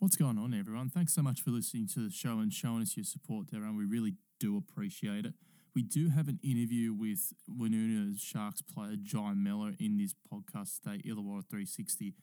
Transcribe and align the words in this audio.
What's 0.00 0.14
going 0.14 0.38
on, 0.38 0.54
everyone? 0.54 0.90
Thanks 0.90 1.12
so 1.12 1.22
much 1.22 1.42
for 1.42 1.50
listening 1.50 1.88
to 1.94 1.98
the 2.06 2.10
show 2.12 2.38
and 2.38 2.52
showing 2.52 2.82
us 2.82 2.96
your 2.96 3.02
support 3.02 3.50
there, 3.50 3.64
and 3.64 3.76
we 3.76 3.84
really 3.84 4.14
do 4.38 4.56
appreciate 4.56 5.26
it. 5.26 5.34
We 5.74 5.82
do 5.82 6.10
have 6.10 6.28
an 6.28 6.38
interview 6.40 6.94
with 6.94 7.32
Woonona 7.50 8.16
Sharks 8.16 8.62
player 8.62 8.94
Jai 9.02 9.32
Mellor 9.34 9.72
in 9.80 9.98
this 9.98 10.14
podcast 10.14 10.82
today, 10.82 11.02
Illawarra 11.04 11.42
360. 11.50 12.14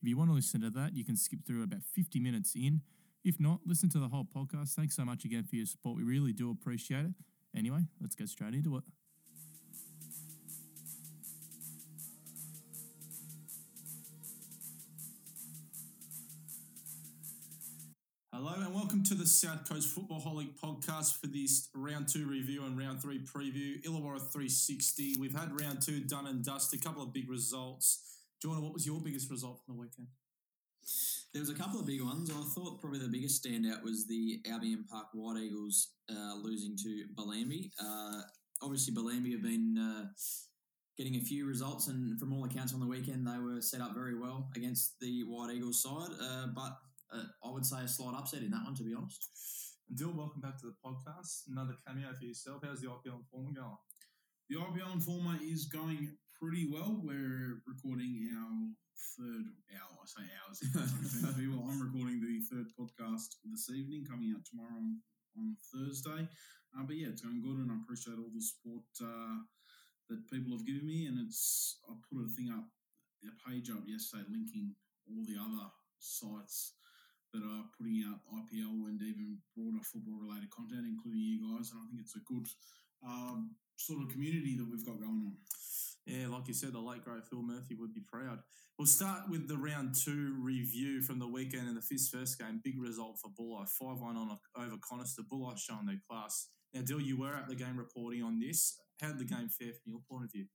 If 0.00 0.08
you 0.08 0.16
want 0.16 0.30
to 0.30 0.34
listen 0.34 0.60
to 0.60 0.70
that, 0.70 0.94
you 0.94 1.04
can 1.04 1.16
skip 1.16 1.40
through 1.44 1.64
about 1.64 1.82
50 1.82 2.20
minutes 2.20 2.54
in. 2.54 2.82
If 3.24 3.40
not, 3.40 3.62
listen 3.66 3.88
to 3.90 3.98
the 3.98 4.06
whole 4.06 4.24
podcast. 4.24 4.74
Thanks 4.74 4.94
so 4.94 5.04
much 5.04 5.24
again 5.24 5.42
for 5.42 5.56
your 5.56 5.66
support. 5.66 5.96
We 5.96 6.04
really 6.04 6.32
do 6.32 6.52
appreciate 6.52 7.04
it. 7.04 7.14
Anyway, 7.56 7.80
let's 8.00 8.14
get 8.14 8.28
straight 8.28 8.54
into 8.54 8.76
it. 8.76 8.84
The 19.24 19.30
South 19.30 19.66
Coast 19.66 19.88
Football 19.88 20.20
Holic 20.20 20.48
podcast 20.62 21.18
for 21.18 21.28
this 21.28 21.70
round 21.74 22.08
two 22.08 22.26
review 22.26 22.66
and 22.66 22.76
round 22.76 23.00
three 23.00 23.20
preview. 23.20 23.82
Illawarra 23.82 24.20
360. 24.20 25.16
We've 25.18 25.34
had 25.34 25.58
round 25.58 25.80
two 25.80 26.00
done 26.00 26.26
and 26.26 26.44
dusted, 26.44 26.80
a 26.80 26.82
couple 26.82 27.02
of 27.02 27.14
big 27.14 27.30
results. 27.30 28.18
Jordan, 28.42 28.62
what 28.62 28.74
was 28.74 28.84
your 28.84 29.00
biggest 29.00 29.30
result 29.30 29.62
from 29.64 29.76
the 29.76 29.80
weekend? 29.80 30.08
There 31.32 31.40
was 31.40 31.48
a 31.48 31.54
couple 31.54 31.80
of 31.80 31.86
big 31.86 32.02
ones. 32.02 32.30
I 32.30 32.34
thought 32.54 32.82
probably 32.82 32.98
the 32.98 33.08
biggest 33.08 33.42
standout 33.42 33.82
was 33.82 34.06
the 34.06 34.42
Albion 34.46 34.84
Park 34.90 35.06
White 35.14 35.40
Eagles 35.40 35.92
uh, 36.10 36.34
losing 36.42 36.76
to 36.82 37.04
Bellambi. 37.14 37.70
Uh, 37.82 38.20
obviously, 38.60 38.92
Bellambi 38.92 39.32
have 39.32 39.42
been 39.42 39.78
uh, 39.78 40.04
getting 40.98 41.16
a 41.16 41.20
few 41.20 41.46
results, 41.46 41.88
and 41.88 42.20
from 42.20 42.34
all 42.34 42.44
accounts 42.44 42.74
on 42.74 42.80
the 42.80 42.86
weekend, 42.86 43.26
they 43.26 43.38
were 43.38 43.62
set 43.62 43.80
up 43.80 43.94
very 43.94 44.18
well 44.18 44.50
against 44.54 45.00
the 45.00 45.22
White 45.22 45.54
Eagles 45.54 45.82
side. 45.82 46.10
Uh, 46.20 46.48
but 46.54 46.76
uh, 47.14 47.46
I 47.46 47.50
would 47.50 47.64
say 47.64 47.78
a 47.84 47.88
slight 47.88 48.14
upset 48.18 48.42
in 48.42 48.50
that 48.50 48.64
one, 48.64 48.74
to 48.74 48.82
be 48.82 48.94
honest. 48.94 49.28
And 49.88 49.98
Dill, 49.98 50.12
welcome 50.14 50.40
back 50.40 50.58
to 50.60 50.66
the 50.66 50.76
podcast. 50.82 51.46
Another 51.50 51.76
cameo 51.86 52.12
for 52.12 52.24
yourself. 52.24 52.62
How's 52.64 52.80
the 52.80 52.88
IPL 52.88 53.22
Informer 53.22 53.54
going? 53.54 53.78
The 54.50 54.56
IPL 54.58 54.94
Informer 54.94 55.38
is 55.42 55.66
going 55.66 56.16
pretty 56.34 56.66
well. 56.70 57.00
We're 57.02 57.62
recording 57.66 58.28
our 58.34 58.74
third 59.14 59.46
hour. 59.78 59.94
I 59.94 60.06
say 60.06 60.26
hours. 60.42 60.58
people. 61.38 61.62
I'm 61.70 61.80
recording 61.80 62.18
the 62.18 62.42
third 62.50 62.66
podcast 62.74 63.38
this 63.44 63.70
evening, 63.70 64.04
coming 64.08 64.34
out 64.34 64.42
tomorrow 64.44 64.74
on, 64.74 64.98
on 65.38 65.56
Thursday. 65.70 66.26
Uh, 66.74 66.82
but 66.82 66.96
yeah, 66.96 67.08
it's 67.14 67.22
going 67.22 67.42
good, 67.42 67.62
and 67.62 67.70
I 67.70 67.78
appreciate 67.78 68.18
all 68.18 68.32
the 68.34 68.42
support 68.42 68.90
uh, 68.98 69.38
that 70.10 70.26
people 70.26 70.56
have 70.56 70.66
given 70.66 70.86
me. 70.86 71.06
And 71.06 71.18
it's 71.22 71.78
I 71.88 71.94
put 72.10 72.26
a 72.26 72.32
thing 72.34 72.50
up, 72.50 72.66
a 73.22 73.30
page 73.46 73.70
up 73.70 73.86
yesterday, 73.86 74.26
linking 74.26 74.74
all 75.06 75.22
the 75.22 75.38
other 75.38 75.70
sites 76.00 76.74
that 77.34 77.42
are 77.42 77.66
putting 77.74 78.06
out 78.06 78.22
IPL 78.30 78.86
and 78.86 79.02
even 79.02 79.42
broader 79.58 79.82
football 79.82 80.22
related 80.22 80.48
content, 80.54 80.86
including 80.86 81.20
you 81.20 81.42
guys. 81.42 81.74
And 81.74 81.82
I 81.82 81.86
think 81.90 82.00
it's 82.00 82.14
a 82.14 82.22
good 82.22 82.46
um, 83.02 83.58
sort 83.76 84.02
of 84.02 84.08
community 84.08 84.56
that 84.56 84.70
we've 84.70 84.86
got 84.86 85.02
going 85.02 85.34
on. 85.34 85.36
Yeah, 86.06 86.28
like 86.28 86.46
you 86.46 86.54
said, 86.54 86.72
the 86.72 86.80
late 86.80 87.02
great 87.02 87.26
Phil 87.26 87.42
Murphy 87.42 87.74
would 87.74 87.94
be 87.94 88.02
proud. 88.06 88.38
We'll 88.78 88.86
start 88.86 89.30
with 89.30 89.48
the 89.48 89.56
round 89.56 89.94
two 89.94 90.36
review 90.38 91.00
from 91.00 91.18
the 91.18 91.28
weekend 91.28 91.68
in 91.68 91.74
the 91.74 91.80
FIS 91.80 92.08
first 92.08 92.38
game. 92.38 92.60
Big 92.62 92.80
result 92.80 93.18
for 93.22 93.30
Bulli, 93.30 93.68
5 93.68 94.00
1 94.00 94.16
on 94.16 94.38
over 94.56 94.76
Coniston. 94.88 95.26
Bulli 95.32 95.58
showing 95.58 95.86
their 95.86 96.00
class. 96.08 96.48
Now, 96.72 96.82
Dill, 96.82 97.00
you 97.00 97.18
were 97.18 97.34
at 97.34 97.48
the 97.48 97.54
game 97.54 97.78
reporting 97.78 98.22
on 98.22 98.38
this. 98.40 98.76
How 99.00 99.08
did 99.08 99.18
the 99.18 99.24
game 99.24 99.48
fare 99.48 99.72
from 99.72 99.92
your 99.92 100.00
point 100.10 100.24
of 100.24 100.32
view? 100.32 100.46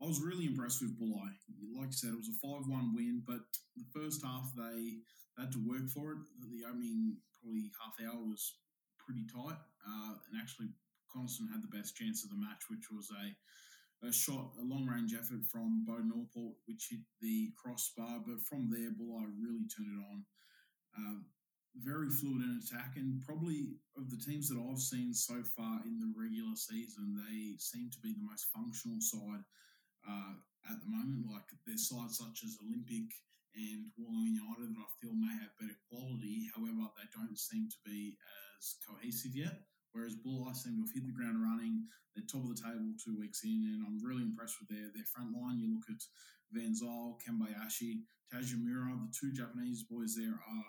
I 0.00 0.06
was 0.06 0.22
really 0.22 0.46
impressed 0.46 0.80
with 0.80 0.98
Bulli. 0.98 1.34
Like 1.74 1.88
I 1.88 1.98
said, 1.98 2.14
it 2.14 2.22
was 2.22 2.30
a 2.30 2.38
5 2.38 2.70
1 2.70 2.94
win, 2.94 3.22
but 3.26 3.42
the 3.76 3.86
first 3.90 4.22
half 4.24 4.52
they, 4.54 5.02
they 5.36 5.42
had 5.42 5.52
to 5.52 5.66
work 5.66 5.88
for 5.90 6.12
it. 6.12 6.18
The 6.38 6.62
opening 6.68 7.18
probably 7.34 7.70
half 7.74 7.98
hour 7.98 8.22
was 8.22 8.58
pretty 8.98 9.26
tight, 9.26 9.58
uh, 9.86 10.14
and 10.30 10.38
actually, 10.40 10.68
Coniston 11.10 11.48
had 11.48 11.62
the 11.62 11.74
best 11.74 11.96
chance 11.96 12.22
of 12.22 12.30
the 12.30 12.36
match, 12.36 12.70
which 12.70 12.90
was 12.92 13.10
a 13.10 13.34
a 14.06 14.12
shot, 14.12 14.54
a 14.60 14.62
long 14.62 14.86
range 14.86 15.12
effort 15.12 15.42
from 15.50 15.82
Beauden 15.82 16.14
Allport, 16.14 16.54
which 16.66 16.86
hit 16.90 17.00
the 17.20 17.50
crossbar. 17.58 18.22
But 18.24 18.40
from 18.46 18.70
there, 18.70 18.94
Bulli 18.94 19.26
really 19.34 19.66
turned 19.66 19.90
it 19.90 20.04
on. 20.06 20.24
Uh, 20.94 21.18
very 21.76 22.08
fluid 22.10 22.42
in 22.42 22.60
attack, 22.62 22.94
and 22.96 23.20
probably 23.22 23.74
of 23.96 24.10
the 24.10 24.16
teams 24.16 24.48
that 24.48 24.58
I've 24.58 24.78
seen 24.78 25.12
so 25.12 25.42
far 25.56 25.80
in 25.84 25.98
the 25.98 26.10
regular 26.16 26.54
season, 26.54 27.14
they 27.14 27.58
seem 27.58 27.90
to 27.90 27.98
be 28.00 28.14
the 28.14 28.26
most 28.26 28.46
functional 28.54 29.00
side 29.00 29.42
uh, 30.08 30.34
at 30.72 30.80
the 30.80 30.88
moment. 30.88 31.28
Like 31.28 31.46
there's 31.68 31.88
sides 31.88 32.18
such 32.18 32.42
as 32.42 32.56
Olympic 32.64 33.12
and 33.52 33.92
Wollongong 34.00 34.38
United 34.38 34.72
that 34.72 34.86
I 34.86 34.90
feel 34.96 35.12
may 35.12 35.34
have 35.44 35.52
better 35.60 35.76
quality. 35.92 36.48
However, 36.56 36.88
they 36.96 37.08
don't 37.12 37.36
seem 37.36 37.68
to 37.68 37.80
be 37.84 38.16
as 38.56 38.80
cohesive 38.82 39.36
yet. 39.36 39.68
Whereas 39.92 40.16
Bulli 40.20 40.54
seem 40.54 40.76
to 40.78 40.84
have 40.84 40.94
hit 40.94 41.06
the 41.08 41.16
ground 41.16 41.40
running. 41.40 41.88
They're 42.14 42.28
top 42.28 42.44
of 42.44 42.52
the 42.52 42.60
table 42.60 42.92
two 43.00 43.16
weeks 43.18 43.44
in, 43.44 43.72
and 43.72 43.80
I'm 43.86 43.98
really 44.04 44.22
impressed 44.22 44.60
with 44.60 44.68
their, 44.68 44.90
their 44.92 45.06
front 45.08 45.32
line. 45.32 45.58
You 45.58 45.74
look 45.74 45.88
at 45.88 46.02
Van 46.52 46.74
Zyl, 46.74 47.16
Kenbayashi, 47.24 48.04
Tajimura, 48.28 48.94
the 49.00 49.10
two 49.12 49.32
Japanese 49.32 49.84
boys 49.88 50.16
there 50.16 50.36
are 50.36 50.68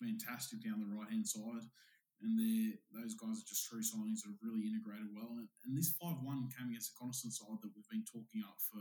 fantastic 0.00 0.62
down 0.62 0.80
the 0.80 0.94
right 0.94 1.10
hand 1.10 1.26
side. 1.26 1.66
And 2.22 2.38
they 2.38 2.78
those 2.94 3.18
guys 3.18 3.42
are 3.42 3.50
just 3.50 3.66
true 3.66 3.82
signings 3.82 4.22
that 4.22 4.32
have 4.32 4.44
really 4.44 4.64
integrated 4.64 5.12
well. 5.12 5.36
And, 5.36 5.48
and 5.66 5.76
this 5.76 5.92
5 6.00 6.22
1 6.22 6.54
came 6.54 6.70
against 6.70 6.94
a 6.94 6.98
Coniston 6.98 7.34
side 7.34 7.60
that 7.60 7.74
we've 7.74 7.90
been 7.90 8.06
talking 8.06 8.40
up 8.46 8.56
for 8.62 8.80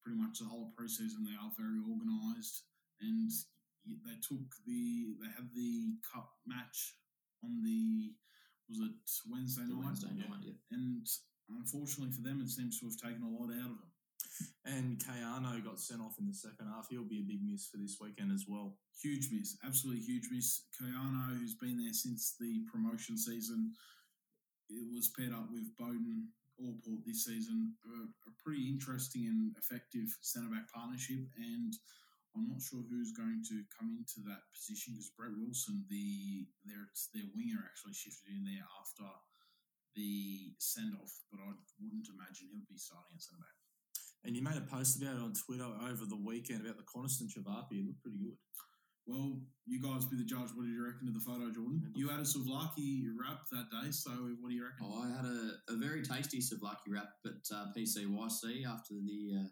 pretty 0.00 0.18
much 0.18 0.38
the 0.38 0.48
whole 0.48 0.72
preseason. 0.72 1.26
They 1.26 1.36
are 1.38 1.52
very 1.54 1.78
organised 1.82 2.64
and 3.02 3.30
they 3.86 4.18
took 4.22 4.46
the, 4.66 5.18
they 5.18 5.30
had 5.34 5.50
the 5.54 5.98
cup 6.06 6.30
match 6.46 6.94
on 7.42 7.62
the 7.62 8.14
was 8.70 8.78
it 8.88 8.96
Wednesday 9.28 9.68
night? 9.68 9.84
Wednesday 9.84 10.14
night, 10.16 10.42
yeah. 10.42 10.56
And 10.70 11.06
unfortunately 11.50 12.14
for 12.14 12.22
them, 12.22 12.40
it 12.40 12.48
seems 12.48 12.80
to 12.80 12.86
have 12.86 12.96
taken 12.96 13.22
a 13.22 13.28
lot 13.28 13.52
out 13.52 13.74
of 13.74 13.78
them. 13.82 13.91
And 14.64 15.02
Kayano 15.02 15.58
got 15.64 15.80
sent 15.80 16.00
off 16.00 16.18
in 16.18 16.26
the 16.26 16.34
second 16.34 16.70
half. 16.70 16.86
He'll 16.88 17.04
be 17.04 17.18
a 17.18 17.26
big 17.26 17.42
miss 17.42 17.66
for 17.66 17.78
this 17.78 17.98
weekend 18.00 18.30
as 18.30 18.46
well. 18.48 18.78
Huge 19.02 19.28
miss, 19.32 19.58
absolutely 19.66 20.02
huge 20.06 20.28
miss. 20.30 20.70
Kayano, 20.78 21.34
who's 21.36 21.56
been 21.58 21.82
there 21.82 21.92
since 21.92 22.36
the 22.38 22.62
promotion 22.70 23.18
season, 23.18 23.72
it 24.70 24.86
was 24.94 25.10
paired 25.18 25.34
up 25.34 25.50
with 25.50 25.74
Beauden 25.76 26.30
Allport 26.62 27.02
this 27.04 27.26
season. 27.26 27.74
A, 27.84 28.06
a 28.06 28.32
pretty 28.38 28.70
interesting 28.70 29.26
and 29.26 29.50
effective 29.58 30.08
centre 30.22 30.48
back 30.48 30.70
partnership, 30.70 31.26
and 31.36 31.74
I'm 32.32 32.48
not 32.48 32.62
sure 32.62 32.80
who's 32.88 33.12
going 33.12 33.44
to 33.52 33.66
come 33.76 33.92
into 33.92 34.24
that 34.30 34.48
position 34.54 34.94
because 34.94 35.12
Brett 35.12 35.36
Wilson, 35.36 35.84
the 35.90 36.46
their 36.64 36.88
their 37.12 37.28
winger, 37.36 37.60
actually 37.60 37.92
shifted 37.92 38.32
in 38.32 38.46
there 38.46 38.64
after 38.80 39.04
the 39.92 40.56
send 40.56 40.96
off, 40.96 41.12
but 41.28 41.40
I 41.44 41.52
wouldn't 41.82 42.08
imagine 42.08 42.48
he'll 42.48 42.64
be 42.64 42.80
starting 42.80 43.12
at 43.12 43.20
centre 43.20 43.44
back. 43.44 43.61
And 44.24 44.36
you 44.36 44.42
made 44.42 44.56
a 44.56 44.60
post 44.60 45.02
about 45.02 45.16
it 45.16 45.22
on 45.22 45.32
Twitter 45.34 45.66
over 45.66 46.04
the 46.06 46.16
weekend 46.16 46.62
about 46.62 46.76
the 46.76 46.86
Coniston 46.86 47.26
Chavapi. 47.26 47.82
It 47.82 47.86
looked 47.86 48.02
pretty 48.02 48.18
good. 48.18 48.38
Well, 49.06 49.40
you 49.66 49.82
guys 49.82 50.06
be 50.06 50.16
the 50.16 50.24
judge. 50.24 50.54
What 50.54 50.62
did 50.62 50.78
you 50.78 50.86
reckon 50.86 51.08
of 51.08 51.14
the 51.14 51.26
photo, 51.26 51.50
Jordan? 51.50 51.90
You 51.96 52.08
had 52.08 52.20
a 52.20 52.22
souvlaki 52.22 53.10
wrap 53.18 53.42
that 53.50 53.66
day, 53.70 53.90
so 53.90 54.10
what 54.38 54.50
do 54.50 54.54
you 54.54 54.62
reckon? 54.62 54.86
Oh, 54.86 55.02
I 55.02 55.10
had 55.10 55.26
a, 55.26 55.74
a 55.74 55.76
very 55.76 56.02
tasty 56.02 56.38
souvlaki 56.38 56.86
wrap 56.88 57.10
at 57.26 57.42
uh, 57.50 57.66
PCYC 57.76 58.64
after 58.64 58.94
the 58.94 59.42
uh, 59.42 59.48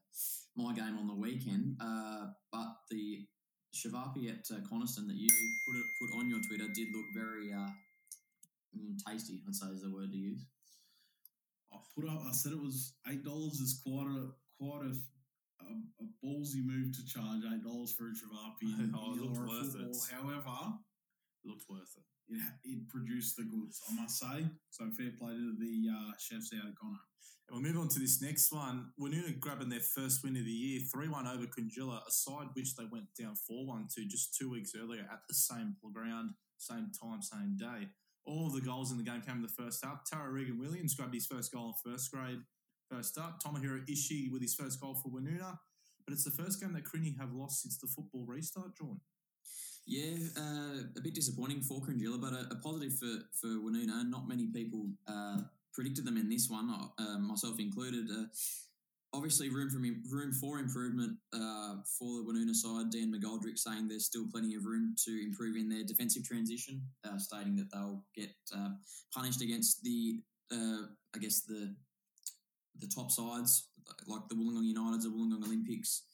my 0.57 0.73
game 0.73 0.97
on 0.99 1.09
the 1.09 1.19
weekend. 1.19 1.77
Uh, 1.83 2.27
but 2.53 2.79
the 2.91 3.27
Chavapi 3.75 4.31
at 4.31 4.47
uh, 4.55 4.61
Coniston 4.69 5.09
that 5.09 5.17
you 5.17 5.29
put 5.67 5.79
it, 5.79 5.87
put 6.01 6.19
on 6.19 6.31
your 6.31 6.41
Twitter 6.47 6.71
did 6.73 6.89
look 6.95 7.07
very 7.15 7.53
uh, 7.53 7.71
mm, 8.77 8.95
tasty. 9.07 9.43
I'd 9.49 9.55
say 9.55 9.67
is 9.67 9.83
the 9.83 9.93
word 9.93 10.11
to 10.13 10.17
use. 10.17 10.47
I 11.73 11.79
put 11.95 12.09
up. 12.09 12.23
I 12.27 12.33
said 12.33 12.53
it 12.53 12.63
was 12.63 12.95
eight 13.11 13.25
dollars. 13.25 13.59
this 13.59 13.83
quite 13.83 14.07
a 14.07 14.31
quite 14.61 14.85
a 14.85 14.95
a, 15.61 16.05
a 16.05 16.07
ballsy 16.25 16.65
move 16.65 16.93
to 16.97 17.05
charge 17.05 17.43
eight 17.53 17.65
dollars 17.65 17.93
for 17.93 18.09
a 18.09 18.15
Chavapi. 18.17 18.93
oh, 18.95 19.15
it 19.17 19.21
looked 19.21 19.49
worth 19.49 19.77
it. 19.77 19.97
However, 20.13 20.57
it 21.45 21.49
looked 21.49 21.65
worth 21.69 21.95
it. 21.97 22.05
It, 22.29 22.41
it 22.65 22.89
produced 22.89 23.37
the 23.37 23.45
goods, 23.45 23.81
I 23.91 23.95
must 24.01 24.19
say. 24.19 24.47
So 24.71 24.85
fair 24.97 25.11
play 25.19 25.35
to 25.35 25.55
the 25.59 25.91
uh, 25.91 26.13
chefs 26.19 26.53
out 26.55 26.69
of 26.69 26.75
Gono. 26.75 26.99
And 27.49 27.63
we'll 27.63 27.73
move 27.73 27.83
on 27.83 27.89
to 27.89 27.99
this 27.99 28.23
next 28.23 28.53
one. 28.53 28.93
Woonona 29.01 29.39
grabbing 29.41 29.69
their 29.69 29.81
first 29.81 30.23
win 30.23 30.37
of 30.37 30.45
the 30.45 30.51
year, 30.51 30.81
3 30.93 31.09
1 31.09 31.27
over 31.27 31.47
Cringila, 31.47 32.07
a 32.07 32.11
side 32.11 32.49
which 32.55 32.77
they 32.77 32.85
went 32.91 33.07
down 33.19 33.35
4 33.35 33.67
1 33.67 33.89
to 33.97 34.07
just 34.07 34.37
two 34.37 34.51
weeks 34.51 34.73
earlier 34.81 35.07
at 35.13 35.21
the 35.29 35.35
same 35.35 35.77
ground, 35.93 36.31
same 36.59 36.91
time, 37.03 37.23
same 37.23 37.57
day. 37.59 37.89
All 38.25 38.51
the 38.51 38.61
goals 38.61 38.93
in 38.93 38.99
the 38.99 39.03
game 39.03 39.23
came 39.23 39.37
in 39.37 39.43
the 39.43 39.49
first 39.49 39.85
half. 39.85 40.05
Tara 40.05 40.31
Regan 40.31 40.59
Williams 40.59 40.95
grabbed 40.95 41.15
his 41.15 41.27
first 41.27 41.53
goal 41.53 41.75
in 41.75 41.93
first 41.93 42.13
grade 42.13 42.41
first 42.91 43.19
up. 43.19 43.43
Tomohiro 43.43 43.87
Ishii 43.89 44.33
with 44.33 44.43
his 44.43 44.55
first 44.55 44.81
goal 44.81 44.95
for 44.95 45.09
Woonona. 45.09 45.59
But 46.07 46.15
it's 46.15 46.25
the 46.25 46.31
first 46.31 46.61
game 46.61 46.73
that 46.73 46.85
Crini 46.85 47.17
have 47.19 47.33
lost 47.33 47.63
since 47.63 47.79
the 47.79 47.87
football 47.87 48.25
restart, 48.27 48.77
John. 48.77 49.01
Yeah, 49.87 50.17
uh, 50.37 50.83
a 50.97 51.01
bit 51.01 51.15
disappointing 51.15 51.63
for 51.63 51.81
Cringila, 51.81 52.21
but 52.21 52.33
a, 52.33 52.49
a, 52.53 52.57
positive 52.57 52.97
for, 52.99 53.19
for 53.41 53.49
Woonona. 53.49 54.09
Not 54.09 54.29
many 54.29 54.47
people 54.47 54.89
uh, 55.09 55.39
predicted 55.73 56.05
them 56.05 56.17
in 56.17 56.29
this 56.29 56.49
one, 56.51 56.71
uh, 56.99 57.19
myself 57.19 57.59
included. 57.59 58.07
Uh, 58.11 58.25
obviously 59.13 59.49
room 59.49 59.69
for 59.69 59.79
room 59.79 60.33
for 60.33 60.59
improvement 60.59 61.17
uh, 61.33 61.77
for 61.99 62.19
the 62.19 62.25
Woonona 62.25 62.55
side. 62.55 62.91
Dan 62.91 63.13
McGoldrick 63.13 63.59
saying 63.59 63.89
there's 63.89 64.07
still 64.07 64.27
plenty 64.31 64.55
of 64.55 64.65
room 64.65 64.95
to 65.05 65.25
improve 65.25 65.57
in 65.57 65.69
their 65.69 65.83
defensive 65.85 66.25
transition, 66.25 66.83
uh, 67.05 67.19
stating 67.19 67.57
that 67.57 67.71
they'll 67.73 68.05
get 68.15 68.31
punished 69.15 69.43
against 69.43 69.83
the, 69.83 70.21
I 70.53 71.19
guess 71.21 71.43
the 71.43 71.75
the 72.81 72.87
top 72.87 73.11
sides 73.11 73.69
like 74.07 74.29
the 74.29 74.35
Wollongong 74.35 74.73
Uniteds, 74.73 75.03
the 75.03 75.09
Wollongong 75.09 75.45
Olympics, 75.45 76.05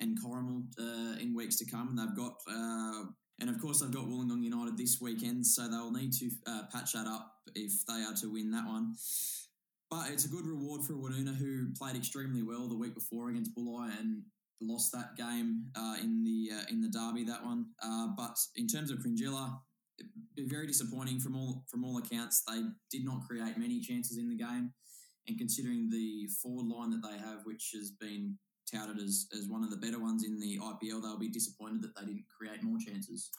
and 0.00 0.18
Corrimal 0.22 0.64
uh, 0.78 1.18
in 1.18 1.34
weeks 1.34 1.56
to 1.56 1.70
come. 1.70 1.96
They've 1.96 2.16
got. 2.16 2.36
Uh, 2.48 3.04
and 3.40 3.50
of 3.50 3.60
course, 3.60 3.80
they've 3.80 3.90
got 3.90 4.04
Wollongong 4.04 4.44
United 4.44 4.78
this 4.78 5.00
weekend, 5.00 5.44
so 5.44 5.66
they'll 5.68 5.90
need 5.90 6.12
to 6.12 6.30
patch 6.72 6.92
that 6.92 7.08
up 7.08 7.32
if 7.56 7.84
they 7.86 8.04
are 8.04 8.14
to 8.20 8.30
win 8.30 8.52
that 8.52 8.66
one. 8.66 8.94
But 9.92 10.08
it's 10.10 10.24
a 10.24 10.28
good 10.28 10.46
reward 10.46 10.82
for 10.84 10.94
Woonona, 10.94 11.36
who 11.36 11.70
played 11.74 11.96
extremely 11.96 12.42
well 12.42 12.66
the 12.66 12.74
week 12.74 12.94
before 12.94 13.28
against 13.28 13.54
Bulli 13.54 13.90
and 14.00 14.22
lost 14.62 14.90
that 14.92 15.16
game 15.18 15.66
uh, 15.76 15.96
in 16.02 16.24
the 16.24 16.50
uh, 16.56 16.62
in 16.70 16.80
the 16.80 16.88
derby. 16.88 17.24
That 17.24 17.44
one, 17.44 17.66
uh, 17.82 18.08
but 18.16 18.38
in 18.56 18.66
terms 18.66 18.90
of 18.90 19.00
Cringila, 19.00 19.58
very 20.38 20.66
disappointing 20.66 21.20
from 21.20 21.36
all 21.36 21.64
from 21.68 21.84
all 21.84 21.98
accounts. 21.98 22.42
They 22.48 22.62
did 22.90 23.04
not 23.04 23.28
create 23.28 23.58
many 23.58 23.80
chances 23.80 24.16
in 24.16 24.30
the 24.30 24.34
game, 24.34 24.72
and 25.28 25.38
considering 25.38 25.88
the 25.90 26.28
forward 26.42 26.66
line 26.66 26.90
that 26.90 27.02
they 27.02 27.18
have, 27.18 27.40
which 27.44 27.70
has 27.74 27.90
been 27.90 28.36
touted 28.72 28.98
as, 28.98 29.26
as 29.36 29.48
one 29.48 29.62
of 29.62 29.70
the 29.70 29.76
better 29.76 30.00
ones 30.00 30.24
in 30.24 30.38
the 30.38 30.58
IPL, 30.58 31.02
they'll 31.02 31.18
be 31.18 31.28
disappointed 31.28 31.82
that 31.82 31.94
they 31.94 32.06
didn't 32.06 32.24
create 32.28 32.62
more 32.62 32.78
chances. 32.78 33.30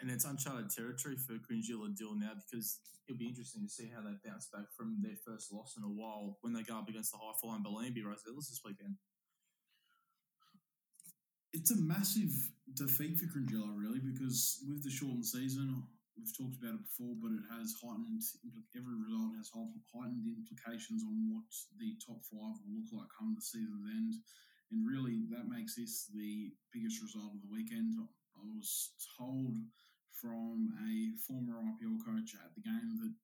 And 0.00 0.10
it's 0.10 0.24
uncharted 0.24 0.70
territory 0.70 1.16
for 1.16 1.34
Cringila 1.34 1.96
Dill 1.96 2.14
now 2.16 2.32
because 2.34 2.80
it'll 3.08 3.18
be 3.18 3.28
interesting 3.28 3.62
to 3.62 3.68
see 3.68 3.90
how 3.92 4.00
they 4.00 4.14
bounce 4.24 4.48
back 4.52 4.66
from 4.76 4.98
their 5.02 5.16
first 5.26 5.52
loss 5.52 5.74
in 5.76 5.82
a 5.82 5.86
while 5.86 6.38
when 6.42 6.52
they 6.52 6.62
go 6.62 6.78
up 6.78 6.88
against 6.88 7.12
the 7.12 7.18
high 7.18 7.34
flying 7.40 7.62
Bellambi 7.62 8.02
Rosellas 8.04 8.48
this 8.48 8.60
weekend. 8.64 8.94
It's 11.52 11.70
a 11.70 11.80
massive 11.80 12.30
defeat 12.74 13.18
for 13.18 13.26
Cringila, 13.26 13.72
really, 13.74 13.98
because 13.98 14.62
with 14.68 14.84
the 14.84 14.90
shortened 14.90 15.26
season, 15.26 15.82
we've 16.18 16.34
talked 16.34 16.58
about 16.58 16.74
it 16.74 16.86
before, 16.90 17.14
but 17.22 17.30
it 17.30 17.46
has 17.54 17.78
heightened, 17.78 18.18
every 18.74 18.98
result 18.98 19.38
has 19.38 19.54
heightened 19.54 20.26
implications 20.26 21.06
on 21.06 21.30
what 21.30 21.46
the 21.78 21.94
top 22.02 22.18
five 22.26 22.58
will 22.58 22.74
look 22.74 22.90
like 22.90 23.06
come 23.14 23.38
the 23.38 23.42
season's 23.42 23.86
end. 23.86 24.18
And 24.74 24.82
really, 24.84 25.24
that 25.30 25.48
makes 25.48 25.78
this 25.78 26.10
the 26.12 26.50
biggest 26.74 27.00
result 27.00 27.38
of 27.38 27.40
the 27.40 27.54
weekend. 27.54 27.94
I 27.96 28.42
was 28.42 28.90
told 29.16 29.56
from 30.10 30.74
a 30.82 31.14
former 31.22 31.62
IPL 31.62 32.02
coach 32.02 32.34
at 32.34 32.50
the 32.58 32.66
game 32.66 32.98
that 32.98 33.14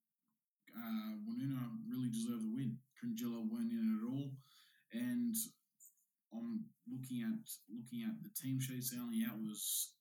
uh, 0.78 1.12
Woonona 1.26 1.74
really 1.90 2.08
deserved 2.08 2.46
the 2.46 2.54
win. 2.54 2.78
Cringila 2.96 3.42
weren't 3.50 3.74
in 3.74 3.98
at 3.98 4.06
all, 4.06 4.30
and 4.94 5.34
I'm 6.32 6.64
looking 6.86 7.22
at 7.22 7.42
looking 7.68 8.06
at 8.06 8.22
the 8.22 8.30
team 8.30 8.60
sheets. 8.60 8.90
The 8.90 9.02
only 9.02 9.26
out 9.26 9.38
was 9.42 9.92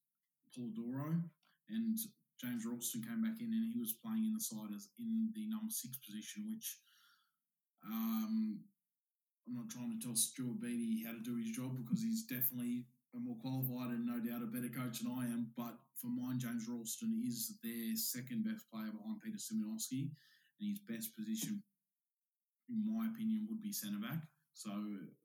Polidoro, 0.53 1.21
and 1.69 1.97
James 2.43 2.67
Ralston 2.67 3.03
came 3.07 3.23
back 3.23 3.39
in, 3.39 3.55
and 3.55 3.71
he 3.71 3.79
was 3.79 3.95
playing 4.03 4.27
in 4.27 4.35
the 4.35 4.43
side 4.43 4.75
as 4.75 4.91
in 4.99 5.31
the 5.31 5.47
number 5.47 5.71
six 5.71 5.95
position, 6.03 6.43
which 6.51 6.75
um, 7.87 8.59
I'm 9.47 9.55
not 9.55 9.69
trying 9.71 9.95
to 9.95 9.99
tell 10.03 10.15
Stuart 10.15 10.59
Beattie 10.59 11.07
how 11.07 11.15
to 11.15 11.23
do 11.23 11.39
his 11.39 11.55
job 11.55 11.79
because 11.79 12.03
he's 12.03 12.27
definitely 12.27 12.83
a 13.15 13.19
more 13.19 13.39
qualified 13.39 13.95
and 13.95 14.03
no 14.03 14.19
doubt 14.19 14.43
a 14.43 14.51
better 14.51 14.67
coach 14.67 14.99
than 14.99 15.15
I 15.15 15.23
am. 15.31 15.55
But 15.55 15.79
for 15.95 16.07
mine, 16.07 16.39
James 16.39 16.67
Ralston 16.67 17.23
is 17.23 17.55
their 17.63 17.95
second 17.95 18.43
best 18.43 18.67
player 18.67 18.91
behind 18.91 19.23
Peter 19.23 19.39
Simonowski, 19.39 20.11
and 20.59 20.67
his 20.67 20.83
best 20.83 21.15
position, 21.15 21.63
in 22.67 22.83
my 22.83 23.07
opinion, 23.07 23.47
would 23.47 23.63
be 23.63 23.71
centre 23.71 24.03
back. 24.03 24.19
So 24.53 24.69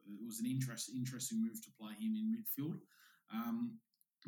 it 0.07 0.23
was 0.25 0.39
an 0.39 0.47
interest, 0.47 0.91
interesting 0.95 1.43
move 1.43 1.59
to 1.67 1.75
play 1.75 1.99
him 1.99 2.15
in 2.15 2.31
midfield. 2.31 2.79
Um, 3.35 3.77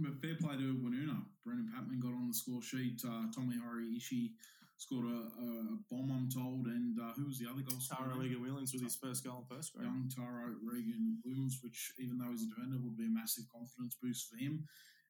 but 0.02 0.20
fair 0.20 0.36
play 0.36 0.56
to 0.56 0.74
Woonona. 0.80 1.22
Brendan 1.44 1.70
Patman 1.72 2.00
got 2.00 2.16
on 2.16 2.28
the 2.28 2.34
score 2.34 2.62
sheet. 2.62 3.00
Uh, 3.04 3.28
Tomohiro 3.32 3.80
Ishii 3.96 4.32
scored 4.80 5.04
a, 5.04 5.28
a, 5.28 5.46
bomb, 5.92 6.08
I'm 6.08 6.28
told. 6.32 6.66
And 6.66 6.96
uh, 6.96 7.12
who 7.12 7.28
was 7.28 7.38
the 7.38 7.48
other 7.48 7.60
goal 7.60 7.78
scorer? 7.78 8.08
Tara 8.08 8.20
Regan 8.20 8.40
Williams 8.40 8.72
with 8.72 8.82
his 8.82 8.96
first 8.96 9.24
goal 9.24 9.44
in 9.44 9.56
first 9.56 9.76
grade. 9.76 9.84
Young 9.84 10.08
Tara 10.08 10.56
Regan 10.64 11.20
Williams, 11.24 11.60
which 11.60 11.92
even 12.00 12.16
though 12.16 12.32
he's 12.32 12.48
a 12.48 12.50
defender, 12.50 12.80
would 12.80 12.96
be 12.96 13.04
a 13.04 13.12
massive 13.12 13.44
confidence 13.52 13.96
boost 14.00 14.32
for 14.32 14.40
him. 14.40 14.64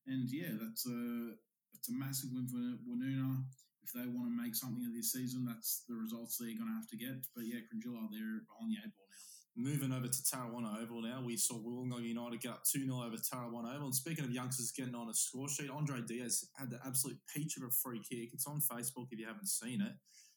And 0.07 0.27
yeah, 0.31 0.59
that's 0.59 0.87
a 0.91 1.39
it's 1.79 1.89
a 1.89 1.95
massive 1.95 2.35
win 2.35 2.51
for 2.51 2.59
Woonona. 2.83 3.47
If 3.87 3.95
they 3.95 4.11
want 4.11 4.27
to 4.27 4.35
make 4.35 4.55
something 4.55 4.85
of 4.87 4.95
this 4.95 5.13
season, 5.15 5.47
that's 5.47 5.87
the 5.89 5.95
results 5.95 6.37
they're 6.37 6.55
going 6.59 6.69
to 6.69 6.79
have 6.79 6.91
to 6.91 6.99
get. 6.99 7.23
But 7.35 7.47
yeah, 7.47 7.63
Cringila, 7.67 8.11
they're 8.11 8.43
behind 8.47 8.75
the 8.75 8.83
eight 8.83 8.95
ball 8.95 9.07
now. 9.07 9.30
Moving 9.57 9.93
over 9.93 10.07
to 10.07 10.23
Tarrawanna 10.23 10.81
Oval 10.81 11.03
now, 11.03 11.23
we 11.25 11.37
saw 11.37 11.55
Wollongong 11.55 12.05
United 12.07 12.41
get 12.41 12.53
up 12.53 12.63
2 12.65 12.87
0 12.87 13.03
over 13.03 13.17
Tarrawanna 13.17 13.75
Oval. 13.75 13.87
And 13.87 13.95
speaking 13.95 14.25
of 14.25 14.31
youngsters 14.31 14.71
getting 14.71 14.95
on 14.95 15.11
a 15.11 15.15
score 15.15 15.49
sheet, 15.49 15.71
Andre 15.71 16.01
Diaz 16.01 16.45
had 16.57 16.71
the 16.71 16.79
absolute 16.87 17.19
peach 17.35 17.57
of 17.57 17.65
a 17.65 17.71
free 17.71 18.01
kick. 18.01 18.31
It's 18.33 18.47
on 18.47 18.61
Facebook 18.61 19.09
if 19.11 19.19
you 19.19 19.27
haven't 19.27 19.49
seen 19.49 19.83
it. 19.83 19.93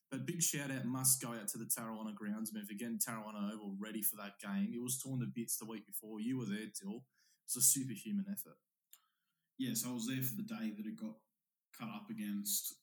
But 0.09 0.25
big 0.25 0.41
shout 0.41 0.71
out 0.71 0.85
must 0.85 1.21
go 1.21 1.29
out 1.29 1.47
to 1.49 1.57
the 1.57 1.65
Tarrawanna 1.65 2.13
groundsmen 2.13 2.67
for 2.67 2.73
getting 2.73 2.99
Tarrawanna 2.99 3.53
Oval 3.53 3.75
ready 3.79 4.01
for 4.01 4.15
that 4.17 4.39
game. 4.41 4.71
It 4.73 4.81
was 4.81 4.97
torn 4.97 5.19
to 5.19 5.25
bits 5.25 5.57
the 5.57 5.65
week 5.65 5.85
before. 5.85 6.19
You 6.19 6.39
were 6.39 6.45
there, 6.45 6.69
Dill. 6.81 6.97
It 6.97 7.49
was 7.49 7.57
a 7.57 7.61
superhuman 7.61 8.25
effort. 8.31 8.57
Yes, 9.57 9.85
I 9.87 9.91
was 9.91 10.07
there 10.07 10.21
for 10.21 10.35
the 10.35 10.43
day 10.43 10.73
that 10.75 10.85
it 10.85 10.99
got 10.99 11.15
cut 11.77 11.89
up 11.89 12.09
against 12.09 12.75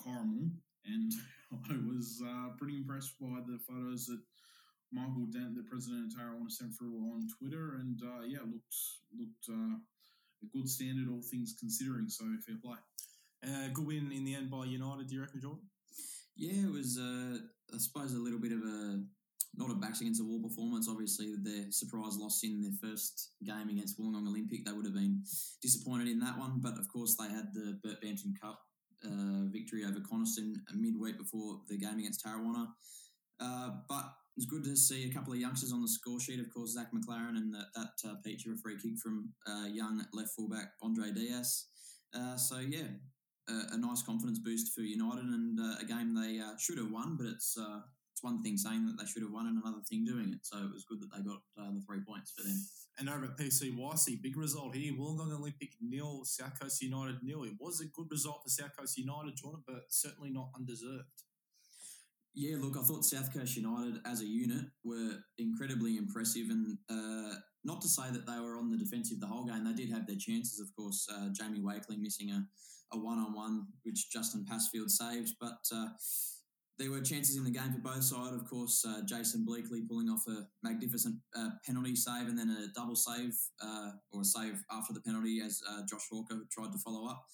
Corrimal, 0.00 0.50
and 0.84 1.12
I 1.52 1.76
was 1.92 2.22
uh, 2.24 2.56
pretty 2.58 2.76
impressed 2.76 3.18
by 3.20 3.40
the 3.46 3.58
photos 3.66 4.06
that 4.06 4.20
Michael 4.92 5.26
Dent, 5.30 5.54
the 5.54 5.62
president 5.68 6.12
of 6.12 6.18
Tarrawanna, 6.18 6.50
sent 6.50 6.72
through 6.76 6.96
on 6.96 7.26
Twitter, 7.38 7.76
and 7.80 8.00
uh, 8.02 8.24
yeah, 8.26 8.40
looked 8.40 8.76
looked 9.16 9.48
uh, 9.50 9.76
a 10.42 10.46
good 10.52 10.68
standard, 10.68 11.08
all 11.10 11.22
things 11.22 11.54
considering. 11.58 12.08
So 12.08 12.24
fair 12.46 12.56
play. 12.62 12.78
Uh, 13.46 13.68
good 13.72 13.86
win 13.86 14.10
in 14.12 14.24
the 14.24 14.34
end 14.34 14.50
by 14.50 14.64
United. 14.64 15.08
Do 15.08 15.14
you 15.14 15.20
reckon, 15.20 15.40
Jordan? 15.40 15.64
Yeah, 16.36 16.68
it 16.68 16.72
was. 16.72 16.98
Uh, 16.98 17.38
I 17.74 17.78
suppose 17.78 18.14
a 18.14 18.18
little 18.18 18.40
bit 18.40 18.52
of 18.52 18.60
a 18.62 19.02
not 19.56 19.70
a 19.70 19.74
backs 19.74 20.00
against 20.00 20.20
the 20.20 20.26
wall 20.26 20.40
performance. 20.40 20.88
Obviously, 20.88 21.34
their 21.42 21.70
surprise 21.70 22.16
loss 22.16 22.40
in 22.44 22.62
their 22.62 22.72
first 22.80 23.32
game 23.44 23.68
against 23.68 23.98
Wollongong 23.98 24.28
Olympic, 24.28 24.64
they 24.64 24.72
would 24.72 24.84
have 24.84 24.94
been 24.94 25.22
disappointed 25.60 26.08
in 26.08 26.20
that 26.20 26.38
one. 26.38 26.60
But 26.60 26.78
of 26.78 26.88
course, 26.88 27.16
they 27.16 27.28
had 27.28 27.52
the 27.54 27.78
Bert 27.82 28.00
Bampton 28.00 28.34
Cup 28.40 28.60
uh, 29.04 29.50
victory 29.50 29.84
over 29.84 30.00
Coniston 30.00 30.54
midweek 30.74 31.18
before 31.18 31.60
the 31.68 31.76
game 31.76 31.98
against 31.98 32.24
Tarrawanna. 32.24 32.68
Uh, 33.40 33.70
but 33.88 34.12
was 34.38 34.46
good 34.46 34.62
to 34.62 34.76
see 34.76 35.10
a 35.10 35.12
couple 35.12 35.32
of 35.32 35.40
youngsters 35.40 35.72
on 35.72 35.82
the 35.82 35.88
score 35.88 36.20
sheet. 36.20 36.38
Of 36.38 36.54
course, 36.54 36.70
Zach 36.70 36.92
McLaren 36.94 37.36
and 37.36 37.52
that, 37.52 37.66
that 37.74 38.08
uh, 38.08 38.14
feature 38.24 38.52
a 38.52 38.56
free 38.56 38.78
kick 38.78 38.96
from 39.02 39.32
uh, 39.48 39.66
young 39.66 40.00
left 40.12 40.30
fullback 40.36 40.74
Andre 40.80 41.10
Diaz. 41.10 41.66
Uh, 42.14 42.36
so 42.36 42.60
yeah, 42.60 42.86
a, 43.48 43.74
a, 43.74 43.76
nice 43.76 44.02
confidence 44.02 44.38
boost 44.38 44.72
for 44.72 44.82
United 44.82 45.24
and 45.24 45.58
uh, 45.58 45.74
a 45.80 45.84
game 45.84 46.14
they 46.14 46.38
uh, 46.38 46.56
should 46.56 46.78
have 46.78 46.92
won, 46.92 47.16
but 47.16 47.26
it's 47.26 47.58
uh, 47.58 47.80
it's 48.12 48.22
one 48.22 48.40
thing 48.44 48.56
saying 48.56 48.86
that 48.86 48.96
they 48.96 49.10
should 49.10 49.22
have 49.22 49.32
won 49.32 49.48
and 49.48 49.60
another 49.60 49.82
thing 49.90 50.04
doing 50.04 50.30
it. 50.32 50.38
So 50.42 50.58
it 50.58 50.72
was 50.72 50.86
good 50.88 51.00
that 51.00 51.10
they 51.10 51.22
got 51.28 51.42
the 51.56 51.82
three 51.84 52.00
points 52.06 52.32
for 52.36 52.44
them. 52.44 52.62
And 52.98 53.08
over 53.10 53.24
at 53.24 53.36
PCYC, 53.36 54.22
big 54.22 54.36
result 54.36 54.76
here: 54.76 54.92
Wollongong 54.92 55.34
Olympic 55.34 55.70
nil, 55.80 56.22
South 56.24 56.60
Coast 56.60 56.80
United 56.80 57.16
nil. 57.24 57.42
It 57.42 57.58
was 57.58 57.80
a 57.80 57.86
good 57.86 58.06
result 58.08 58.42
for 58.44 58.50
South 58.50 58.76
Coast 58.78 58.96
United, 58.96 59.36
Jordan, 59.36 59.64
but 59.66 59.82
certainly 59.88 60.30
not 60.30 60.50
undeserved. 60.56 61.10
Yeah, 62.40 62.54
look, 62.60 62.76
I 62.78 62.82
thought 62.82 63.04
South 63.04 63.34
Coast 63.34 63.56
United 63.56 63.98
as 64.06 64.20
a 64.20 64.24
unit 64.24 64.66
were 64.84 65.16
incredibly 65.38 65.96
impressive, 65.96 66.50
and 66.50 66.78
uh, 66.88 67.34
not 67.64 67.80
to 67.80 67.88
say 67.88 68.04
that 68.12 68.26
they 68.26 68.38
were 68.38 68.56
on 68.56 68.70
the 68.70 68.78
defensive 68.78 69.18
the 69.18 69.26
whole 69.26 69.44
game. 69.44 69.64
They 69.64 69.72
did 69.72 69.90
have 69.90 70.06
their 70.06 70.14
chances, 70.16 70.60
of 70.60 70.68
course. 70.76 71.08
Uh, 71.12 71.30
Jamie 71.32 71.60
Wakely 71.60 71.96
missing 71.96 72.30
a, 72.30 72.46
a 72.92 72.96
one-on-one, 72.96 73.66
which 73.82 74.12
Justin 74.12 74.46
Passfield 74.48 74.88
saved, 74.88 75.34
but 75.40 75.58
uh, 75.74 75.88
there 76.78 76.92
were 76.92 77.00
chances 77.00 77.36
in 77.36 77.42
the 77.42 77.50
game 77.50 77.72
for 77.72 77.80
both 77.80 78.04
sides. 78.04 78.36
Of 78.36 78.48
course, 78.48 78.84
uh, 78.86 79.00
Jason 79.04 79.44
Bleakley 79.44 79.88
pulling 79.88 80.08
off 80.08 80.22
a 80.28 80.46
magnificent 80.62 81.16
uh, 81.36 81.50
penalty 81.66 81.96
save 81.96 82.28
and 82.28 82.38
then 82.38 82.50
a 82.50 82.68
double 82.72 82.94
save 82.94 83.34
uh, 83.60 83.90
or 84.12 84.20
a 84.20 84.24
save 84.24 84.62
after 84.70 84.92
the 84.92 85.00
penalty 85.00 85.40
as 85.44 85.60
Josh 85.90 86.06
Walker 86.12 86.38
tried 86.52 86.70
to 86.70 86.78
follow 86.78 87.08
up. 87.08 87.26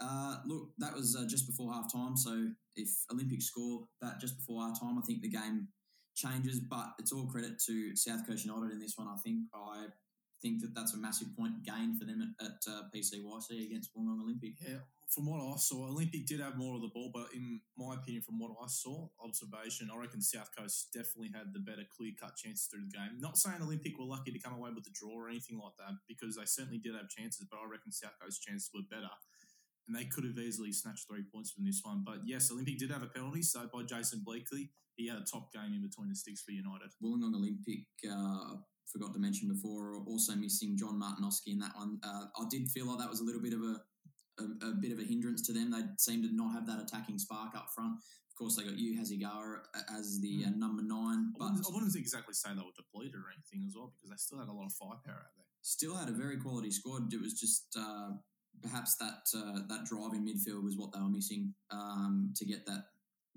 Uh, 0.00 0.36
look, 0.46 0.70
that 0.78 0.94
was 0.94 1.16
uh, 1.16 1.26
just 1.28 1.46
before 1.46 1.72
half 1.72 1.92
time. 1.92 2.16
So 2.16 2.48
if 2.76 2.88
Olympic 3.12 3.42
score 3.42 3.84
that 4.00 4.20
just 4.20 4.38
before 4.38 4.62
our 4.62 4.74
time, 4.74 4.98
I 4.98 5.02
think 5.02 5.22
the 5.22 5.28
game 5.28 5.68
changes. 6.16 6.60
But 6.60 6.94
it's 6.98 7.12
all 7.12 7.26
credit 7.26 7.60
to 7.66 7.96
South 7.96 8.26
Coast 8.26 8.44
United 8.44 8.72
in 8.72 8.80
this 8.80 8.94
one. 8.96 9.08
I 9.08 9.16
think 9.22 9.40
I 9.54 9.86
think 10.40 10.62
that 10.62 10.74
that's 10.74 10.94
a 10.94 10.98
massive 10.98 11.36
point 11.36 11.62
gain 11.64 11.98
for 11.98 12.06
them 12.06 12.34
at, 12.40 12.46
at 12.46 12.72
uh, 12.72 12.82
PCYC 12.94 13.66
against 13.66 13.94
Wollongong 13.94 14.22
Olympic. 14.22 14.54
Yeah, 14.66 14.78
from 15.10 15.26
what 15.26 15.42
I 15.42 15.56
saw, 15.58 15.88
Olympic 15.88 16.26
did 16.26 16.40
have 16.40 16.56
more 16.56 16.76
of 16.76 16.82
the 16.82 16.88
ball, 16.94 17.10
but 17.12 17.34
in 17.34 17.60
my 17.76 17.94
opinion, 17.94 18.22
from 18.22 18.38
what 18.38 18.52
I 18.62 18.66
saw, 18.68 19.08
observation, 19.22 19.90
I 19.92 19.98
reckon 19.98 20.22
South 20.22 20.48
Coast 20.56 20.94
definitely 20.94 21.32
had 21.34 21.52
the 21.52 21.58
better 21.58 21.82
clear 21.90 22.12
cut 22.18 22.36
chances 22.36 22.66
through 22.66 22.86
the 22.86 22.96
game. 22.96 23.18
Not 23.18 23.36
saying 23.36 23.60
Olympic 23.60 23.98
were 23.98 24.06
lucky 24.06 24.30
to 24.30 24.38
come 24.38 24.54
away 24.54 24.70
with 24.72 24.84
the 24.84 24.94
draw 24.94 25.26
or 25.26 25.28
anything 25.28 25.58
like 25.58 25.74
that, 25.78 25.98
because 26.06 26.36
they 26.36 26.46
certainly 26.46 26.78
did 26.78 26.94
have 26.94 27.10
chances, 27.10 27.46
but 27.50 27.58
I 27.58 27.68
reckon 27.68 27.90
South 27.90 28.14
Coast 28.22 28.42
chances 28.46 28.70
were 28.72 28.86
better 28.88 29.10
and 29.90 29.98
they 29.98 30.06
could 30.06 30.24
have 30.24 30.38
easily 30.38 30.72
snatched 30.72 31.08
three 31.08 31.24
points 31.34 31.50
from 31.50 31.64
this 31.64 31.80
one. 31.82 32.02
But 32.06 32.20
yes, 32.24 32.50
Olympic 32.52 32.78
did 32.78 32.90
have 32.92 33.02
a 33.02 33.06
penalty, 33.06 33.42
saved 33.42 33.72
by 33.72 33.82
Jason 33.82 34.22
Bleakley. 34.26 34.68
He 34.94 35.08
had 35.08 35.18
a 35.18 35.24
top 35.24 35.52
game 35.52 35.74
in 35.74 35.82
between 35.82 36.08
the 36.08 36.14
sticks 36.14 36.42
for 36.42 36.52
United. 36.52 36.90
Wollongong 37.02 37.34
Olympic 37.34 37.86
uh, 38.06 38.54
forgot 38.86 39.12
to 39.14 39.18
mention 39.18 39.48
before, 39.48 39.96
also 40.06 40.34
missing 40.36 40.76
John 40.78 41.00
Martinoski 41.00 41.52
in 41.52 41.58
that 41.58 41.74
one. 41.74 41.98
Uh, 42.04 42.26
I 42.38 42.44
did 42.50 42.70
feel 42.70 42.86
like 42.86 42.98
that 42.98 43.10
was 43.10 43.20
a 43.20 43.24
little 43.24 43.42
bit 43.42 43.54
of 43.54 43.62
a, 43.62 43.80
a, 44.38 44.68
a 44.70 44.74
bit 44.80 44.92
of 44.92 45.00
a 45.00 45.04
hindrance 45.04 45.42
to 45.46 45.52
them. 45.52 45.72
They 45.72 45.82
seemed 45.98 46.22
to 46.24 46.34
not 46.34 46.52
have 46.52 46.66
that 46.66 46.80
attacking 46.80 47.18
spark 47.18 47.56
up 47.56 47.68
front. 47.74 47.94
Of 47.96 48.34
course, 48.38 48.56
they 48.56 48.62
got 48.62 48.78
you 48.78 48.94
Hasegawa 48.94 49.58
as 49.98 50.20
the 50.20 50.44
uh, 50.46 50.50
number 50.56 50.82
nine, 50.82 51.34
I 51.34 51.38
but 51.38 51.44
wouldn't, 51.50 51.66
I 51.66 51.74
wouldn't 51.74 51.96
exactly 51.96 52.34
say 52.34 52.50
they 52.50 52.62
were 52.62 52.76
depleted 52.76 53.18
or 53.18 53.34
anything 53.34 53.66
as 53.66 53.74
well 53.74 53.92
because 53.92 54.10
they 54.10 54.16
still 54.16 54.38
had 54.38 54.48
a 54.48 54.52
lot 54.52 54.66
of 54.66 54.72
firepower 54.72 55.26
out 55.26 55.34
there. 55.36 55.50
still 55.62 55.96
had 55.96 56.08
a 56.08 56.12
very 56.12 56.38
quality 56.38 56.70
squad. 56.70 57.12
It 57.12 57.20
was 57.20 57.34
just 57.34 57.76
uh, 57.76 58.16
perhaps 58.62 58.96
that 58.96 59.22
uh, 59.36 59.60
that 59.68 59.84
drive 59.84 60.12
in 60.14 60.26
midfield 60.26 60.64
was 60.64 60.76
what 60.76 60.92
they 60.92 61.00
were 61.00 61.08
missing 61.08 61.54
um, 61.70 62.32
to 62.36 62.44
get 62.44 62.66
that 62.66 62.84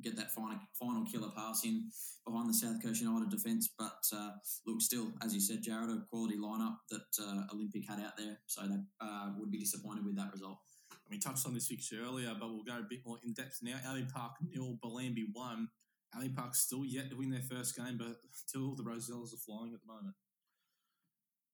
get 0.02 0.16
that 0.16 0.32
final 0.32 0.58
final 0.80 1.06
killer 1.06 1.30
pass 1.36 1.64
in 1.66 1.90
behind 2.26 2.50
the 2.50 2.54
South 2.54 2.82
Coast 2.82 3.02
United 3.02 3.30
defence. 3.30 3.70
But 3.78 4.02
uh, 4.14 4.32
look, 4.66 4.82
still, 4.82 5.14
as 5.24 5.34
you 5.34 5.40
said, 5.40 5.62
Jared, 5.62 5.90
a 5.90 6.04
quality 6.10 6.38
lineup 6.38 6.78
that 6.90 7.08
uh, 7.22 7.54
Olympic 7.54 7.88
had 7.88 8.00
out 8.00 8.18
there, 8.18 8.40
so 8.48 8.62
they 8.64 8.80
uh, 9.02 9.30
would 9.38 9.52
be 9.52 9.60
disappointed 9.60 10.06
with 10.06 10.16
that 10.18 10.32
result. 10.32 10.58
Mean, 11.14 11.20
touched 11.20 11.46
on 11.46 11.54
this 11.54 11.68
fixture 11.68 12.02
earlier, 12.04 12.34
but 12.40 12.50
we'll 12.50 12.64
go 12.64 12.80
a 12.80 12.88
bit 12.90 13.06
more 13.06 13.20
in 13.24 13.34
depth 13.34 13.60
now. 13.62 13.78
Albion 13.86 14.08
Park 14.12 14.32
nil, 14.42 14.80
Bellambi 14.84 15.26
one. 15.32 15.68
Albion 16.16 16.34
Park 16.34 16.56
still 16.56 16.84
yet 16.84 17.12
to 17.12 17.16
win 17.16 17.30
their 17.30 17.42
first 17.42 17.76
game, 17.78 17.98
but 18.00 18.16
still 18.32 18.74
the 18.74 18.82
Rosellas 18.82 19.34
are 19.34 19.44
flying 19.46 19.74
at 19.76 19.82
the 19.82 19.94
moment. 19.94 20.16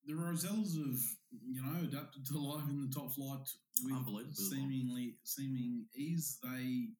The 0.09 0.17
Rosellas 0.17 0.73
have, 0.73 1.05
you 1.45 1.61
know, 1.61 1.85
adapted 1.85 2.25
to 2.25 2.39
life 2.41 2.65
in 2.65 2.81
the 2.81 2.89
top 2.89 3.13
flight 3.13 3.45
with 3.85 4.33
seemingly 4.33 5.21
seeming 5.23 5.85
ease. 5.93 6.39
They 6.41 6.97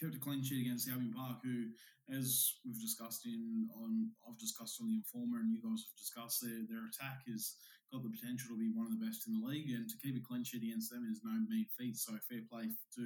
kept 0.00 0.16
a 0.16 0.18
clean 0.18 0.42
sheet 0.42 0.64
against 0.64 0.88
Albion 0.88 1.12
Park, 1.12 1.44
who, 1.44 1.68
as 2.08 2.56
we've 2.64 2.80
discussed 2.80 3.26
in 3.26 3.68
on, 3.76 4.08
I've 4.24 4.40
discussed 4.40 4.80
on 4.80 4.88
the 4.88 4.96
Informer, 4.96 5.44
and 5.44 5.52
you 5.52 5.60
guys 5.60 5.84
have 5.84 6.00
discussed 6.00 6.40
their 6.40 6.64
their 6.64 6.88
attack 6.88 7.28
has 7.28 7.60
got 7.92 8.00
the 8.00 8.08
potential 8.08 8.56
to 8.56 8.58
be 8.58 8.72
one 8.72 8.88
of 8.88 8.96
the 8.96 9.04
best 9.04 9.28
in 9.28 9.36
the 9.36 9.44
league, 9.44 9.68
and 9.76 9.84
to 9.84 10.00
keep 10.00 10.16
a 10.16 10.24
clean 10.24 10.40
sheet 10.40 10.64
against 10.64 10.88
them 10.88 11.04
is 11.12 11.20
no 11.20 11.36
mean 11.36 11.68
feat. 11.76 12.00
So 12.00 12.16
fair 12.24 12.40
play 12.48 12.72
to 12.72 13.04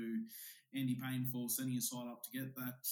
Andy 0.78 0.94
Payne 0.94 1.26
for 1.26 1.50
sending 1.50 1.74
his 1.74 1.90
side 1.90 2.06
up 2.06 2.22
to 2.22 2.30
get 2.30 2.54
that 2.54 2.86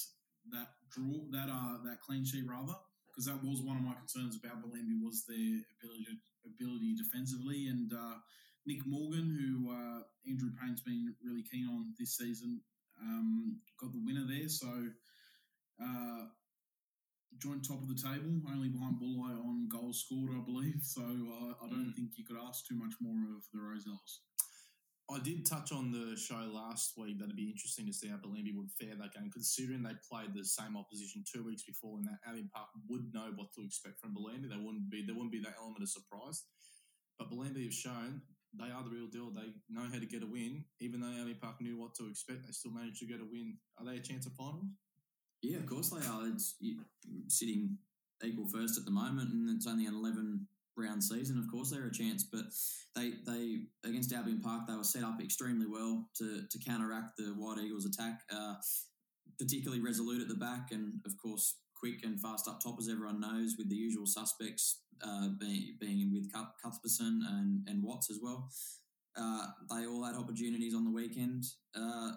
that 0.50 0.75
draw 0.91 1.23
that 1.31 1.47
uh 1.47 1.79
that 1.87 2.03
clean 2.03 2.27
sheet 2.27 2.50
rather. 2.50 2.75
Because 3.19 3.35
that 3.35 3.43
was 3.43 3.63
one 3.67 3.77
of 3.77 3.83
my 3.83 3.95
concerns 3.99 4.39
about 4.39 4.63
Bellambi 4.63 4.95
was 5.03 5.25
their 5.27 5.59
ability 5.83 6.07
ability 6.47 6.95
defensively, 6.95 7.67
and 7.67 7.91
uh, 7.93 8.15
Nick 8.65 8.87
Morgan, 8.87 9.27
who 9.35 9.73
uh, 9.75 10.03
Andrew 10.31 10.51
Payne's 10.55 10.83
been 10.83 11.13
really 11.27 11.43
keen 11.43 11.67
on 11.67 11.91
this 11.99 12.17
season, 12.17 12.61
um, 13.03 13.59
got 13.81 13.91
the 13.91 13.99
winner 14.07 14.23
there. 14.23 14.49
So 14.49 14.71
uh, 15.83 16.27
joint 17.43 17.67
top 17.67 17.83
of 17.83 17.89
the 17.89 17.99
table, 17.99 18.39
only 18.55 18.69
behind 18.69 19.03
Bulli 19.03 19.35
on 19.35 19.67
goals 19.67 20.07
scored, 20.07 20.31
I 20.39 20.45
believe. 20.45 20.79
So 20.83 21.03
uh, 21.03 21.65
I 21.65 21.69
don't 21.69 21.91
Mm. 21.91 21.95
think 21.97 22.19
you 22.19 22.25
could 22.25 22.39
ask 22.39 22.67
too 22.69 22.77
much 22.77 22.95
more 23.01 23.19
of 23.35 23.43
the 23.53 23.59
Rosellas. 23.59 24.28
I 25.11 25.19
did 25.21 25.47
touch 25.47 25.73
on 25.73 25.91
the 25.91 26.17
show 26.17 26.45
last 26.53 26.93
week 26.99 27.19
that 27.19 27.25
it'd 27.25 27.37
be 27.37 27.49
interesting 27.49 27.87
to 27.87 27.93
see 27.93 28.09
how 28.09 28.17
Bellambi 28.17 28.55
would 28.55 28.71
fare 28.79 28.95
that 29.00 29.15
game, 29.15 29.31
considering 29.33 29.83
they 29.83 29.97
played 30.05 30.35
the 30.35 30.45
same 30.45 30.77
opposition 30.77 31.25
two 31.25 31.43
weeks 31.43 31.62
before, 31.62 31.97
and 31.97 32.05
that 32.05 32.21
Albion 32.27 32.50
Park 32.55 32.69
would 32.88 33.12
know 33.15 33.33
what 33.35 33.49
to 33.55 33.65
expect 33.65 34.00
from 34.00 34.15
Bellambi. 34.15 34.50
They 34.50 34.61
wouldn't 34.61 34.91
be 34.91 35.05
there 35.07 35.15
wouldn't 35.15 35.33
be 35.33 35.41
that 35.41 35.57
element 35.59 35.83
of 35.83 35.88
surprise. 35.88 36.45
But 37.19 37.31
Bellambi 37.31 37.65
have 37.65 37.73
shown 37.73 38.21
they 38.53 38.71
are 38.71 38.85
the 38.85 38.91
real 38.91 39.09
deal. 39.09 39.31
They 39.31 39.49
know 39.71 39.88
how 39.91 39.99
to 39.99 40.07
get 40.07 40.23
a 40.23 40.27
win, 40.27 40.65
even 40.81 41.00
though 41.00 41.09
Albion 41.09 41.38
Park 41.41 41.61
knew 41.61 41.79
what 41.81 41.95
to 41.97 42.09
expect. 42.09 42.45
They 42.45 42.53
still 42.53 42.73
managed 42.73 43.00
to 43.00 43.07
get 43.07 43.21
a 43.21 43.25
win. 43.25 43.57
Are 43.79 43.87
they 43.87 43.97
a 43.97 44.00
chance 44.00 44.27
of 44.27 44.33
finals? 44.33 44.69
Yeah, 45.41 45.59
of 45.59 45.67
course 45.67 45.88
they 45.91 46.07
are. 46.07 46.27
It's 46.27 46.57
sitting 47.29 47.79
equal 48.23 48.49
first 48.49 48.77
at 48.77 48.85
the 48.85 48.91
moment, 48.91 49.33
and 49.33 49.49
it's 49.57 49.67
only 49.67 49.87
an 49.87 49.95
eleven 49.95 50.49
round 50.79 51.03
season. 51.03 51.39
Of 51.39 51.51
course, 51.51 51.71
they're 51.71 51.87
a 51.87 51.93
chance, 51.93 52.25
but 52.25 52.45
they 52.95 53.13
they 53.27 53.61
against 53.85 54.13
Albion 54.13 54.41
Park 54.41 54.63
they 54.67 54.77
were 54.77 54.85
set 54.85 55.03
up 55.03 55.21
extremely 55.23 55.67
well 55.67 56.09
to 56.19 56.43
to 56.51 56.59
counteract 56.59 57.17
the 57.19 57.35
White 57.37 57.59
Eagles' 57.59 57.87
attack. 57.87 58.21
Uh, 58.33 58.55
particularly 59.39 59.83
resolute 59.83 60.23
at 60.23 60.29
the 60.29 60.35
back, 60.35 60.69
and 60.73 61.01
of 61.07 61.13
course 61.17 61.57
quick 61.79 62.03
and 62.03 62.21
fast 62.21 62.49
up 62.49 62.61
top, 62.61 62.77
as 62.81 62.89
everyone 62.89 63.21
knows, 63.21 63.55
with 63.57 63.69
the 63.69 63.77
usual 63.77 64.07
suspects 64.07 64.83
uh, 65.03 65.29
being 65.39 65.77
being 65.81 66.13
with 66.13 66.33
Cuthbertson 66.33 67.23
and 67.29 67.69
and 67.69 67.83
Watts 67.83 68.11
as 68.11 68.19
well. 68.23 68.51
Uh, 69.17 69.47
they 69.71 69.87
all 69.87 70.05
had 70.05 70.15
opportunities 70.15 70.75
on 70.75 70.85
the 70.85 70.93
weekend. 70.93 71.45
Uh, 71.75 72.13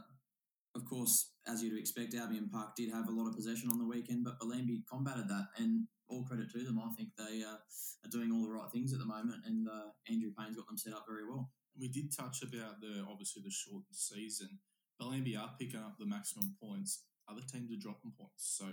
of 0.75 0.85
course, 0.85 1.31
as 1.47 1.63
you'd 1.63 1.79
expect, 1.79 2.15
Albion 2.15 2.49
Park 2.51 2.75
did 2.75 2.91
have 2.91 3.09
a 3.09 3.11
lot 3.11 3.27
of 3.27 3.35
possession 3.35 3.69
on 3.69 3.77
the 3.77 3.85
weekend, 3.85 4.23
but 4.23 4.39
Bellambi 4.39 4.83
combated 4.89 5.27
that, 5.27 5.47
and 5.57 5.87
all 6.07 6.23
credit 6.23 6.51
to 6.51 6.63
them. 6.63 6.79
I 6.79 6.93
think 6.95 7.09
they 7.17 7.43
uh, 7.43 7.55
are 7.55 8.11
doing 8.11 8.31
all 8.31 8.43
the 8.43 8.51
right 8.51 8.71
things 8.71 8.93
at 8.93 8.99
the 8.99 9.05
moment, 9.05 9.41
and 9.45 9.67
uh, 9.67 9.91
Andrew 10.09 10.31
Payne's 10.37 10.55
got 10.55 10.67
them 10.67 10.77
set 10.77 10.93
up 10.93 11.05
very 11.07 11.27
well. 11.27 11.49
We 11.79 11.87
did 11.87 12.15
touch 12.15 12.43
about 12.43 12.81
the 12.81 13.05
obviously 13.09 13.41
the 13.43 13.51
shortened 13.51 13.95
season. 13.95 14.59
Bellambi 15.01 15.37
are 15.37 15.55
picking 15.59 15.79
up 15.79 15.95
the 15.99 16.05
maximum 16.05 16.55
points. 16.61 17.03
Other 17.29 17.41
teams 17.41 17.71
are 17.71 17.79
dropping 17.79 18.11
points, 18.17 18.55
so 18.57 18.65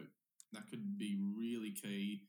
that 0.52 0.68
could 0.70 0.98
be 0.98 1.18
really 1.36 1.72
key 1.72 2.28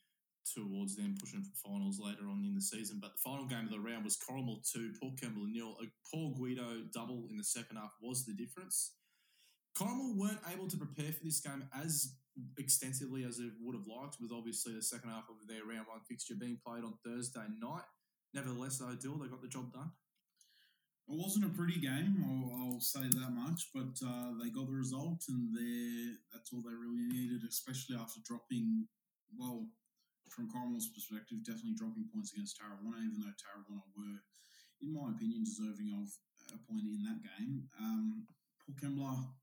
towards 0.56 0.96
them 0.96 1.16
pushing 1.20 1.44
for 1.44 1.70
finals 1.70 2.00
later 2.00 2.30
on 2.30 2.44
in 2.46 2.56
the 2.56 2.62
season. 2.62 3.00
But 3.02 3.14
the 3.14 3.22
final 3.24 3.46
game 3.46 3.66
of 3.66 3.72
the 3.72 3.80
round 3.80 4.04
was 4.04 4.18
Corrimal 4.18 4.62
two, 4.72 4.94
Port 5.00 5.16
Kembla 5.16 5.52
nil. 5.52 5.76
A 5.82 5.86
Paul 6.10 6.34
Guido 6.38 6.82
double 6.94 7.28
in 7.30 7.38
the 7.38 7.44
second 7.44 7.78
half 7.78 7.94
was 8.02 8.26
the 8.26 8.34
difference. 8.34 8.94
Corrimal 9.80 10.18
weren't 10.18 10.44
able 10.52 10.68
to 10.68 10.76
prepare 10.76 11.12
for 11.14 11.24
this 11.24 11.40
game 11.40 11.64
as 11.74 12.16
extensively 12.58 13.24
as 13.24 13.38
they 13.38 13.50
would 13.62 13.76
have 13.76 13.88
liked, 13.88 14.18
with 14.20 14.32
obviously 14.32 14.74
the 14.74 14.82
second 14.82 15.10
half 15.10 15.30
of 15.30 15.48
their 15.48 15.64
round 15.64 15.88
one 15.88 16.04
fixture 16.08 16.36
being 16.36 16.60
played 16.66 16.84
on 16.84 17.00
Thursday 17.06 17.48
night. 17.62 17.88
Nevertheless, 18.34 18.84
Dill, 19.02 19.18
they 19.18 19.28
got 19.28 19.42
the 19.42 19.48
job 19.48 19.72
done. 19.72 19.92
It 21.08 21.18
wasn't 21.18 21.46
a 21.46 21.58
pretty 21.58 21.80
game, 21.80 22.22
I'll, 22.22 22.76
I'll 22.76 22.84
say 22.84 23.02
that 23.02 23.34
much, 23.34 23.74
but 23.74 23.98
uh, 24.06 24.38
they 24.38 24.52
got 24.52 24.68
the 24.68 24.78
result, 24.78 25.26
and 25.26 25.50
that's 26.30 26.54
all 26.54 26.62
they 26.62 26.76
really 26.76 27.10
needed, 27.10 27.42
especially 27.50 27.96
after 27.98 28.22
dropping, 28.22 28.86
well, 29.34 29.66
from 30.30 30.52
Corrimal's 30.54 30.94
perspective, 30.94 31.42
definitely 31.42 31.74
dropping 31.74 32.06
points 32.14 32.34
against 32.34 32.62
Tarrawanna, 32.62 33.02
even 33.02 33.26
though 33.26 33.34
Tarrawanna 33.34 33.82
were, 33.98 34.22
in 34.86 34.94
my 34.94 35.10
opinion, 35.10 35.42
deserving 35.42 35.90
of 35.98 36.14
a 36.54 36.60
point 36.70 36.86
in 36.86 37.02
that 37.02 37.26
game. 37.26 37.66
Um, 37.82 38.28
Port 38.62 38.78
Kembla, 38.78 39.34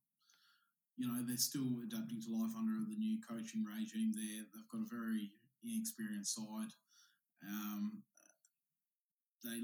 you 0.97 1.07
know, 1.07 1.21
they're 1.27 1.37
still 1.37 1.85
adapting 1.85 2.21
to 2.25 2.33
life 2.33 2.57
under 2.57 2.81
the 2.89 2.97
new 2.97 3.19
coaching 3.21 3.65
regime 3.65 4.13
there. 4.17 4.45
They've 4.49 4.69
got 4.73 4.81
a 4.85 4.89
very 4.89 5.31
inexperienced 5.65 6.35
side. 6.35 6.73
Um, 7.45 8.03
they 9.45 9.61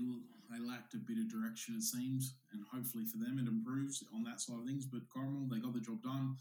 they 0.50 0.60
lacked 0.60 0.92
a 0.94 1.00
bit 1.00 1.16
of 1.16 1.32
direction, 1.32 1.74
it 1.76 1.82
seems, 1.82 2.36
and 2.52 2.60
hopefully 2.70 3.04
for 3.08 3.16
them 3.16 3.40
it 3.40 3.48
improves 3.48 4.04
on 4.12 4.22
that 4.24 4.40
side 4.40 4.60
of 4.60 4.66
things. 4.66 4.84
But 4.84 5.08
Corrimal, 5.08 5.48
they 5.48 5.58
got 5.58 5.72
the 5.72 5.80
job 5.80 6.02
done. 6.02 6.36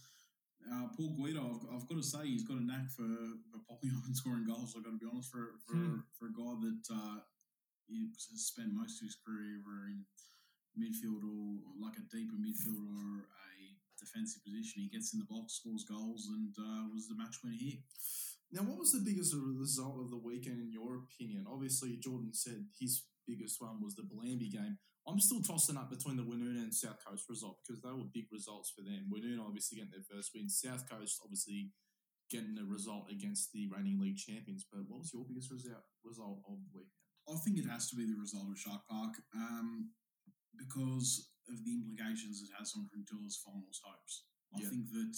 Uh, 0.61 0.85
Paul 0.93 1.15
Guido, 1.17 1.41
I've, 1.41 1.63
I've 1.73 1.87
got 1.89 1.97
to 1.97 2.03
say, 2.05 2.27
he's 2.27 2.43
got 2.45 2.61
a 2.61 2.63
knack 2.63 2.91
for, 2.91 3.07
for 3.49 3.57
popping 3.65 3.89
up 3.97 4.05
and 4.05 4.13
scoring 4.15 4.45
goals. 4.45 4.75
I've 4.77 4.83
got 4.83 4.91
to 4.93 4.99
be 5.01 5.07
honest, 5.09 5.31
for 5.31 5.55
for, 5.65 5.73
Hmm. 5.73 6.03
for 6.19 6.27
a 6.27 6.35
guy 6.35 6.53
that 6.67 6.83
uh, 6.91 7.19
he 7.87 8.11
has 8.11 8.45
spent 8.45 8.75
most 8.75 8.99
of 9.01 9.07
his 9.07 9.17
career 9.23 9.63
in 9.89 10.03
midfield 10.77 11.23
or 11.23 11.59
like 11.79 11.95
a 11.97 12.05
deeper 12.13 12.35
midfield 12.35 12.83
or 12.93 13.25
a 13.25 13.50
defensive 14.01 14.43
position, 14.43 14.81
he 14.81 14.89
gets 14.89 15.13
in 15.13 15.21
the 15.21 15.29
box, 15.29 15.61
scores 15.61 15.85
goals, 15.85 16.27
and 16.33 16.51
uh, 16.57 16.89
was 16.89 17.07
the 17.07 17.15
match 17.15 17.37
winner 17.43 17.55
here. 17.55 17.79
Now, 18.51 18.67
what 18.67 18.81
was 18.81 18.91
the 18.91 19.05
biggest 19.05 19.31
result 19.37 20.01
of 20.01 20.11
the 20.11 20.19
weekend 20.19 20.59
in 20.59 20.73
your 20.73 21.05
opinion? 21.07 21.45
Obviously, 21.47 21.95
Jordan 22.01 22.33
said 22.33 22.67
his 22.75 23.07
biggest 23.23 23.61
one 23.61 23.79
was 23.79 23.95
the 23.95 24.03
Bellambi 24.03 24.51
game. 24.51 24.77
I'm 25.07 25.19
still 25.19 25.41
tossing 25.41 25.77
up 25.77 25.89
between 25.89 26.17
the 26.17 26.27
Woonona 26.27 26.61
and 26.61 26.73
South 26.73 26.99
Coast 27.05 27.25
result 27.29 27.57
because 27.63 27.81
they 27.81 27.89
were 27.89 28.11
big 28.13 28.27
results 28.31 28.73
for 28.75 28.83
them. 28.83 29.09
Woonona 29.09 29.45
obviously 29.45 29.77
getting 29.77 29.95
their 29.95 30.05
first 30.05 30.31
win. 30.35 30.49
South 30.49 30.83
Coast 30.89 31.21
obviously 31.23 31.71
getting 32.29 32.57
a 32.59 32.65
result 32.65 33.09
against 33.09 33.51
the 33.51 33.67
reigning 33.71 33.99
league 33.99 34.17
champions. 34.17 34.65
But 34.69 34.85
what 34.87 34.99
was 34.99 35.11
your 35.13 35.25
biggest 35.27 35.49
result 35.49 35.83
result 36.03 36.39
of 36.45 36.59
the 36.73 36.83
weekend? 36.83 37.01
I 37.29 37.35
think 37.39 37.57
it 37.57 37.69
has 37.69 37.89
to 37.89 37.95
be 37.95 38.05
the 38.05 38.19
result 38.19 38.51
of 38.51 38.59
Shark 38.59 38.81
Park 38.89 39.15
um, 39.35 39.89
because 40.57 41.30
of 41.51 41.63
the 41.63 41.73
implications 41.73 42.41
it 42.41 42.51
has 42.57 42.73
on 42.75 42.87
Cringila's 42.87 43.37
finals 43.37 43.81
hopes. 43.83 44.25
I 44.53 44.59
Yeah. 44.61 44.69
think 44.69 44.91
that 44.91 45.15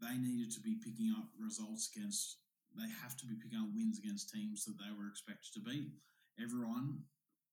they 0.00 0.18
needed 0.18 0.50
to 0.52 0.60
be 0.60 0.76
picking 0.76 1.10
up 1.12 1.32
results 1.38 1.90
against, 1.94 2.40
they 2.76 2.88
have 2.88 3.16
to 3.16 3.26
be 3.26 3.36
picking 3.36 3.58
up 3.58 3.72
wins 3.72 3.98
against 3.98 4.30
teams 4.30 4.64
that 4.64 4.78
they 4.78 4.90
were 4.92 5.08
expected 5.08 5.52
to 5.54 5.60
beat. 5.60 5.92
Everyone 6.38 7.06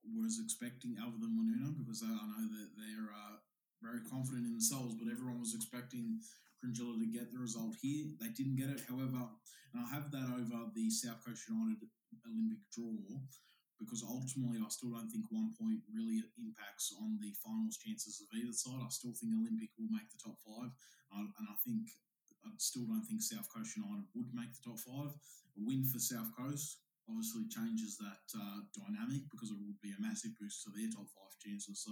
was 0.03 0.39
expecting, 0.39 0.97
other 0.97 1.17
than 1.19 1.37
Woonona, 1.37 1.77
because 1.77 2.01
I 2.03 2.07
know 2.09 2.47
that 2.49 2.75
they're 2.75 3.13
uh, 3.13 3.37
very 3.81 4.01
confident 4.01 4.45
in 4.45 4.51
themselves, 4.53 4.95
but 4.95 5.11
everyone 5.11 5.39
was 5.39 5.53
expecting 5.53 6.19
Cringila 6.57 6.97
to 6.99 7.05
get 7.05 7.31
the 7.31 7.39
result 7.39 7.75
here. 7.81 8.13
They 8.19 8.29
didn't 8.29 8.55
get 8.55 8.69
it, 8.69 8.81
however, 8.89 9.29
and 9.73 9.85
I 9.85 9.87
have 9.93 10.11
that 10.11 10.29
over 10.29 10.69
the 10.73 10.89
South 10.89 11.23
Coast 11.25 11.47
United 11.47 11.87
Olympic 12.25 12.59
draw 12.71 12.93
because 13.81 14.05
ultimately 14.05 14.61
I 14.61 14.69
still 14.69 14.93
don't 14.93 15.09
think 15.09 15.25
one 15.33 15.57
point 15.57 15.81
really 15.89 16.21
impacts 16.37 16.93
on 17.01 17.17
the 17.17 17.33
finals 17.41 17.81
chances 17.81 18.21
of 18.21 18.29
either 18.37 18.53
side. 18.53 18.77
I 18.77 18.93
still 18.93 19.17
think 19.17 19.33
Olympic 19.33 19.73
will 19.75 19.89
make 19.89 20.05
the 20.13 20.21
top 20.21 20.37
five, 20.45 20.69
um, 21.09 21.33
and 21.41 21.49
I 21.49 21.57
think 21.65 21.89
I 22.45 22.53
still 22.61 22.85
don't 22.85 23.05
think 23.09 23.25
South 23.25 23.49
Coast 23.49 23.73
United 23.73 24.05
would 24.13 24.29
make 24.37 24.53
the 24.53 24.61
top 24.61 24.79
five. 24.85 25.11
A 25.57 25.61
win 25.65 25.81
for 25.83 25.97
South 25.97 26.29
Coast 26.37 26.85
obviously 27.09 27.49
changes 27.49 27.97
that 27.97 28.23
uh, 28.37 28.63
dynamic 28.71 29.25
because 29.33 29.51
it 29.51 29.59
would 29.59 29.81
be 29.81 29.91
a 29.91 29.99
massive 29.99 30.37
boost 30.39 30.63
to 30.63 30.69
their 30.71 30.87
top 30.93 31.09
five 31.11 31.33
chances. 31.41 31.81
So, 31.81 31.91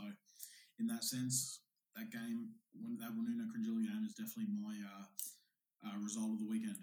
in 0.80 0.88
that 0.88 1.04
sense, 1.04 1.66
that 1.98 2.14
game, 2.14 2.56
when 2.72 2.96
that 3.02 3.12
Woonona 3.12 3.50
Cringila 3.50 3.84
game, 3.84 4.06
is 4.06 4.14
definitely 4.14 4.54
my 4.54 4.78
uh, 4.80 5.06
uh, 5.90 5.98
result 6.00 6.38
of 6.38 6.40
the 6.40 6.48
weekend. 6.48 6.80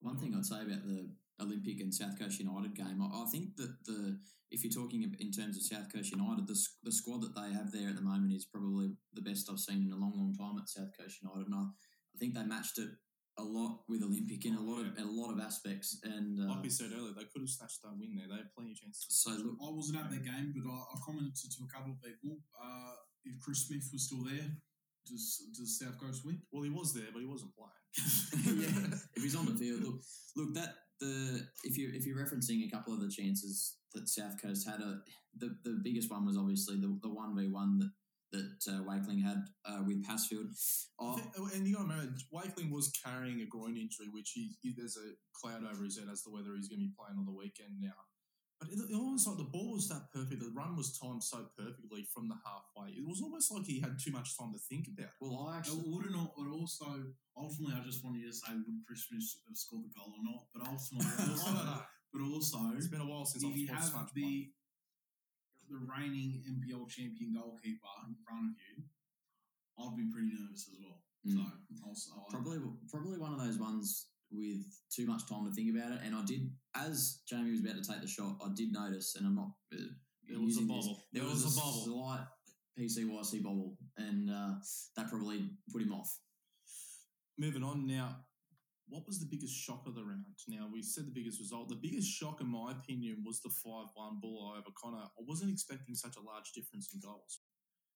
One 0.00 0.16
thing 0.16 0.34
I'd 0.34 0.46
say 0.46 0.62
about 0.62 0.82
the 0.82 1.10
Olympic 1.40 1.80
and 1.80 1.94
South 1.94 2.18
Coast 2.18 2.38
United 2.40 2.74
game, 2.74 3.00
I, 3.02 3.22
I 3.22 3.26
think 3.30 3.56
that 3.56 3.84
the 3.84 4.18
if 4.50 4.64
you're 4.64 4.72
talking 4.72 5.04
in 5.20 5.30
terms 5.30 5.56
of 5.56 5.62
South 5.62 5.92
Coast 5.92 6.10
United, 6.10 6.46
the, 6.46 6.56
the 6.82 6.92
squad 6.92 7.20
that 7.20 7.36
they 7.36 7.52
have 7.52 7.70
there 7.70 7.90
at 7.90 7.96
the 7.96 8.02
moment 8.02 8.32
is 8.32 8.46
probably 8.46 8.96
the 9.12 9.20
best 9.20 9.48
I've 9.50 9.60
seen 9.60 9.84
in 9.84 9.92
a 9.92 10.00
long, 10.00 10.16
long 10.16 10.32
time 10.32 10.56
at 10.56 10.68
South 10.68 10.88
Coast 10.96 11.20
United. 11.20 11.46
And 11.46 11.54
I, 11.54 11.68
I 11.68 12.16
think 12.18 12.32
they 12.34 12.44
matched 12.44 12.78
it 12.78 12.88
a 13.38 13.44
lot 13.44 13.84
with 13.88 14.02
Olympic 14.02 14.44
in 14.46 14.56
a 14.56 14.60
lot 14.60 14.80
of 14.80 14.96
in 14.96 15.04
a 15.04 15.10
lot 15.10 15.30
of 15.30 15.38
aspects. 15.38 16.00
And 16.02 16.40
uh, 16.40 16.54
Like 16.54 16.62
we 16.62 16.70
said 16.70 16.90
earlier, 16.96 17.12
they 17.12 17.28
could 17.28 17.44
have 17.44 17.52
snatched 17.52 17.82
that 17.82 17.94
win 17.94 18.16
there. 18.16 18.26
They 18.26 18.40
had 18.40 18.54
plenty 18.56 18.72
of 18.72 18.80
chances. 18.80 19.06
so 19.08 19.30
look, 19.30 19.60
I 19.60 19.70
wasn't 19.70 20.00
at 20.00 20.10
the 20.10 20.24
game, 20.24 20.56
but 20.56 20.64
I, 20.64 20.80
I 20.80 20.96
commented 21.04 21.36
to 21.36 21.60
a 21.64 21.70
couple 21.70 21.92
of 21.92 22.00
people 22.00 22.40
uh, 22.56 22.96
if 23.24 23.38
Chris 23.40 23.68
Smith 23.68 23.88
was 23.92 24.08
still 24.08 24.24
there, 24.24 24.48
does 25.06 25.44
does 25.56 25.78
South 25.78 26.00
Coast 26.00 26.24
win? 26.24 26.40
Well, 26.50 26.64
he 26.64 26.70
was 26.70 26.94
there, 26.94 27.12
but 27.12 27.20
he 27.20 27.28
wasn't 27.28 27.52
playing. 27.54 27.84
yeah, 28.64 28.96
if 29.14 29.22
he's 29.22 29.36
on 29.36 29.46
the 29.46 29.54
field, 29.54 29.82
look, 29.82 30.00
look 30.36 30.54
that 30.54 30.87
the 31.00 31.46
if 31.64 31.76
you 31.76 31.90
if 31.94 32.06
you're 32.06 32.18
referencing 32.18 32.66
a 32.66 32.70
couple 32.70 32.92
of 32.92 33.00
the 33.00 33.10
chances 33.10 33.76
that 33.94 34.08
South 34.08 34.40
Coast 34.42 34.68
had, 34.68 34.80
a 34.80 35.00
the, 35.36 35.56
the 35.64 35.80
biggest 35.82 36.10
one 36.10 36.26
was 36.26 36.36
obviously 36.36 36.76
the 36.76 36.98
the 37.02 37.08
one 37.12 37.36
v 37.36 37.48
one 37.48 37.78
that 37.78 37.90
that 38.32 38.60
uh, 38.68 38.82
Wakeling 38.84 39.22
had 39.22 39.44
uh, 39.64 39.80
with 39.86 40.04
Passfield. 40.04 40.52
Oh, 41.00 41.18
and 41.54 41.66
you 41.66 41.74
got 41.74 41.84
to 41.84 41.88
remember, 41.88 42.12
Wakeling 42.32 42.70
was 42.70 42.92
carrying 43.04 43.40
a 43.40 43.46
groin 43.46 43.76
injury, 43.76 44.08
which 44.12 44.32
he, 44.34 44.52
he 44.60 44.74
there's 44.76 44.98
a 44.98 45.16
cloud 45.32 45.64
over 45.64 45.84
his 45.84 45.98
head 45.98 46.08
as 46.12 46.22
to 46.24 46.30
whether 46.30 46.54
he's 46.54 46.68
going 46.68 46.80
to 46.80 46.86
be 46.86 46.92
playing 46.98 47.18
on 47.18 47.24
the 47.24 47.32
weekend 47.32 47.80
now. 47.80 47.96
But 48.60 48.70
it, 48.70 48.78
it 48.90 48.94
almost 48.94 49.26
like 49.26 49.38
the 49.38 49.44
ball 49.44 49.72
was 49.72 49.88
that 49.88 50.10
perfect. 50.12 50.40
The 50.42 50.52
run 50.52 50.76
was 50.76 50.98
timed 50.98 51.22
so 51.22 51.46
perfectly 51.56 52.04
from 52.12 52.28
the 52.28 52.34
halfway. 52.44 52.90
It 52.92 53.06
was 53.06 53.22
almost 53.22 53.52
like 53.52 53.64
he 53.64 53.80
had 53.80 53.96
too 53.98 54.10
much 54.10 54.36
time 54.36 54.52
to 54.52 54.58
think 54.58 54.88
about. 54.92 55.14
it. 55.14 55.22
well, 55.22 55.48
I 55.48 55.58
actually 55.58 55.86
wouldn't, 55.86 56.12
know- 56.12 56.34
but 56.36 56.50
also 56.50 57.14
ultimately, 57.38 57.74
I 57.78 57.84
just 57.84 58.04
wanted 58.04 58.20
you 58.20 58.28
to 58.28 58.34
say 58.36 58.52
would 58.52 58.80
Chris 58.86 59.06
Smith 59.08 59.24
have 59.46 59.56
scored 59.56 59.84
the 59.86 59.92
goal 59.94 60.12
or 60.18 60.22
not? 60.26 60.42
But 60.54 60.66
ultimately, 60.68 61.08
also, 61.32 61.82
but 62.12 62.22
also, 62.22 62.58
It's 62.76 62.88
been 62.88 63.00
a 63.00 63.06
while 63.08 63.24
since 63.24 63.44
if 63.44 63.48
I've 63.48 63.56
watched 63.56 63.92
have 63.92 63.94
much 63.94 64.12
play. 64.14 64.22
the 64.22 64.50
the 65.68 65.76
reigning 65.84 66.40
NPL 66.48 66.88
champion 66.88 67.34
goalkeeper 67.36 67.92
in 68.08 68.16
front 68.24 68.48
of 68.48 68.56
you, 68.56 68.84
I'd 69.78 69.96
be 70.00 70.08
pretty 70.10 70.32
nervous 70.32 70.64
as 70.72 70.76
well. 70.80 71.04
Mm. 71.26 71.36
So 71.36 72.12
I'll, 72.14 72.24
I'll 72.24 72.30
probably 72.32 72.58
probably 72.88 73.18
one 73.18 73.32
of 73.34 73.40
those 73.40 73.58
ones 73.58 74.08
with 74.30 74.64
too 74.94 75.06
much 75.06 75.28
time 75.28 75.44
to 75.44 75.52
think 75.52 75.74
about 75.76 75.92
it. 75.92 76.00
And 76.04 76.14
I 76.14 76.24
did, 76.24 76.48
as 76.74 77.20
Jamie 77.28 77.50
was 77.52 77.60
about 77.60 77.76
to 77.82 77.84
take 77.84 78.00
the 78.00 78.08
shot, 78.08 78.36
I 78.44 78.48
did 78.56 78.72
notice, 78.72 79.14
and 79.16 79.26
I'm 79.26 79.34
not. 79.36 79.52
Uh, 79.72 79.92
There 80.28 80.40
was 80.40 80.56
a 80.56 80.60
using 80.60 80.68
this- 80.68 80.86
There, 81.12 81.22
There 81.22 81.30
was, 81.30 81.44
was 81.44 81.56
a, 81.56 81.60
a 81.60 81.62
bobble. 81.62 81.84
slight 81.84 82.26
PCYC 82.78 83.42
bobble, 83.42 83.76
and 83.96 84.30
uh, 84.30 84.54
that 84.96 85.08
probably 85.10 85.50
put 85.72 85.82
him 85.82 85.92
off. 85.92 86.08
Moving 87.38 87.62
on 87.62 87.86
now, 87.86 88.16
what 88.88 89.06
was 89.06 89.20
the 89.20 89.28
biggest 89.30 89.54
shock 89.54 89.86
of 89.86 89.94
the 89.94 90.02
round? 90.02 90.24
Now, 90.48 90.66
we 90.72 90.82
said 90.82 91.06
the 91.06 91.14
biggest 91.14 91.38
result. 91.38 91.68
The 91.68 91.76
biggest 91.76 92.10
shock, 92.10 92.40
in 92.40 92.48
my 92.48 92.72
opinion, 92.72 93.22
was 93.24 93.40
the 93.40 93.50
5 93.50 93.86
1 93.94 94.18
Bull 94.20 94.52
over 94.56 94.74
Connor. 94.74 95.04
I 95.04 95.22
wasn't 95.24 95.52
expecting 95.52 95.94
such 95.94 96.16
a 96.16 96.20
large 96.20 96.50
difference 96.52 96.90
in 96.92 97.00
goals. 97.00 97.38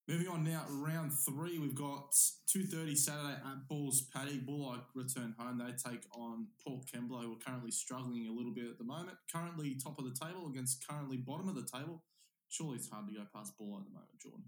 Moving 0.06 0.28
on 0.28 0.44
now, 0.44 0.64
round 0.68 1.12
three, 1.12 1.58
we've 1.58 1.75
got 1.75 2.12
2.30 2.54 2.96
Saturday 2.96 3.34
at 3.34 3.68
Balls 3.68 4.08
Paddock. 4.14 4.46
Bulli 4.46 4.80
return 4.94 5.34
home. 5.37 5.58
They 5.58 5.72
take 5.72 6.04
on 6.14 6.46
Port 6.64 6.84
Kembla, 6.87 7.25
who 7.25 7.32
are 7.32 7.44
currently 7.44 7.72
struggling 7.72 8.28
a 8.28 8.32
little 8.32 8.54
bit 8.54 8.66
at 8.66 8.78
the 8.78 8.84
moment. 8.84 9.16
Currently 9.32 9.76
top 9.82 9.99
of 9.99 10.04
the 10.04 10.14
table 10.14 10.49
against 10.49 10.87
currently 10.87 11.16
bottom 11.16 11.49
of 11.49 11.56
the 11.56 11.66
table. 11.66 12.04
Surely 12.49 12.76
it's 12.76 12.90
hard 12.90 13.08
to 13.08 13.14
go 13.14 13.26
past 13.34 13.54
Bulli 13.58 13.78
at 13.78 13.84
the 13.87 13.90
moment, 13.90 14.20
Jordan. 14.22 14.44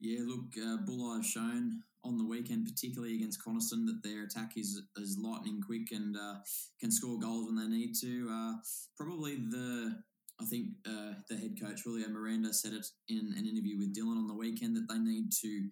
Yeah, 0.00 0.20
look, 0.24 0.54
uh, 0.56 0.78
Bulli 0.88 1.16
have 1.16 1.26
shown 1.26 1.82
on 2.04 2.16
the 2.16 2.24
weekend, 2.24 2.64
particularly 2.64 3.16
against 3.16 3.44
Coniston, 3.44 3.84
that 3.86 4.02
their 4.02 4.24
attack 4.24 4.52
is 4.56 4.82
is 4.96 5.18
lightning 5.22 5.60
quick 5.60 5.92
and 5.92 6.16
uh, 6.16 6.36
can 6.80 6.90
score 6.90 7.18
goals 7.18 7.46
when 7.46 7.56
they 7.56 7.68
need 7.68 7.92
to. 8.00 8.28
Uh, 8.32 8.52
probably 8.96 9.36
the, 9.36 9.94
I 10.40 10.44
think 10.46 10.68
uh, 10.88 11.12
the 11.28 11.36
head 11.36 11.60
coach 11.60 11.82
Julio 11.84 12.08
Miranda 12.08 12.54
said 12.54 12.72
it 12.72 12.86
in 13.08 13.34
an 13.36 13.46
interview 13.46 13.78
with 13.78 13.94
Dylan 13.94 14.16
on 14.16 14.26
the 14.26 14.34
weekend 14.34 14.74
that 14.76 14.88
they 14.88 14.98
need 14.98 15.30
to 15.42 15.68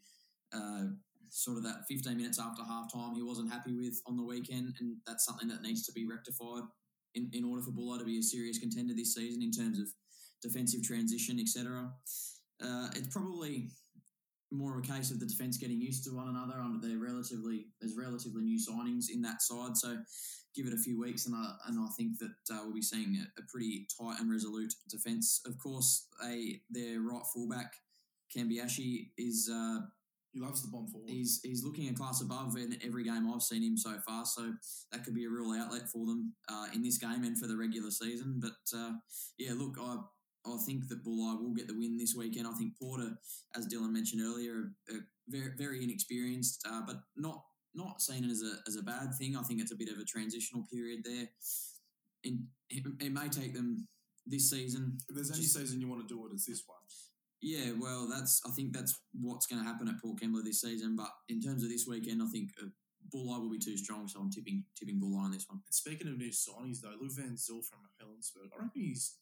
uh, 0.52 0.84
sort 1.30 1.56
of 1.56 1.64
that 1.64 1.86
15 1.88 2.16
minutes 2.16 2.38
after 2.38 2.62
halftime 2.62 3.14
he 3.14 3.22
wasn't 3.22 3.50
happy 3.50 3.74
with 3.74 4.00
on 4.06 4.18
the 4.18 4.24
weekend, 4.24 4.74
and 4.80 4.96
that's 5.06 5.24
something 5.24 5.48
that 5.48 5.62
needs 5.62 5.86
to 5.86 5.92
be 5.92 6.06
rectified 6.06 6.64
in, 7.14 7.30
in 7.32 7.44
order 7.44 7.62
for 7.62 7.70
Bulli 7.70 7.98
to 7.98 8.04
be 8.04 8.18
a 8.18 8.22
serious 8.22 8.58
contender 8.58 8.92
this 8.94 9.14
season 9.14 9.42
in 9.42 9.50
terms 9.50 9.78
of 9.78 9.86
defensive 10.42 10.82
transition, 10.82 11.40
etc. 11.40 11.90
Uh, 12.62 12.88
it's 12.94 13.08
probably 13.08 13.70
more 14.50 14.76
of 14.76 14.84
a 14.84 14.86
case 14.86 15.10
of 15.10 15.20
the 15.20 15.26
defence 15.26 15.58
getting 15.58 15.80
used 15.80 16.04
to 16.04 16.10
one 16.10 16.28
another. 16.28 16.60
Under 16.60 16.86
they're 16.86 16.98
relatively 16.98 17.66
there's 17.80 17.96
relatively 17.96 18.42
new 18.42 18.58
signings 18.58 19.06
in 19.12 19.22
that 19.22 19.42
side, 19.42 19.76
so 19.76 19.96
give 20.54 20.66
it 20.66 20.72
a 20.72 20.78
few 20.78 20.98
weeks, 21.00 21.26
and 21.26 21.34
I 21.34 21.54
and 21.66 21.78
I 21.78 21.88
think 21.96 22.18
that 22.18 22.54
uh, 22.54 22.60
we'll 22.64 22.74
be 22.74 22.82
seeing 22.82 23.16
a, 23.16 23.40
a 23.40 23.44
pretty 23.50 23.86
tight 24.00 24.20
and 24.20 24.30
resolute 24.30 24.72
defence. 24.88 25.40
Of 25.46 25.58
course, 25.58 26.08
they 26.22 26.62
their 26.70 27.00
right 27.00 27.22
fullback 27.32 27.72
Kambiashi 28.34 29.10
is 29.16 29.50
uh, 29.52 29.80
He 30.32 30.40
loves 30.40 30.62
the 30.62 30.68
bomb 30.68 30.88
forward. 30.88 31.10
he's 31.10 31.40
he's 31.42 31.64
looking 31.64 31.88
a 31.88 31.94
class 31.94 32.20
above 32.20 32.56
in 32.56 32.76
every 32.84 33.04
game 33.04 33.30
I've 33.32 33.42
seen 33.42 33.62
him 33.62 33.76
so 33.76 33.98
far. 34.06 34.24
So 34.26 34.52
that 34.92 35.04
could 35.04 35.14
be 35.14 35.24
a 35.24 35.30
real 35.30 35.52
outlet 35.52 35.88
for 35.88 36.06
them 36.06 36.34
uh, 36.48 36.66
in 36.74 36.82
this 36.82 36.98
game 36.98 37.24
and 37.24 37.38
for 37.38 37.46
the 37.46 37.56
regular 37.56 37.90
season. 37.90 38.40
But 38.40 38.76
uh, 38.76 38.92
yeah, 39.38 39.52
look, 39.54 39.76
I 39.80 39.96
I 40.46 40.56
think 40.66 40.88
that 40.88 41.04
Bulli 41.04 41.40
will 41.40 41.54
get 41.54 41.66
the 41.68 41.78
win 41.78 41.96
this 41.98 42.14
weekend. 42.16 42.46
I 42.46 42.52
think 42.52 42.78
Porter, 42.78 43.10
as 43.56 43.66
Dylan 43.66 43.92
mentioned 43.92 44.22
earlier, 44.22 44.72
are 44.90 45.06
very 45.28 45.52
very 45.58 45.82
inexperienced, 45.84 46.66
uh, 46.68 46.82
but 46.86 46.96
not 47.16 47.44
not 47.74 48.00
seen 48.00 48.24
as 48.30 48.42
a 48.42 48.56
as 48.66 48.76
a 48.76 48.82
bad 48.82 49.14
thing. 49.18 49.36
I 49.36 49.42
think 49.42 49.60
it's 49.60 49.72
a 49.72 49.76
bit 49.76 49.90
of 49.90 49.98
a 49.98 50.04
transitional 50.04 50.64
period 50.72 51.00
there. 51.04 51.28
And 52.24 52.46
it, 52.70 52.84
it 53.00 53.12
may 53.12 53.28
take 53.28 53.54
them 53.54 53.86
this 54.26 54.50
season 54.50 54.98
if 55.08 55.14
there's 55.14 55.30
any 55.30 55.42
just- 55.42 55.54
season 55.56 55.80
you 55.80 55.88
want 55.88 56.06
to 56.06 56.12
do 56.14 56.26
it, 56.26 56.32
it's 56.32 56.46
this 56.46 56.62
one. 56.66 56.78
yeah, 57.40 57.72
well, 57.78 58.08
that's 58.08 58.40
I 58.46 58.50
think 58.50 58.72
that's 58.72 58.94
what's 59.12 59.46
going 59.46 59.62
to 59.62 59.68
happen 59.68 59.88
at 59.88 60.00
Port 60.02 60.20
Kembla 60.20 60.42
this 60.44 60.60
season. 60.62 60.96
But 60.96 61.10
in 61.28 61.40
terms 61.40 61.62
of 61.62 61.68
this 61.70 61.86
weekend, 61.86 62.22
I 62.22 62.26
think 62.26 62.50
uh, 62.62 62.66
Bulli 63.14 63.40
will 63.40 63.50
be 63.50 63.58
too 63.58 63.76
strong, 63.76 64.08
so 64.08 64.20
I'm 64.20 64.30
tipping 64.30 64.64
tipping 64.78 65.00
Bulli 65.00 65.18
on 65.22 65.30
this 65.30 65.46
one. 65.48 65.60
And 65.64 65.74
speaking 65.74 66.08
of 66.08 66.18
new 66.18 66.30
signings, 66.30 66.80
though, 66.82 66.96
Lou 67.00 67.10
Van 67.10 67.36
Zyl 67.36 67.62
from 67.62 67.80
Helensburgh, 68.00 68.50
I 68.52 68.64
reckon 68.64 68.82
he's. 68.82 69.16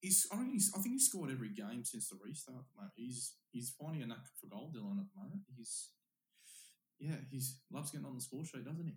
He's, 0.00 0.26
I, 0.30 0.36
reckon 0.36 0.52
he's, 0.52 0.70
I 0.76 0.80
think 0.80 0.94
he's 0.94 1.06
scored 1.06 1.30
every 1.30 1.50
game 1.50 1.84
since 1.84 2.08
the 2.08 2.18
restart. 2.22 2.62
Moment, 2.76 2.94
he's 2.94 3.34
he's 3.50 3.74
finding 3.74 4.02
a 4.02 4.06
knack 4.06 4.30
for 4.40 4.46
goal, 4.46 4.70
Dylan. 4.70 5.02
At 5.02 5.10
the 5.10 5.18
moment, 5.18 5.42
he's 5.56 5.90
yeah, 7.00 7.18
he's 7.30 7.58
loves 7.72 7.90
getting 7.90 8.06
on 8.06 8.14
the 8.14 8.20
score 8.20 8.44
sheet, 8.44 8.64
doesn't 8.64 8.86
he? 8.86 8.94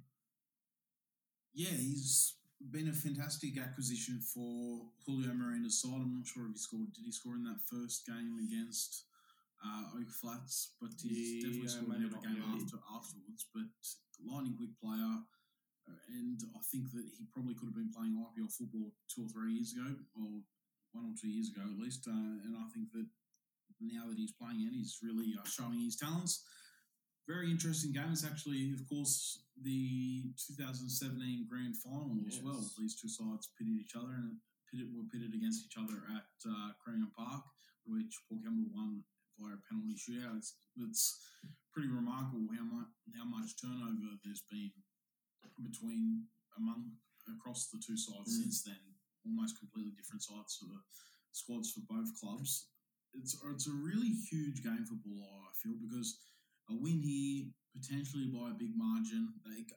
Yeah, 1.54 1.74
he's 1.78 2.36
been 2.70 2.90
a 2.90 2.94
fantastic 2.94 3.58
acquisition 3.58 4.22
for 4.22 4.86
Julio 5.06 5.34
Miranda's 5.34 5.82
side. 5.82 6.02
I'm 6.02 6.14
not 6.14 6.28
sure 6.28 6.46
if 6.46 6.54
he 6.54 6.60
scored. 6.60 6.94
Did 6.94 7.06
he 7.06 7.12
score 7.12 7.34
in 7.34 7.44
that 7.46 7.62
first 7.66 8.06
game 8.06 8.38
against 8.38 9.06
uh, 9.66 9.98
Oak 9.98 10.10
Flats? 10.22 10.78
But 10.82 10.94
he's 11.02 11.42
definitely 11.42 11.70
scored 11.70 11.98
in 11.98 12.06
every 12.06 12.22
game 12.22 12.42
yeah. 12.42 12.58
after 12.58 12.78
afterwards. 12.94 13.50
But 13.54 13.74
lightning 14.22 14.58
quick 14.58 14.74
player, 14.78 15.26
uh, 15.90 16.02
and 16.14 16.38
I 16.54 16.62
think 16.70 16.94
that 16.94 17.06
he 17.18 17.26
probably 17.34 17.54
could 17.54 17.74
have 17.74 17.78
been 17.78 17.94
playing 17.94 18.18
IPL 18.18 18.54
football 18.54 18.94
two 19.10 19.26
or 19.26 19.30
three 19.30 19.58
years 19.58 19.74
ago, 19.74 19.98
or 20.18 20.46
one 20.94 21.06
or 21.12 21.16
two 21.20 21.30
years 21.30 21.50
ago 21.50 21.62
at 21.64 21.80
least. 21.80 22.08
Uh, 22.08 22.12
and 22.46 22.56
I 22.58 22.68
think 22.74 22.92
that 22.94 23.06
now 23.82 24.08
that 24.08 24.18
he's 24.18 24.34
playing 24.34 24.62
it, 24.62 24.74
he's 24.74 25.00
really 25.02 25.34
uh, 25.40 25.48
showing 25.48 25.82
his 25.82 25.96
talents 25.96 26.44
very 27.28 27.52
interesting 27.52 27.94
game. 27.94 28.10
It's 28.12 28.26
actually, 28.26 28.74
of 28.74 28.82
course, 28.90 29.44
the 29.62 30.34
2017 30.36 31.48
grand 31.48 31.78
final 31.78 32.18
as 32.28 32.42
well. 32.44 32.60
Yes. 32.60 32.76
These 32.78 32.96
two 33.00 33.10
sides 33.10 33.50
pitted 33.58 33.78
each 33.78 33.96
other 33.96 34.12
and 34.18 34.36
pitted, 34.68 34.90
were 34.92 35.08
pitted 35.08 35.32
against 35.32 35.66
each 35.66 35.78
other 35.78 36.02
at 36.12 36.28
uh, 36.50 36.76
Park, 37.16 37.44
which 37.86 38.12
Port 38.28 38.42
Kembla 38.44 38.68
won 38.74 39.04
via 39.40 39.56
a 39.56 39.62
penalty 39.70 39.96
shootout. 39.96 40.38
It's, 40.38 40.60
it's 40.76 41.24
pretty 41.72 41.88
remarkable 41.90 42.52
how 42.52 42.68
much 42.68 42.92
how 43.16 43.24
much 43.24 43.56
turnover 43.56 44.20
there's 44.24 44.44
been 44.52 44.72
between 45.64 46.28
among 46.58 46.92
across 47.32 47.70
the 47.72 47.80
two 47.80 47.96
sides 47.96 48.28
Mm. 48.28 48.44
since 48.44 48.64
then. 48.64 48.91
Almost 49.26 49.60
completely 49.60 49.94
different 49.94 50.24
sides 50.24 50.58
for 50.58 50.66
the 50.66 50.82
squads 51.32 51.72
for 51.72 51.82
both 51.88 52.10
clubs. 52.20 52.68
It's 53.14 53.36
it's 53.36 53.68
a 53.68 53.76
really 53.76 54.12
huge 54.32 54.64
game 54.64 54.86
for 54.88 54.96
Bulli, 54.98 55.22
I 55.22 55.54
feel, 55.62 55.76
because 55.78 56.18
a 56.70 56.76
win 56.76 57.04
here, 57.04 57.52
potentially 57.76 58.32
by 58.32 58.52
a 58.52 58.60
big 58.60 58.74
margin, 58.76 59.34
they 59.46 59.68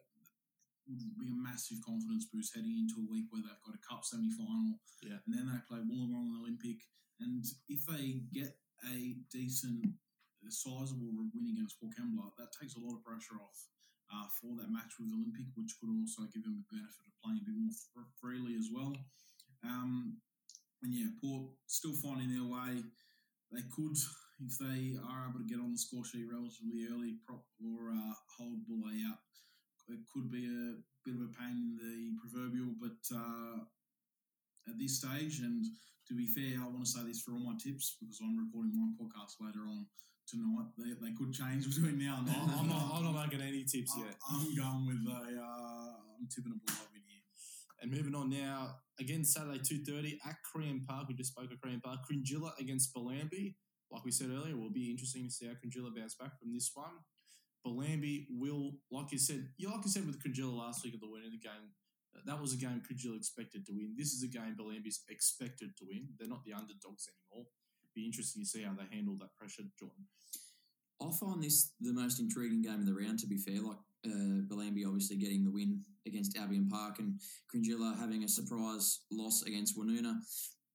would 0.89 1.01
be 1.17 1.33
a 1.33 1.37
massive 1.37 1.81
confidence 1.81 2.29
boost 2.29 2.55
heading 2.55 2.77
into 2.77 3.01
a 3.01 3.09
week 3.09 3.25
where 3.33 3.41
they've 3.41 3.65
got 3.65 3.77
a 3.77 3.83
cup 3.85 4.05
semi 4.05 4.31
final. 4.37 4.81
Yeah. 5.01 5.21
And 5.25 5.33
then 5.33 5.49
they 5.49 5.61
play 5.65 5.81
Wollongong 5.81 6.29
and 6.29 6.41
Olympic. 6.45 6.85
And 7.21 7.45
if 7.69 7.87
they 7.89 8.21
get 8.33 8.53
a 8.85 9.17
decent, 9.33 9.97
sizable 10.45 11.09
win 11.33 11.57
against 11.57 11.81
Port 11.81 11.97
Kembla, 11.97 12.37
that 12.37 12.53
takes 12.53 12.77
a 12.77 12.83
lot 12.85 12.93
of 12.93 13.05
pressure 13.05 13.41
off 13.41 13.57
uh, 14.13 14.29
for 14.29 14.53
that 14.61 14.69
match 14.69 15.01
with 15.01 15.09
Olympic, 15.09 15.49
which 15.57 15.73
could 15.81 15.89
also 15.89 16.29
give 16.29 16.45
them 16.45 16.61
the 16.61 16.69
benefit 16.69 17.09
of 17.09 17.17
playing 17.25 17.41
a 17.41 17.49
bit 17.49 17.57
more 17.57 17.73
fr- 17.73 18.13
freely 18.21 18.53
as 18.61 18.69
well. 18.69 18.93
Um, 19.65 20.19
and 20.83 20.93
yeah, 20.93 21.09
Port 21.21 21.49
still 21.67 21.97
finding 21.97 22.29
their 22.29 22.45
way. 22.45 22.85
They 23.53 23.65
could, 23.73 23.97
if 24.45 24.59
they 24.61 24.97
are 25.01 25.29
able 25.29 25.41
to 25.41 25.49
get 25.49 25.63
on 25.63 25.73
the 25.73 25.79
score 25.79 26.05
sheet 26.05 26.29
relatively 26.29 26.85
early, 26.93 27.17
prop 27.27 27.45
or 27.63 27.93
uh, 27.93 28.15
hold 28.37 28.67
Bulle 28.69 28.93
out. 29.09 29.25
It 29.89 30.01
could 30.13 30.31
be 30.33 30.45
a 30.49 30.81
bit 31.05 31.17
of 31.17 31.29
a 31.29 31.33
pain 31.37 31.53
in 31.53 31.77
the 31.77 32.17
proverbial, 32.17 32.73
but 32.81 33.01
uh, 33.13 33.61
at 34.69 34.77
this 34.81 35.01
stage, 35.01 35.41
and 35.45 35.65
to 36.09 36.17
be 36.17 36.27
fair, 36.27 36.61
I 36.61 36.69
want 36.69 36.85
to 36.85 36.91
say 36.91 37.05
this 37.05 37.21
for 37.21 37.33
all 37.33 37.45
my 37.45 37.57
tips 37.61 37.97
because 38.01 38.21
I'm 38.21 38.37
recording 38.37 38.73
my 38.77 38.93
podcast 38.97 39.41
later 39.41 39.69
on 39.69 39.85
tonight. 40.29 40.73
They, 40.77 40.93
they 40.97 41.13
could 41.13 41.33
change 41.33 41.69
between 41.69 42.01
now 42.01 42.21
and 42.21 42.29
then. 42.29 42.41
I'm, 42.59 42.69
not, 42.69 42.93
I'm 42.97 43.05
not 43.05 43.29
making 43.29 43.41
any 43.45 43.65
tips 43.65 43.93
I- 43.97 44.09
yet. 44.09 44.17
I'm 44.29 44.55
going 44.57 44.85
with 44.89 45.05
a. 45.09 45.21
Uh, 45.41 46.01
I'm 46.17 46.29
tipping 46.29 46.57
a 46.57 46.71
here. 46.71 46.94
And 47.85 47.93
moving 47.93 48.15
on 48.15 48.31
now, 48.31 48.77
again 48.99 49.27
Saturday 49.27 49.61
two 49.63 49.85
thirty 49.85 50.19
at 50.27 50.37
Korean 50.51 50.87
Park. 50.89 51.05
We 51.07 51.15
just 51.15 51.33
spoke 51.33 51.53
of 51.53 51.61
Korean 51.61 51.83
Park. 51.83 51.99
Cringila 52.11 52.59
against 52.59 52.95
Bellambi. 52.95 53.57
Like 53.91 54.07
we 54.07 54.11
said 54.11 54.31
earlier, 54.31 54.57
will 54.57 54.73
be 54.73 54.91
interesting 54.91 55.25
to 55.25 55.31
see 55.31 55.45
how 55.45 55.53
Cringila 55.53 55.95
bounce 55.95 56.15
back 56.15 56.41
from 56.41 56.55
this 56.55 56.71
one. 56.73 56.97
Bellambi 57.61 58.25
will, 58.31 58.73
like 58.91 59.13
you 59.13 59.19
said, 59.19 59.49
you 59.59 59.71
like 59.71 59.85
you 59.85 59.91
said 59.91 60.07
with 60.07 60.17
Cringila 60.17 60.57
last 60.57 60.83
week 60.83 60.95
of 60.95 61.01
the 61.01 61.11
win 61.11 61.25
in 61.25 61.31
the 61.31 61.37
game. 61.37 61.77
Uh, 62.17 62.21
that 62.25 62.41
was 62.41 62.55
a 62.55 62.57
game 62.57 62.81
Cringila 62.81 63.19
expected 63.19 63.67
to 63.67 63.73
win. 63.73 63.95
This 63.99 64.15
is 64.15 64.23
a 64.23 64.29
game 64.29 64.57
Bellambi's 64.59 65.05
expected 65.11 65.77
to 65.77 65.85
win. 65.87 66.09
They're 66.19 66.27
not 66.27 66.43
the 66.47 66.55
underdogs 66.55 67.07
anymore. 67.13 67.49
Be 67.95 68.07
interesting 68.07 68.45
to 68.45 68.49
see 68.49 68.63
how 68.63 68.73
they 68.73 68.97
handle 68.97 69.19
that 69.21 69.37
pressure, 69.37 69.65
Jordan. 69.79 70.07
I 71.03 71.11
find 71.21 71.45
this 71.45 71.75
the 71.83 71.93
most 71.93 72.19
intriguing 72.19 72.63
game 72.63 72.81
of 72.81 72.87
the 72.87 72.95
round. 72.95 73.19
To 73.19 73.27
be 73.27 73.37
fair, 73.37 73.61
like 73.61 73.77
uh, 74.05 74.43
Bellambi 74.49 74.87
obviously 74.87 75.17
getting 75.17 75.45
the 75.45 75.51
win 75.51 75.81
against 76.07 76.37
Albion 76.37 76.69
Park 76.69 76.99
and 76.99 77.21
Cringila 77.55 77.99
having 77.99 78.25
a 78.25 78.29
surprise 78.29 79.01
loss 79.11 79.43
against 79.43 79.79
Woonona. 79.79 80.17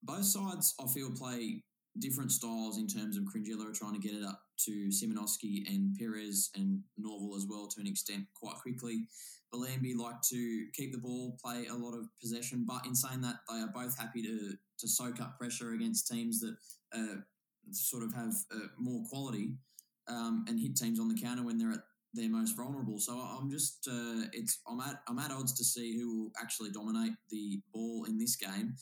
Both 0.04 0.26
sides, 0.26 0.74
I 0.82 0.88
feel, 0.88 1.12
play 1.12 1.64
different 1.98 2.32
styles 2.32 2.78
in 2.78 2.88
terms 2.88 3.18
of 3.18 3.24
Cringila 3.24 3.74
trying 3.74 3.94
to 3.94 4.00
get 4.00 4.16
it 4.16 4.24
up 4.24 4.42
to 4.66 4.90
Simonoski 4.90 5.68
and 5.68 5.96
Perez 5.98 6.50
and 6.56 6.82
Norval 6.98 7.36
as 7.36 7.46
well 7.50 7.68
to 7.68 7.82
an 7.82 7.88
extent 7.88 8.26
quite 8.36 8.56
quickly. 8.56 9.06
Bellambi 9.54 9.98
like 9.98 10.22
to 10.30 10.68
keep 10.74 10.92
the 10.92 11.00
ball, 11.00 11.38
play 11.44 11.66
a 11.68 11.74
lot 11.74 11.96
of 11.96 12.06
possession, 12.22 12.66
but 12.68 12.86
in 12.86 12.94
saying 12.96 13.22
that, 13.22 13.38
they 13.50 13.60
are 13.60 13.72
both 13.74 13.98
happy 13.98 14.22
to 14.22 14.54
to 14.80 14.88
soak 14.88 15.20
up 15.20 15.38
pressure 15.38 15.74
against 15.74 16.08
teams 16.08 16.40
that 16.40 16.56
uh, 16.94 17.16
sort 17.72 18.04
of 18.04 18.14
have 18.14 18.34
uh, 18.54 18.68
more 18.78 19.04
quality 19.10 19.52
um, 20.08 20.46
and 20.48 20.60
hit 20.60 20.76
teams 20.76 21.00
on 21.00 21.10
the 21.10 21.20
counter 21.20 21.44
when 21.44 21.58
they're 21.58 21.72
at 21.72 21.84
their 22.14 22.30
most 22.30 22.56
vulnerable. 22.56 23.00
So 23.00 23.14
I'm 23.14 23.50
just 23.50 23.88
uh, 23.90 24.28
it's 24.34 24.60
I'm 24.68 24.80
at 24.80 25.02
I'm 25.08 25.20
at 25.20 25.32
odds 25.32 25.54
to 25.54 25.64
see 25.64 25.98
who 25.98 26.24
will 26.24 26.32
actually 26.42 26.72
dominate 26.72 27.14
the 27.30 27.62
ball 27.74 28.06
in 28.08 28.18
this 28.18 28.36
game. 28.36 28.76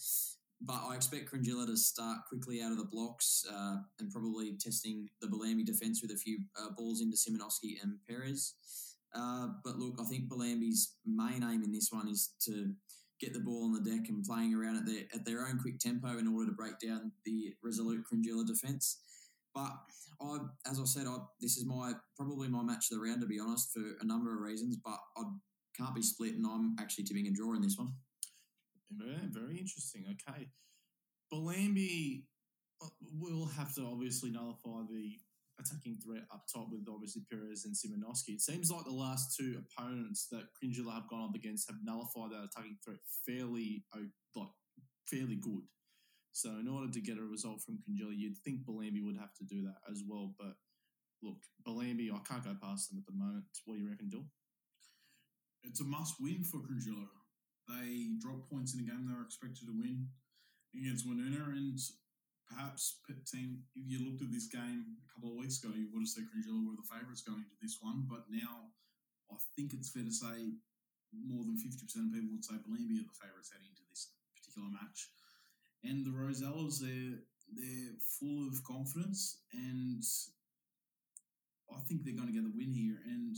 But 0.59 0.81
I 0.89 0.95
expect 0.95 1.31
Cringila 1.31 1.67
to 1.67 1.77
start 1.77 2.19
quickly 2.27 2.63
out 2.63 2.71
of 2.71 2.79
the 2.79 2.85
blocks 2.85 3.45
uh, 3.51 3.75
and 3.99 4.11
probably 4.11 4.57
testing 4.59 5.07
the 5.21 5.27
Bellambi 5.27 5.63
defence 5.63 6.01
with 6.01 6.11
a 6.11 6.17
few 6.17 6.39
uh, 6.59 6.69
balls 6.75 7.01
into 7.01 7.15
Simonoski 7.15 7.75
and 7.83 7.99
Perez. 8.07 8.55
Uh, 9.13 9.49
but 9.63 9.77
look, 9.77 9.97
I 10.01 10.05
think 10.05 10.29
Bellambi's 10.29 10.95
main 11.05 11.43
aim 11.43 11.63
in 11.63 11.71
this 11.71 11.89
one 11.91 12.07
is 12.07 12.33
to 12.45 12.73
get 13.19 13.33
the 13.33 13.39
ball 13.39 13.65
on 13.65 13.73
the 13.73 13.89
deck 13.89 14.09
and 14.09 14.23
playing 14.23 14.53
around 14.53 14.77
at 14.77 14.85
their 14.85 15.03
at 15.13 15.25
their 15.25 15.47
own 15.47 15.59
quick 15.59 15.79
tempo 15.79 16.17
in 16.17 16.27
order 16.27 16.49
to 16.49 16.55
break 16.55 16.79
down 16.79 17.11
the 17.25 17.53
resolute 17.63 18.03
Cringila 18.11 18.45
defence. 18.45 18.99
But 19.57 19.73
I, 20.21 20.37
as 20.69 20.79
I 20.79 20.85
said, 20.85 21.07
I, 21.07 21.17
this 21.41 21.57
is 21.57 21.65
my 21.65 21.93
probably 22.15 22.47
my 22.47 22.61
match 22.61 22.91
of 22.91 22.97
the 22.97 23.03
round 23.03 23.21
to 23.21 23.27
be 23.27 23.39
honest 23.39 23.71
for 23.73 23.81
a 24.01 24.05
number 24.05 24.35
of 24.35 24.41
reasons. 24.41 24.77
But 24.83 24.99
I 25.17 25.23
can't 25.75 25.95
be 25.95 26.03
split, 26.03 26.35
and 26.35 26.45
I'm 26.45 26.75
actually 26.79 27.05
tipping 27.05 27.25
a 27.25 27.31
draw 27.31 27.55
in 27.55 27.61
this 27.61 27.75
one. 27.77 27.93
Very, 28.91 29.27
very 29.27 29.57
interesting. 29.57 30.05
Okay. 30.11 30.49
Bellambi 31.33 32.23
uh, 32.83 32.87
will 33.19 33.47
have 33.47 33.73
to 33.75 33.81
obviously 33.81 34.29
nullify 34.29 34.85
the 34.89 35.17
attacking 35.59 35.97
threat 36.05 36.23
up 36.31 36.43
top 36.53 36.67
with 36.71 36.85
obviously 36.87 37.23
Perez 37.29 37.65
and 37.65 37.75
Simonoski. 37.75 38.35
It 38.35 38.41
seems 38.41 38.69
like 38.69 38.85
the 38.85 38.91
last 38.91 39.35
two 39.35 39.59
opponents 39.59 40.27
that 40.31 40.43
Cringila 40.53 40.93
have 40.93 41.09
gone 41.09 41.29
up 41.29 41.35
against 41.35 41.69
have 41.69 41.79
nullified 41.83 42.31
that 42.31 42.45
attacking 42.45 42.77
threat 42.85 42.99
fairly, 43.25 43.83
like 44.35 44.49
fairly 45.09 45.35
good. 45.35 45.63
So 46.37 46.53
in 46.61 46.69
order 46.69 46.85
to 46.85 47.01
get 47.01 47.17
a 47.17 47.25
result 47.25 47.65
from 47.65 47.81
Cringila, 47.81 48.13
you'd 48.13 48.37
think 48.45 48.61
Bellambi 48.61 49.01
would 49.01 49.17
have 49.17 49.33
to 49.41 49.45
do 49.49 49.65
that 49.65 49.81
as 49.89 50.05
well. 50.05 50.37
But 50.37 50.53
look, 51.25 51.41
Bellambi, 51.65 52.13
I 52.13 52.21
can't 52.29 52.45
go 52.45 52.53
past 52.61 52.93
them 52.93 53.01
at 53.01 53.09
the 53.09 53.17
moment. 53.17 53.49
What 53.65 53.73
do 53.73 53.81
you 53.81 53.89
reckon, 53.89 54.13
Dill? 54.13 54.29
It's 55.65 55.81
a 55.81 55.89
must 55.89 56.21
win 56.21 56.45
for 56.45 56.61
Cringila. 56.61 57.09
They 57.65 58.21
dropped 58.21 58.53
points 58.53 58.77
in 58.77 58.85
a 58.85 58.87
game 58.87 59.09
they 59.09 59.17
were 59.17 59.25
expected 59.25 59.65
to 59.65 59.73
win 59.73 60.13
against 60.77 61.09
Woonona, 61.09 61.57
and 61.57 61.81
perhaps 62.45 63.01
team. 63.25 63.65
If 63.73 63.89
you 63.89 64.05
looked 64.05 64.21
at 64.21 64.29
this 64.29 64.45
game 64.45 64.93
a 64.93 65.09
couple 65.09 65.33
of 65.33 65.41
weeks 65.41 65.57
ago, 65.57 65.73
you 65.73 65.89
would 65.89 66.05
have 66.05 66.13
said 66.13 66.29
Cringila 66.29 66.61
were 66.69 66.77
the 66.77 66.85
favourites 66.85 67.25
going 67.25 67.49
into 67.49 67.57
this 67.65 67.81
one. 67.81 68.05
But 68.05 68.29
now, 68.29 68.69
I 69.33 69.41
think 69.57 69.73
it's 69.73 69.89
fair 69.89 70.05
to 70.05 70.13
say 70.13 70.53
more 71.09 71.41
than 71.49 71.57
fifty 71.57 71.81
percent 71.81 72.07
of 72.07 72.13
people 72.13 72.37
would 72.37 72.45
say 72.45 72.61
Bellambi 72.61 73.01
are 73.01 73.09
the 73.09 73.17
favourites 73.17 73.49
heading 73.49 73.73
into 73.73 73.89
this 73.89 74.13
particular 74.37 74.69
match. 74.69 75.09
And 75.83 76.05
the 76.05 76.11
Rosellas, 76.11 76.79
they're 76.81 77.19
they're 77.53 77.95
full 78.19 78.47
of 78.47 78.61
confidence, 78.63 79.39
and 79.53 80.03
I 81.71 81.79
think 81.87 82.03
they're 82.03 82.15
going 82.15 82.27
to 82.27 82.33
get 82.33 82.43
the 82.43 82.51
win 82.55 82.73
here. 82.73 82.99
And 83.07 83.35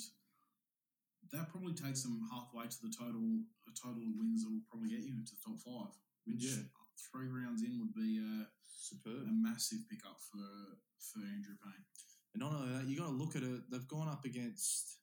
that 1.31 1.49
probably 1.49 1.73
takes 1.73 2.01
them 2.03 2.21
halfway 2.31 2.65
to 2.65 2.79
the 2.81 2.89
total 2.93 3.43
the 3.65 3.73
total 3.77 4.01
of 4.01 4.17
wins 4.17 4.43
that 4.43 4.49
will 4.49 4.65
probably 4.69 4.89
get 4.89 5.05
you 5.05 5.13
into 5.13 5.33
the 5.37 5.41
top 5.45 5.59
five, 5.61 5.93
which 6.25 6.43
Yeah. 6.43 6.63
three 7.11 7.27
rounds 7.27 7.61
in 7.63 7.79
would 7.79 7.93
be 7.93 8.17
a, 8.19 8.49
Superb. 8.67 9.27
a 9.27 9.31
massive 9.31 9.87
pickup 9.89 10.19
for 10.21 10.77
for 10.97 11.19
Andrew 11.21 11.55
Payne. 11.63 11.85
And 12.33 12.41
not 12.41 12.53
only 12.53 12.73
that, 12.73 12.87
you 12.87 12.97
got 12.97 13.07
to 13.07 13.15
look 13.17 13.35
at 13.35 13.43
it. 13.43 13.69
They've 13.69 13.87
gone 13.87 14.07
up 14.07 14.25
against 14.25 14.97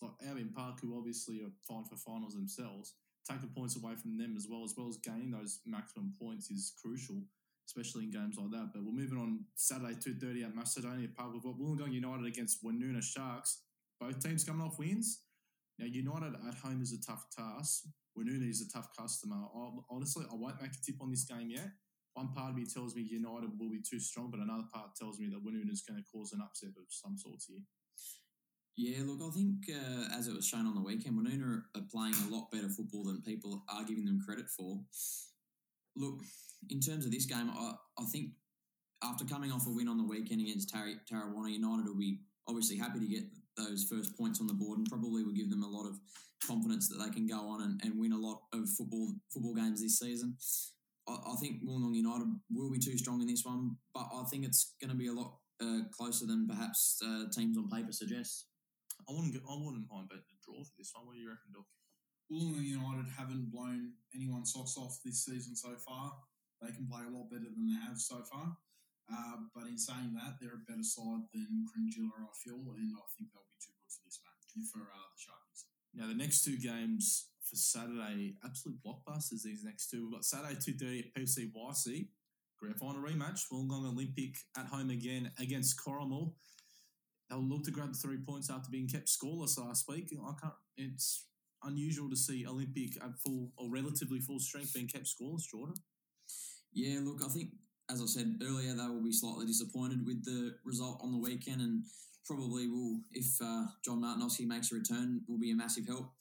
like 0.00 0.14
Albion 0.26 0.52
Park, 0.54 0.80
who 0.80 0.96
obviously 0.96 1.42
are 1.42 1.50
fine 1.66 1.84
for 1.84 1.96
finals 1.96 2.34
themselves. 2.34 2.94
Taking 3.28 3.50
points 3.50 3.76
away 3.76 3.92
from 4.00 4.16
them 4.16 4.34
as 4.36 4.46
well, 4.48 4.64
as 4.64 4.72
well 4.76 4.88
as 4.88 4.96
gaining 4.96 5.30
those 5.30 5.60
maximum 5.66 6.14
points 6.18 6.50
is 6.50 6.72
crucial, 6.80 7.20
especially 7.66 8.04
in 8.04 8.10
games 8.10 8.36
like 8.38 8.50
that. 8.52 8.70
But 8.72 8.84
we're 8.84 8.92
moving 8.92 9.18
on 9.18 9.44
Saturday 9.54 9.96
two 10.00 10.14
thirty 10.14 10.44
at 10.44 10.54
Macedonia 10.54 11.08
Park. 11.14 11.34
We've 11.34 11.42
got 11.42 11.58
Wollongong 11.58 11.92
United 11.92 12.24
against 12.24 12.64
Woonona 12.64 13.02
Sharks. 13.02 13.64
Both 14.00 14.22
teams 14.22 14.44
coming 14.44 14.64
off 14.64 14.78
wins. 14.78 15.24
Now 15.78 15.86
United 15.86 16.36
at 16.48 16.54
home 16.54 16.80
is 16.80 16.94
a 16.94 17.00
tough 17.04 17.26
task. 17.36 17.84
Woonona 18.16 18.48
is 18.48 18.62
a 18.62 18.72
tough 18.72 18.88
customer. 18.96 19.36
I, 19.36 19.70
honestly, 19.90 20.24
I 20.32 20.34
won't 20.34 20.62
make 20.62 20.72
a 20.72 20.80
tip 20.84 20.96
on 21.02 21.10
this 21.10 21.24
game 21.24 21.50
yet. 21.50 21.68
One 22.14 22.32
part 22.32 22.50
of 22.50 22.56
me 22.56 22.64
tells 22.64 22.96
me 22.96 23.02
United 23.02 23.50
will 23.60 23.70
be 23.70 23.82
too 23.88 24.00
strong, 24.00 24.30
but 24.30 24.40
another 24.40 24.64
part 24.72 24.96
tells 24.96 25.20
me 25.20 25.28
that 25.28 25.44
Woonona 25.44 25.70
is 25.70 25.84
going 25.86 26.02
to 26.02 26.10
cause 26.10 26.32
an 26.32 26.40
upset 26.40 26.70
of 26.70 26.86
some 26.88 27.18
sorts 27.18 27.44
here. 27.46 27.60
Yeah, 28.78 28.98
look, 29.04 29.18
I 29.20 29.34
think 29.34 29.66
uh, 29.74 30.16
as 30.16 30.28
it 30.28 30.36
was 30.36 30.46
shown 30.46 30.64
on 30.64 30.76
the 30.76 30.80
weekend, 30.80 31.18
Woonona 31.18 31.62
are 31.74 31.82
playing 31.90 32.14
a 32.14 32.32
lot 32.32 32.48
better 32.52 32.68
football 32.68 33.02
than 33.02 33.20
people 33.22 33.64
are 33.68 33.82
giving 33.82 34.04
them 34.04 34.20
credit 34.24 34.46
for. 34.56 34.78
Look, 35.96 36.20
in 36.70 36.78
terms 36.78 37.04
of 37.04 37.10
this 37.10 37.26
game, 37.26 37.50
I, 37.50 37.72
I 37.98 38.04
think 38.12 38.34
after 39.02 39.24
coming 39.24 39.50
off 39.50 39.66
a 39.66 39.70
win 39.70 39.88
on 39.88 39.98
the 39.98 40.04
weekend 40.04 40.42
against 40.42 40.72
Tar- 40.72 41.02
Tarrawanna, 41.10 41.50
United 41.50 41.88
will 41.88 41.98
be 41.98 42.20
obviously 42.46 42.76
happy 42.76 43.00
to 43.00 43.06
get 43.08 43.24
those 43.56 43.84
first 43.90 44.16
points 44.16 44.40
on 44.40 44.46
the 44.46 44.54
board 44.54 44.78
and 44.78 44.88
probably 44.88 45.24
will 45.24 45.32
give 45.32 45.50
them 45.50 45.64
a 45.64 45.68
lot 45.68 45.88
of 45.88 45.98
confidence 46.46 46.88
that 46.88 47.02
they 47.04 47.10
can 47.10 47.26
go 47.26 47.48
on 47.48 47.62
and, 47.62 47.80
and 47.82 47.98
win 47.98 48.12
a 48.12 48.16
lot 48.16 48.42
of 48.54 48.70
football 48.70 49.12
football 49.34 49.56
games 49.56 49.82
this 49.82 49.98
season. 49.98 50.36
I, 51.08 51.14
I 51.14 51.34
think 51.40 51.64
Wollongong 51.64 51.96
United 51.96 52.28
will 52.52 52.70
be 52.70 52.78
too 52.78 52.96
strong 52.96 53.20
in 53.20 53.26
this 53.26 53.44
one, 53.44 53.76
but 53.92 54.06
I 54.14 54.22
think 54.30 54.44
it's 54.44 54.76
going 54.80 54.92
to 54.92 54.96
be 54.96 55.08
a 55.08 55.12
lot 55.12 55.34
uh, 55.60 55.80
closer 55.90 56.26
than 56.26 56.46
perhaps 56.46 57.02
uh, 57.04 57.24
teams 57.34 57.58
on 57.58 57.68
paper 57.68 57.90
suggest. 57.90 58.46
I 59.06 59.12
wouldn't. 59.12 59.34
Go, 59.34 59.40
I 59.46 59.54
wouldn't 59.54 59.86
mind 59.90 60.08
betting 60.08 60.26
a 60.32 60.38
draw 60.42 60.64
for 60.64 60.74
this 60.76 60.92
one. 60.94 61.06
What 61.06 61.14
do 61.14 61.20
you 61.20 61.30
reckon, 61.30 61.54
Doc? 61.54 61.68
Wollongong 62.28 62.66
United 62.66 63.08
haven't 63.08 63.50
blown 63.50 63.96
anyone's 64.14 64.52
socks 64.52 64.76
off 64.76 65.00
this 65.04 65.24
season 65.24 65.56
so 65.56 65.76
far. 65.80 66.12
They 66.60 66.74
can 66.74 66.86
play 66.90 67.06
a 67.06 67.12
lot 67.12 67.30
better 67.30 67.48
than 67.48 67.64
they 67.70 67.80
have 67.86 67.96
so 67.96 68.20
far. 68.26 68.58
Uh, 69.08 69.48
but 69.54 69.64
in 69.64 69.78
saying 69.78 70.12
that, 70.12 70.36
they're 70.36 70.60
a 70.60 70.68
better 70.68 70.84
side 70.84 71.24
than 71.32 71.64
Cringila, 71.64 72.12
I 72.20 72.34
feel, 72.36 72.60
and 72.76 72.92
I 72.92 73.08
think 73.16 73.32
they'll 73.32 73.48
be 73.48 73.56
too 73.56 73.72
good 73.80 73.88
for 73.88 74.04
this 74.04 74.20
match 74.20 74.38
for 74.68 74.84
uh, 74.84 75.08
the 75.08 75.16
Sharkies. 75.16 75.64
Now 75.94 76.06
the 76.06 76.14
next 76.14 76.44
two 76.44 76.58
games 76.58 77.30
for 77.42 77.56
Saturday, 77.56 78.36
absolute 78.44 78.78
blockbusters. 78.84 79.42
These 79.44 79.64
next 79.64 79.88
two, 79.88 80.04
we've 80.04 80.12
got 80.12 80.24
Saturday 80.24 80.58
two 80.60 80.74
thirty 80.74 81.00
at 81.00 81.14
PCYC, 81.14 82.08
grand 82.58 82.76
final 82.76 83.00
rematch. 83.00 83.48
Wollongong 83.50 83.88
Olympic 83.88 84.36
at 84.56 84.66
home 84.66 84.90
again 84.90 85.30
against 85.38 85.80
Corrimal. 85.82 86.34
They'll 87.28 87.46
look 87.46 87.64
to 87.64 87.70
grab 87.70 87.92
the 87.92 87.98
three 87.98 88.18
points 88.18 88.50
after 88.50 88.70
being 88.70 88.88
kept 88.88 89.08
scoreless 89.08 89.58
last 89.58 89.86
week. 89.88 90.10
I 90.12 90.32
can't. 90.40 90.54
It's 90.76 91.26
unusual 91.62 92.08
to 92.08 92.16
see 92.16 92.46
Olympic 92.46 92.96
at 93.02 93.18
full 93.18 93.52
or 93.56 93.70
relatively 93.70 94.20
full 94.20 94.38
strength 94.38 94.74
being 94.74 94.88
kept 94.88 95.06
scoreless. 95.06 95.50
Jordan. 95.50 95.74
Yeah, 96.72 97.00
look, 97.02 97.22
I 97.24 97.28
think 97.28 97.50
as 97.90 98.02
I 98.02 98.06
said 98.06 98.40
earlier, 98.42 98.74
they 98.74 98.86
will 98.86 99.02
be 99.02 99.12
slightly 99.12 99.46
disappointed 99.46 100.04
with 100.06 100.24
the 100.24 100.54
result 100.64 101.00
on 101.02 101.12
the 101.12 101.18
weekend, 101.18 101.60
and 101.60 101.84
probably 102.26 102.68
will, 102.68 103.00
if 103.12 103.40
uh, 103.42 103.64
John 103.84 104.02
Martinowski 104.02 104.46
makes 104.46 104.70
a 104.70 104.74
return, 104.74 105.22
will 105.28 105.38
be 105.38 105.50
a 105.50 105.56
massive 105.56 105.86
help. 105.86 106.12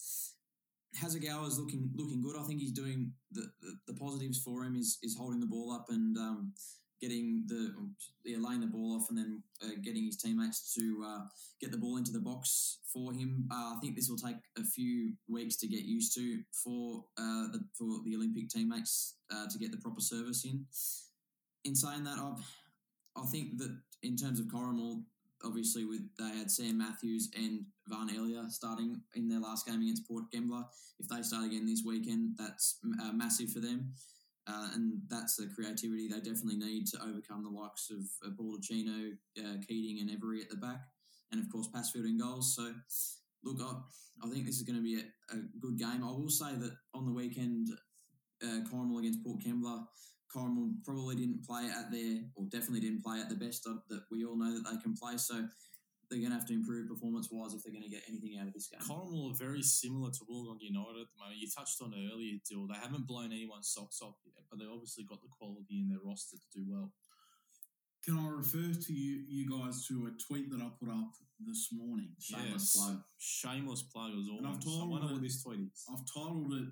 Hasegawa 0.96 1.48
is 1.48 1.60
looking 1.60 1.92
looking 1.96 2.22
good. 2.22 2.38
I 2.40 2.44
think 2.44 2.62
he's 2.62 2.72
doing 2.72 3.12
the, 3.32 3.52
the, 3.62 3.78
the 3.88 3.94
positives 3.94 4.42
for 4.42 4.64
him 4.64 4.76
is 4.76 4.98
is 5.04 5.16
holding 5.18 5.40
the 5.40 5.46
ball 5.46 5.72
up 5.72 5.88
and 5.90 6.18
um, 6.18 6.54
getting 7.02 7.44
the 7.48 7.74
yeah, 8.26 8.38
laying 8.40 8.62
the 8.62 8.68
ball 8.68 8.96
off 8.96 9.10
and 9.10 9.18
then 9.18 9.44
uh, 9.64 9.76
getting 9.84 10.06
his 10.06 10.18
teammates 10.18 10.74
to 10.74 11.04
uh, 11.06 11.20
get 11.62 11.72
the 11.72 11.78
ball 11.78 11.98
into 11.98 12.12
the 12.12 12.20
box 12.20 12.80
for 12.92 13.14
him. 13.14 13.48
Uh, 13.52 13.74
I 13.76 13.78
think 13.82 13.96
this 13.96 14.10
will 14.10 14.18
take 14.18 14.38
a 14.58 14.64
few 14.64 15.14
weeks 15.28 15.56
to 15.58 15.68
get 15.68 15.84
used 15.84 16.14
to 16.16 16.42
for 16.52 17.06
uh, 17.18 17.48
the 17.52 17.62
for 17.78 18.02
the 18.06 18.16
Olympic 18.16 18.50
teammates 18.50 19.16
uh, 19.32 19.48
to 19.50 19.58
get 19.58 19.72
the 19.72 19.78
proper 19.78 20.02
service 20.02 20.46
in. 20.46 20.66
In 21.66 21.76
saying 21.76 22.04
that, 22.06 22.18
I've, 22.18 22.44
I 23.22 23.26
think 23.28 23.58
that 23.58 23.78
in 24.04 24.16
terms 24.16 24.40
of 24.40 24.48
Corrimal, 24.48 25.04
obviously 25.44 25.86
with 25.86 26.02
they 26.18 26.38
had 26.38 26.50
Sam 26.50 26.78
Matthews 26.78 27.30
and 27.36 27.66
Van 27.88 28.10
Elia 28.10 28.50
starting 28.50 29.02
in 29.16 29.28
their 29.28 29.40
last 29.40 29.66
game 29.66 29.82
against 29.82 30.08
Port 30.08 30.26
Kembla. 30.34 30.66
If 31.00 31.08
they 31.08 31.22
start 31.22 31.46
again 31.46 31.66
this 31.66 31.84
weekend, 31.86 32.36
that's 32.38 32.80
uh, 33.02 33.12
massive 33.12 33.52
for 33.52 33.60
them. 33.60 33.94
Uh, 34.48 34.70
and 34.76 35.02
that's 35.10 35.36
the 35.36 35.50
creativity 35.54 36.08
they 36.08 36.20
definitely 36.20 36.56
need 36.56 36.88
to 36.88 36.98
overcome 37.04 37.44
the 37.44 37.50
likes 37.50 37.92
of 37.92 38.00
uh, 38.26 38.34
Baldacchino, 38.40 39.12
uh, 39.40 39.58
Keating, 39.68 40.00
and 40.00 40.10
Every 40.10 40.42
at 40.42 40.50
the 40.50 40.56
back, 40.56 40.80
and 41.32 41.42
of 41.42 41.52
course 41.52 41.68
Passfield 41.74 42.06
in 42.06 42.18
goals. 42.18 42.56
So, 42.56 42.74
look, 43.44 43.58
I, 43.62 44.26
I 44.26 44.30
think 44.30 44.46
this 44.46 44.56
is 44.56 44.64
going 44.64 44.78
to 44.78 44.84
be 44.84 44.96
a, 44.96 45.36
a, 45.36 45.42
good 45.60 45.78
game. 45.78 46.02
I 46.02 46.12
will 46.12 46.30
say 46.30 46.56
that 46.56 46.72
on 46.94 47.06
the 47.06 47.12
weekend, 47.12 47.68
uh, 48.42 48.62
Corrimal 48.72 49.00
against 49.00 49.22
Port 49.22 49.42
Kembla, 49.46 49.86
Corrimal 50.34 50.72
probably 50.86 51.16
didn't 51.16 51.46
play 51.46 51.66
at 51.66 51.92
their, 51.92 52.22
or 52.36 52.46
definitely 52.46 52.82
didn't 52.82 53.04
play 53.04 53.20
at 53.20 53.30
the 53.30 53.36
best 53.36 53.64
that 53.64 54.04
we 54.12 54.24
all 54.24 54.38
know 54.38 54.54
that 54.54 54.64
they 54.70 54.82
can 54.82 54.96
play. 54.96 55.18
So 55.18 55.46
they're 56.10 56.20
going 56.20 56.32
to 56.32 56.38
have 56.38 56.48
to 56.48 56.54
improve 56.54 56.88
performance 56.88 57.30
wise 57.32 57.54
if 57.54 57.64
they're 57.64 57.74
going 57.74 57.84
to 57.84 57.90
get 57.90 58.04
anything 58.08 58.40
out 58.40 58.48
of 58.48 58.54
this 58.54 58.68
game. 58.68 58.80
Corrimal 58.80 59.32
are 59.32 59.36
very 59.36 59.62
similar 59.62 60.10
to 60.12 60.20
Wollongong 60.24 60.62
United 60.62 61.04
at 61.04 61.12
the 61.12 61.20
moment. 61.20 61.40
You 61.40 61.48
touched 61.52 61.82
on 61.82 61.94
it 61.94 62.00
earlier, 62.12 62.40
Dill. 62.48 62.68
They 62.68 62.80
haven't 62.80 63.08
blown 63.08 63.32
anyone's 63.32 63.70
socks 63.70 64.00
off 64.02 64.16
yet, 64.26 64.37
but 64.58 64.66
they 64.66 64.72
obviously 64.72 65.04
got 65.04 65.22
the 65.22 65.30
quality 65.30 65.80
in 65.80 65.90
their 65.90 66.02
roster 66.04 66.38
to 66.38 66.60
do 66.60 66.66
well. 66.68 66.92
Can 68.06 68.18
I 68.18 68.30
refer 68.30 68.72
to 68.72 68.94
you, 68.94 69.24
you 69.28 69.50
guys 69.50 69.86
to 69.88 70.08
a 70.08 70.12
tweet 70.16 70.50
that 70.52 70.62
I 70.62 70.70
put 70.80 70.90
up 70.90 71.12
this 71.46 71.70
morning? 71.72 72.10
Shameless 72.20 72.74
yes. 72.74 72.78
plug. 72.78 73.02
Shameless 73.18 73.84
plug 73.84 74.12
as 74.16 74.30
always. 74.30 74.46
I've 74.48 74.64
titled 74.64 74.82
I 74.82 74.88
wonder 74.88 75.14
what 75.14 75.22
this 75.22 75.44
tweet 75.44 75.60
is. 75.60 75.84
I've 75.92 76.06
titled 76.08 76.54
it 76.54 76.70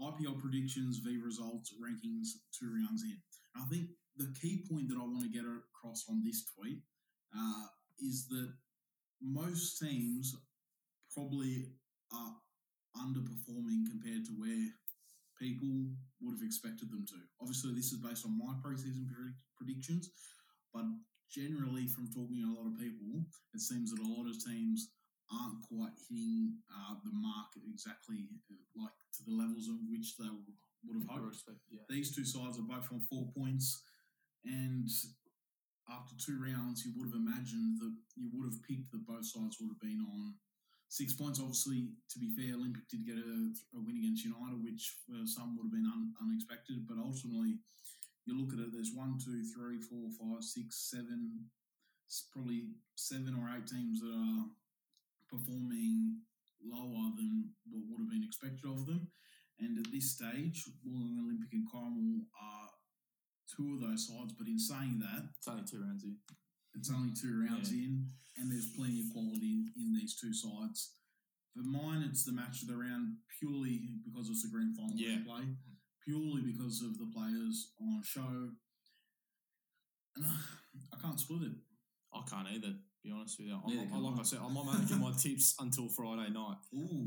IPL 0.00 0.40
predictions 0.40 0.98
v 0.98 1.18
results 1.22 1.72
rankings 1.78 2.42
two 2.50 2.74
rounds 2.74 3.04
in. 3.04 3.16
And 3.54 3.62
I 3.62 3.66
think 3.70 3.90
the 4.16 4.34
key 4.40 4.64
point 4.68 4.88
that 4.88 4.98
I 4.98 5.06
want 5.06 5.22
to 5.22 5.30
get 5.30 5.46
across 5.46 6.06
on 6.10 6.22
this 6.24 6.44
tweet 6.50 6.78
uh, 7.36 7.66
is 8.00 8.26
that 8.28 8.52
most 9.22 9.78
teams 9.78 10.34
probably 11.14 11.70
are 12.12 12.34
underperforming 12.98 13.86
compared 13.90 14.24
to 14.26 14.32
where 14.36 14.66
people 15.40 15.90
would 16.22 16.38
have 16.38 16.46
expected 16.46 16.90
them 16.90 17.04
to. 17.08 17.18
Obviously, 17.40 17.74
this 17.74 17.92
is 17.92 18.00
based 18.00 18.24
on 18.24 18.38
my 18.38 18.54
preseason 18.62 19.06
predictions, 19.58 20.10
but 20.72 20.84
generally, 21.30 21.86
from 21.86 22.10
talking 22.10 22.42
to 22.42 22.50
a 22.50 22.56
lot 22.56 22.70
of 22.70 22.78
people, 22.78 23.26
it 23.54 23.60
seems 23.60 23.90
that 23.90 24.02
a 24.02 24.12
lot 24.14 24.30
of 24.30 24.36
teams 24.38 24.90
aren't 25.32 25.62
quite 25.66 25.96
hitting 26.08 26.52
uh, 26.68 26.94
the 27.02 27.10
mark 27.12 27.48
exactly 27.64 28.28
uh, 28.52 28.60
like 28.76 28.98
to 29.16 29.24
the 29.24 29.32
levels 29.32 29.68
of 29.68 29.80
which 29.88 30.16
they 30.20 30.28
would 30.28 31.00
have 31.00 31.08
hoped. 31.08 31.42
yeah. 31.72 31.80
These 31.88 32.14
two 32.14 32.24
sides 32.24 32.58
are 32.58 32.68
both 32.68 32.92
on 32.92 33.00
four 33.08 33.32
points, 33.32 33.82
and 34.44 34.88
after 35.88 36.14
two 36.16 36.40
rounds, 36.40 36.84
you 36.84 36.92
would 36.96 37.12
have 37.12 37.20
imagined 37.20 37.80
that 37.80 37.94
you 38.16 38.30
would 38.32 38.48
have 38.48 38.60
picked 38.64 38.92
that 38.92 39.06
both 39.06 39.24
sides 39.24 39.56
would 39.60 39.72
have 39.72 39.80
been 39.80 40.00
on 40.00 40.34
six 40.88 41.14
points. 41.14 41.40
Obviously, 41.40 41.88
to 42.10 42.18
be 42.18 42.30
fair, 42.34 42.54
Olympic 42.54 42.86
did 42.88 43.06
get 43.06 43.18
a, 43.18 43.32
a 43.74 43.78
win 43.80 43.98
against 43.98 44.24
United, 44.24 44.62
which 44.62 44.96
for 45.06 45.26
some 45.26 45.56
would 45.56 45.68
have 45.68 45.76
been 45.76 45.90
un, 45.90 46.12
unexpected. 46.22 46.86
But 46.86 46.98
ultimately, 46.98 47.58
you 48.26 48.38
look 48.38 48.52
at 48.52 48.60
it, 48.60 48.72
there's 48.72 48.92
one, 48.94 49.18
two, 49.18 49.44
three, 49.52 49.80
four, 49.80 50.08
five, 50.16 50.42
six, 50.42 50.88
seven, 50.90 51.50
probably 52.32 52.72
seven 52.96 53.34
or 53.34 53.50
eight 53.52 53.66
teams 53.66 54.00
that 54.00 54.14
are 54.14 54.46
performing 55.28 56.20
lower 56.64 57.12
than 57.16 57.50
what 57.68 57.84
would 57.90 58.00
have 58.06 58.12
been 58.12 58.24
expected 58.24 58.64
of 58.64 58.86
them. 58.86 59.08
And 59.60 59.78
at 59.78 59.92
this 59.92 60.16
stage, 60.16 60.64
Wollongong 60.82 61.26
Olympic 61.26 61.52
and 61.52 61.66
Corrimal 61.68 62.26
are 62.40 62.70
two 63.44 63.74
of 63.74 63.80
those 63.80 64.08
sides. 64.08 64.32
But 64.32 64.48
in 64.48 64.58
saying 64.58 64.98
that, 65.00 65.30
it's 65.36 65.46
only 65.48 65.62
two 65.62 65.82
rounds 65.82 66.04
in. 66.04 66.16
It's 66.74 66.90
only 66.90 67.12
two 67.14 67.46
rounds 67.48 67.72
yeah. 67.72 67.86
in, 67.86 68.06
and 68.36 68.50
there's 68.50 68.74
plenty 68.76 69.00
of 69.00 69.12
quality 69.12 69.70
in, 69.76 69.94
these 69.94 70.18
two 70.18 70.34
sides. 70.34 70.94
For 71.54 71.62
mine, 71.62 72.04
it's 72.10 72.24
the 72.24 72.32
match 72.32 72.62
of 72.62 72.68
the 72.68 72.76
round 72.76 73.16
purely 73.38 73.88
because 74.04 74.28
it's 74.28 74.44
a 74.44 74.50
grand 74.50 74.76
final 74.76 74.96
yeah. 74.96 75.18
play, 75.24 75.44
purely 76.04 76.42
because 76.42 76.82
of 76.82 76.98
the 76.98 77.06
players 77.14 77.70
on 77.80 78.02
show. 78.02 78.50
And 80.16 80.26
uh, 80.26 80.92
I 80.92 81.00
can't 81.00 81.18
split 81.18 81.42
it. 81.42 81.56
I 82.12 82.22
can't 82.28 82.48
either. 82.48 82.74
Be 83.04 83.12
honest 83.12 83.38
with 83.38 83.48
you, 83.48 83.60
I'm, 83.92 84.02
like 84.02 84.20
I 84.20 84.22
said, 84.22 84.38
I'm 84.42 84.54
not 84.54 84.64
managing 84.64 84.98
my 84.98 85.12
tips 85.18 85.54
until 85.60 85.88
Friday 85.90 86.30
night. 86.32 86.56
Ooh. 86.74 87.06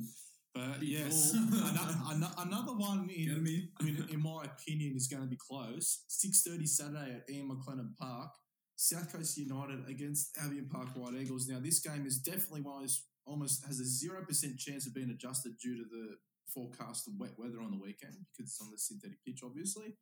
But 0.53 0.81
yes, 0.81 1.33
another, 1.35 2.29
another 2.39 2.73
one 2.73 3.09
in, 3.15 3.31
I 3.79 3.83
mean, 3.83 4.05
in 4.09 4.21
my 4.21 4.45
opinion, 4.45 4.93
is 4.95 5.07
going 5.07 5.23
to 5.23 5.29
be 5.29 5.37
close. 5.37 6.03
Six 6.07 6.43
thirty 6.43 6.65
Saturday 6.65 7.15
at 7.15 7.33
Ian 7.33 7.49
McLennan 7.49 7.95
Park, 7.99 8.29
South 8.77 9.11
Coast 9.11 9.37
United 9.37 9.89
against 9.89 10.37
Albion 10.41 10.69
Park 10.71 10.89
White 10.93 11.15
Eagles. 11.19 11.47
Now, 11.49 11.59
this 11.59 11.79
game 11.79 12.05
is 12.05 12.19
definitely 12.19 12.61
one 12.61 12.83
of 12.83 12.91
almost 13.25 13.65
has 13.65 13.79
a 13.79 13.85
zero 13.85 14.23
percent 14.23 14.57
chance 14.57 14.85
of 14.85 14.93
being 14.93 15.09
adjusted 15.09 15.57
due 15.57 15.75
to 15.75 15.83
the 15.83 16.15
forecast 16.47 17.07
of 17.07 17.13
wet 17.17 17.31
weather 17.37 17.59
on 17.59 17.71
the 17.71 17.77
weekend 17.77 18.15
because 18.31 18.51
it's 18.51 18.61
on 18.61 18.71
the 18.71 18.77
synthetic 18.77 19.17
pitch, 19.25 19.41
obviously. 19.43 19.95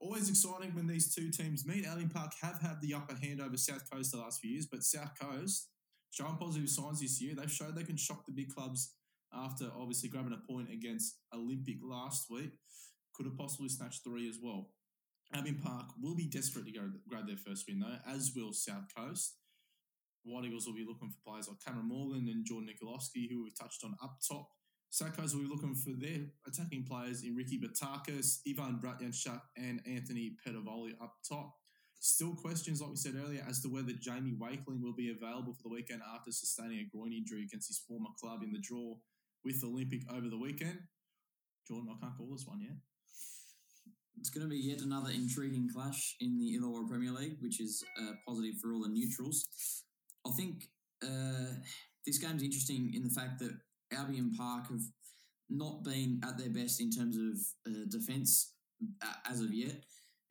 Always 0.00 0.28
exciting 0.28 0.74
when 0.74 0.86
these 0.86 1.14
two 1.14 1.30
teams 1.30 1.64
meet. 1.64 1.86
Albion 1.86 2.10
Park 2.10 2.32
have 2.42 2.60
had 2.60 2.80
the 2.80 2.92
upper 2.92 3.14
hand 3.14 3.40
over 3.40 3.56
South 3.56 3.88
Coast 3.90 4.12
the 4.12 4.18
last 4.18 4.40
few 4.40 4.50
years, 4.50 4.66
but 4.66 4.82
South 4.82 5.18
Coast 5.18 5.68
showing 6.10 6.36
positive 6.36 6.68
signs 6.68 7.00
this 7.00 7.22
year. 7.22 7.34
They've 7.34 7.50
showed 7.50 7.74
they 7.74 7.84
can 7.84 7.96
shock 7.96 8.26
the 8.26 8.32
big 8.32 8.52
clubs 8.52 8.94
after 9.32 9.70
obviously 9.78 10.08
grabbing 10.08 10.32
a 10.32 10.52
point 10.52 10.70
against 10.72 11.18
Olympic 11.32 11.76
last 11.82 12.30
week. 12.30 12.50
Could 13.14 13.26
have 13.26 13.38
possibly 13.38 13.68
snatched 13.68 14.02
three 14.04 14.28
as 14.28 14.38
well. 14.42 14.70
Albion 15.34 15.60
Park 15.62 15.90
will 16.00 16.14
be 16.14 16.26
desperate 16.26 16.66
to 16.66 16.72
go 16.72 16.90
grab 17.08 17.26
their 17.26 17.36
first 17.36 17.66
win 17.68 17.80
though, 17.80 17.98
as 18.06 18.32
will 18.34 18.52
South 18.52 18.84
Coast. 18.96 19.36
White 20.24 20.44
Eagles 20.44 20.66
will 20.66 20.74
be 20.74 20.86
looking 20.86 21.10
for 21.10 21.30
players 21.30 21.48
like 21.48 21.58
Cameron 21.64 21.88
Morgan 21.88 22.28
and 22.28 22.44
Jordan 22.44 22.68
Nikolowski, 22.68 23.30
who 23.30 23.42
we've 23.44 23.58
touched 23.58 23.84
on 23.84 23.94
up 24.02 24.18
top. 24.26 24.48
South 24.90 25.16
Coast 25.16 25.34
will 25.34 25.42
be 25.42 25.48
looking 25.48 25.74
for 25.74 25.90
their 25.90 26.20
attacking 26.46 26.84
players 26.84 27.22
in 27.22 27.34
Ricky 27.34 27.60
Batakis, 27.60 28.38
Ivan 28.48 28.80
Bratyanchuk, 28.82 29.40
and 29.56 29.80
Anthony 29.86 30.36
Petavoli 30.44 30.92
up 31.00 31.16
top. 31.28 31.54
Still 32.00 32.34
questions, 32.34 32.80
like 32.80 32.90
we 32.90 32.96
said 32.96 33.14
earlier, 33.16 33.44
as 33.48 33.60
to 33.62 33.68
whether 33.68 33.92
Jamie 33.92 34.36
Wakeling 34.38 34.80
will 34.80 34.94
be 34.94 35.10
available 35.10 35.52
for 35.52 35.64
the 35.64 35.74
weekend 35.74 36.00
after 36.14 36.30
sustaining 36.30 36.78
a 36.78 36.96
groin 36.96 37.12
injury 37.12 37.42
against 37.42 37.68
his 37.68 37.78
former 37.78 38.10
club 38.18 38.42
in 38.42 38.52
the 38.52 38.60
draw 38.60 38.94
with 39.44 39.62
Olympic 39.64 40.02
over 40.10 40.28
the 40.28 40.38
weekend. 40.38 40.78
Jordan, 41.66 41.94
I 41.94 42.00
can't 42.00 42.16
call 42.16 42.28
this 42.30 42.46
one 42.46 42.60
yet. 42.60 42.76
It's 44.18 44.30
going 44.30 44.44
to 44.44 44.50
be 44.50 44.58
yet 44.58 44.80
another 44.80 45.10
intriguing 45.10 45.68
clash 45.72 46.16
in 46.20 46.38
the 46.38 46.58
Illawarra 46.58 46.88
Premier 46.88 47.12
League, 47.12 47.36
which 47.40 47.60
is 47.60 47.84
uh, 48.00 48.12
positive 48.26 48.54
for 48.60 48.72
all 48.72 48.82
the 48.82 48.88
neutrals. 48.88 49.46
I 50.26 50.30
think 50.36 50.64
uh, 51.02 51.54
this 52.06 52.18
game's 52.18 52.42
interesting 52.42 52.92
in 52.94 53.04
the 53.04 53.10
fact 53.10 53.38
that 53.38 53.52
Albion 53.92 54.32
Park 54.36 54.68
have 54.70 54.82
not 55.48 55.84
been 55.84 56.20
at 56.24 56.36
their 56.36 56.50
best 56.50 56.80
in 56.80 56.90
terms 56.90 57.16
of 57.16 57.72
uh, 57.72 57.84
defence 57.90 58.54
uh, 59.02 59.30
as 59.30 59.40
of 59.40 59.52
yet. 59.52 59.76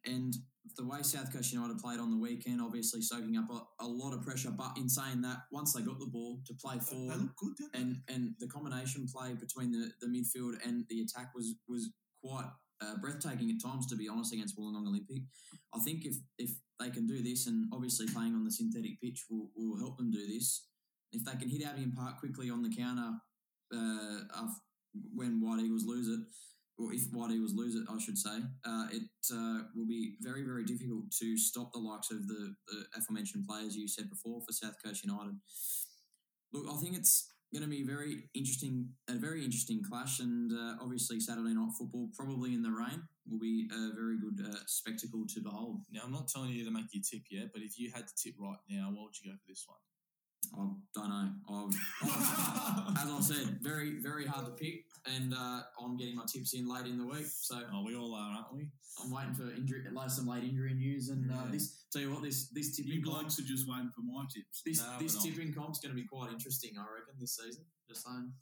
And 0.05 0.33
the 0.75 0.85
way 0.85 1.01
South 1.01 1.33
Coast 1.33 1.51
United 1.51 1.79
played 1.79 1.99
on 1.99 2.11
the 2.11 2.17
weekend, 2.17 2.61
obviously 2.61 3.01
soaking 3.01 3.37
up 3.37 3.49
a, 3.49 3.83
a, 3.83 3.87
lot 3.87 4.13
of 4.13 4.21
pressure. 4.21 4.51
But 4.51 4.77
in 4.77 4.89
saying 4.89 5.21
that, 5.21 5.37
once 5.51 5.73
they 5.73 5.81
got 5.81 5.99
the 5.99 6.05
ball 6.05 6.39
to 6.45 6.53
play 6.53 6.77
forward, 6.79 7.29
good, 7.37 7.53
and 7.73 7.97
and 8.07 8.33
the 8.39 8.47
combination 8.47 9.07
play 9.11 9.33
between 9.33 9.71
the, 9.71 9.91
the 10.01 10.07
midfield 10.07 10.55
and 10.65 10.85
the 10.89 11.01
attack 11.01 11.31
was 11.33 11.55
was 11.67 11.89
quite 12.23 12.49
uh, 12.81 12.95
breathtaking 13.01 13.49
at 13.49 13.61
times, 13.63 13.87
to 13.87 13.95
be 13.95 14.07
honest, 14.07 14.33
against 14.33 14.57
Wollongong 14.57 14.87
Olympic. 14.87 15.23
I 15.73 15.79
think 15.79 16.05
if 16.05 16.15
if 16.37 16.51
they 16.79 16.89
can 16.89 17.07
do 17.07 17.21
this, 17.21 17.47
and 17.47 17.65
obviously 17.73 18.07
playing 18.07 18.35
on 18.35 18.43
the 18.43 18.51
synthetic 18.51 19.01
pitch 19.01 19.25
will, 19.29 19.49
will 19.55 19.79
help 19.79 19.97
them 19.97 20.11
do 20.11 20.25
this. 20.27 20.67
If 21.11 21.23
they 21.23 21.35
can 21.37 21.49
hit 21.49 21.65
Albion 21.65 21.93
Park 21.95 22.19
quickly 22.19 22.49
on 22.49 22.61
the 22.61 22.75
counter 22.75 23.13
uh, 23.73 24.47
when 25.13 25.41
White 25.41 25.61
Eagles 25.61 25.85
lose 25.85 26.07
it, 26.07 26.19
or 26.77 26.93
if 26.93 27.01
White 27.11 27.31
Eagles 27.31 27.53
lose 27.55 27.75
it, 27.75 27.83
I 27.89 27.97
should 27.99 28.17
say, 28.17 28.37
uh, 28.65 28.87
it 28.91 29.09
uh, 29.33 29.61
will 29.75 29.87
be 29.87 30.15
very, 30.21 30.43
very 30.43 30.63
difficult 30.63 31.11
to 31.19 31.37
stop 31.37 31.71
the 31.73 31.79
likes 31.79 32.11
of 32.11 32.27
the, 32.27 32.53
the, 32.67 32.83
aforementioned 32.95 33.45
players 33.47 33.75
you 33.75 33.87
said 33.87 34.09
before 34.09 34.41
for 34.41 34.53
South 34.53 34.75
Coast 34.83 35.03
United. 35.03 35.35
Look, 36.53 36.67
I 36.71 36.77
think 36.77 36.95
it's 36.95 37.33
going 37.53 37.63
to 37.63 37.69
be 37.69 37.83
very 37.83 38.29
interesting, 38.35 38.89
a 39.09 39.13
very 39.13 39.43
interesting 39.43 39.81
clash, 39.87 40.19
and 40.19 40.51
uh, 40.51 40.75
obviously 40.81 41.19
Saturday 41.19 41.53
night 41.53 41.71
football, 41.77 42.09
probably 42.15 42.53
in 42.53 42.61
the 42.61 42.71
rain, 42.71 43.03
will 43.29 43.39
be 43.39 43.69
a 43.71 43.95
very 43.95 44.17
good 44.19 44.45
uh, 44.45 44.57
spectacle 44.67 45.25
to 45.33 45.41
behold. 45.41 45.81
Now, 45.91 46.01
I'm 46.03 46.11
not 46.11 46.27
telling 46.27 46.49
you 46.49 46.65
to 46.65 46.71
make 46.71 46.93
your 46.93 47.03
tip 47.09 47.23
yet, 47.31 47.49
but 47.53 47.61
if 47.61 47.79
you 47.79 47.91
had 47.93 48.07
to 48.07 48.13
tip 48.21 48.35
right 48.39 48.59
now, 48.69 48.89
what 48.91 49.05
would 49.05 49.15
you 49.23 49.31
go 49.31 49.37
for 49.37 49.47
this 49.47 49.65
one? 49.67 49.79
I 50.53 50.67
don't 50.93 51.09
know. 51.09 51.29
I've, 51.49 52.97
as 53.03 53.11
I 53.11 53.19
said, 53.21 53.59
very, 53.61 53.99
very 53.99 54.25
hard 54.25 54.45
to 54.45 54.51
pick, 54.51 54.85
and 55.15 55.33
uh, 55.33 55.61
I'm 55.81 55.97
getting 55.97 56.15
my 56.15 56.25
tips 56.31 56.53
in 56.53 56.67
late 56.67 56.85
in 56.85 56.97
the 56.97 57.05
week, 57.05 57.27
so 57.27 57.59
Oh, 57.73 57.83
we 57.85 57.95
all 57.95 58.13
are, 58.13 58.35
aren't 58.35 58.53
we? 58.53 58.69
I'm 59.03 59.11
waiting 59.11 59.33
for 59.33 59.43
injury, 59.55 59.83
like 59.93 60.09
some 60.09 60.27
late 60.27 60.43
injury 60.43 60.73
news, 60.73 61.09
and 61.09 61.31
uh, 61.31 61.51
this. 61.51 61.85
Tell 61.91 62.01
you 62.01 62.11
what, 62.11 62.23
this 62.23 62.49
this 62.49 62.77
You 62.79 62.85
tipping 62.85 63.03
comp, 63.03 63.19
blokes 63.21 63.39
are 63.39 63.43
just 63.43 63.67
waiting 63.69 63.91
for 63.95 64.01
my 64.01 64.23
tips. 64.33 64.61
this 64.65 64.81
No, 64.81 64.97
this 64.99 65.23
tipping 65.23 65.53
comp's 65.53 65.79
going 65.79 65.95
to 65.95 66.01
be 66.01 66.07
quite 66.07 66.31
interesting, 66.31 66.71
I 66.77 66.81
reckon, 66.81 67.15
this 67.19 67.37
season. 67.37 67.63
Just 67.87 68.05
saying. 68.05 68.33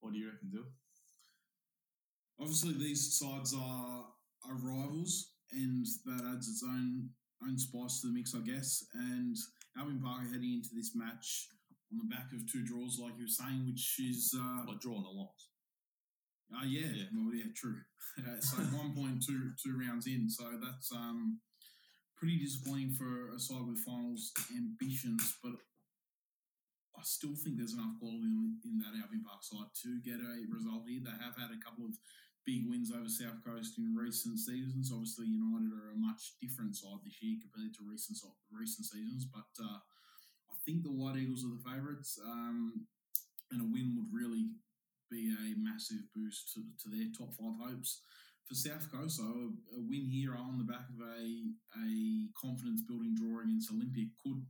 What 0.00 0.12
do 0.12 0.18
you 0.18 0.30
reckon, 0.30 0.50
Dill? 0.50 0.64
Obviously, 2.40 2.72
these 2.72 3.18
sides 3.18 3.54
are, 3.54 4.04
are 4.48 4.56
rivals, 4.62 5.32
and 5.52 5.84
that 6.06 6.24
adds 6.32 6.48
its 6.48 6.64
own 6.66 7.10
own 7.42 7.58
spice 7.58 8.00
to 8.00 8.08
the 8.08 8.12
mix, 8.14 8.34
I 8.34 8.40
guess. 8.40 8.84
And 8.94 9.36
Albion 9.76 10.00
Park 10.00 10.22
heading 10.32 10.54
into 10.54 10.70
this 10.74 10.92
match 10.94 11.48
on 11.92 11.98
the 11.98 12.14
back 12.14 12.32
of 12.32 12.50
two 12.50 12.64
draws, 12.64 12.98
like 13.02 13.14
you 13.18 13.24
were 13.24 13.28
saying, 13.28 13.66
which 13.66 13.96
is 13.98 14.34
uh, 14.38 14.64
Like 14.66 14.80
drawing 14.80 15.04
a 15.04 15.10
loss. 15.10 15.49
Uh 16.56 16.64
yeah, 16.66 16.90
Yeah. 16.94 17.04
well, 17.14 17.34
yeah, 17.34 17.50
true. 17.54 17.78
Uh, 18.20 18.38
so 18.40 18.56
one 18.76 18.92
point 18.92 19.22
two 19.24 19.52
two 19.62 19.78
rounds 19.78 20.06
in, 20.06 20.28
so 20.28 20.44
that's 20.60 20.92
um 20.92 21.38
pretty 22.16 22.36
disappointing 22.38 22.92
for 22.92 23.30
a 23.34 23.38
side 23.38 23.64
with 23.66 23.78
finals 23.78 24.32
ambitions, 24.56 25.36
but. 25.42 25.52
I 26.98 27.02
still 27.02 27.32
think 27.32 27.56
there's 27.56 27.72
enough 27.72 27.96
quality 27.96 28.28
in, 28.28 28.60
in 28.66 28.76
that 28.84 28.92
Albion 28.92 29.24
Park 29.24 29.40
side 29.40 29.72
to 29.88 30.00
get 30.04 30.20
a 30.20 30.44
result 30.52 30.84
here. 30.84 31.00
They 31.00 31.16
have 31.16 31.32
had 31.38 31.48
a 31.48 31.56
couple 31.64 31.88
of 31.88 31.96
big 32.44 32.68
wins 32.68 32.92
over 32.92 33.08
South 33.08 33.40
Coast 33.40 33.78
in 33.80 33.96
recent 33.96 34.36
seasons. 34.36 34.92
Obviously, 34.92 35.32
United 35.32 35.72
are 35.72 35.96
a 35.96 35.96
much 35.96 36.36
different 36.44 36.76
side 36.76 37.00
this 37.00 37.16
year 37.24 37.40
compared 37.40 37.72
to 37.78 37.88
recent 37.88 38.18
recent 38.52 38.84
seasons. 38.84 39.24
But 39.24 39.48
uh, 39.64 39.80
I 40.52 40.56
think 40.68 40.82
the 40.84 40.92
White 40.92 41.16
Eagles 41.16 41.40
are 41.46 41.56
the 41.56 41.64
favourites, 41.64 42.20
um, 42.20 42.84
and 43.50 43.64
a 43.64 43.68
win 43.70 43.96
would 43.96 44.12
really 44.12 44.52
be 45.10 45.30
a 45.34 45.58
massive 45.58 46.02
boost 46.14 46.52
to, 46.54 46.60
to 46.82 46.86
their 46.94 47.08
top 47.16 47.34
five 47.34 47.58
hopes. 47.60 48.02
For 48.48 48.54
South 48.56 48.90
Coast, 48.90 49.18
so 49.18 49.22
a, 49.24 49.78
a 49.78 49.80
win 49.86 50.10
here 50.10 50.34
on 50.34 50.58
the 50.58 50.64
back 50.66 50.88
of 50.90 50.98
a 51.06 51.22
a 51.78 51.86
confidence 52.34 52.82
building 52.82 53.14
draw 53.14 53.42
against 53.42 53.70
Olympic 53.70 54.10
could 54.24 54.42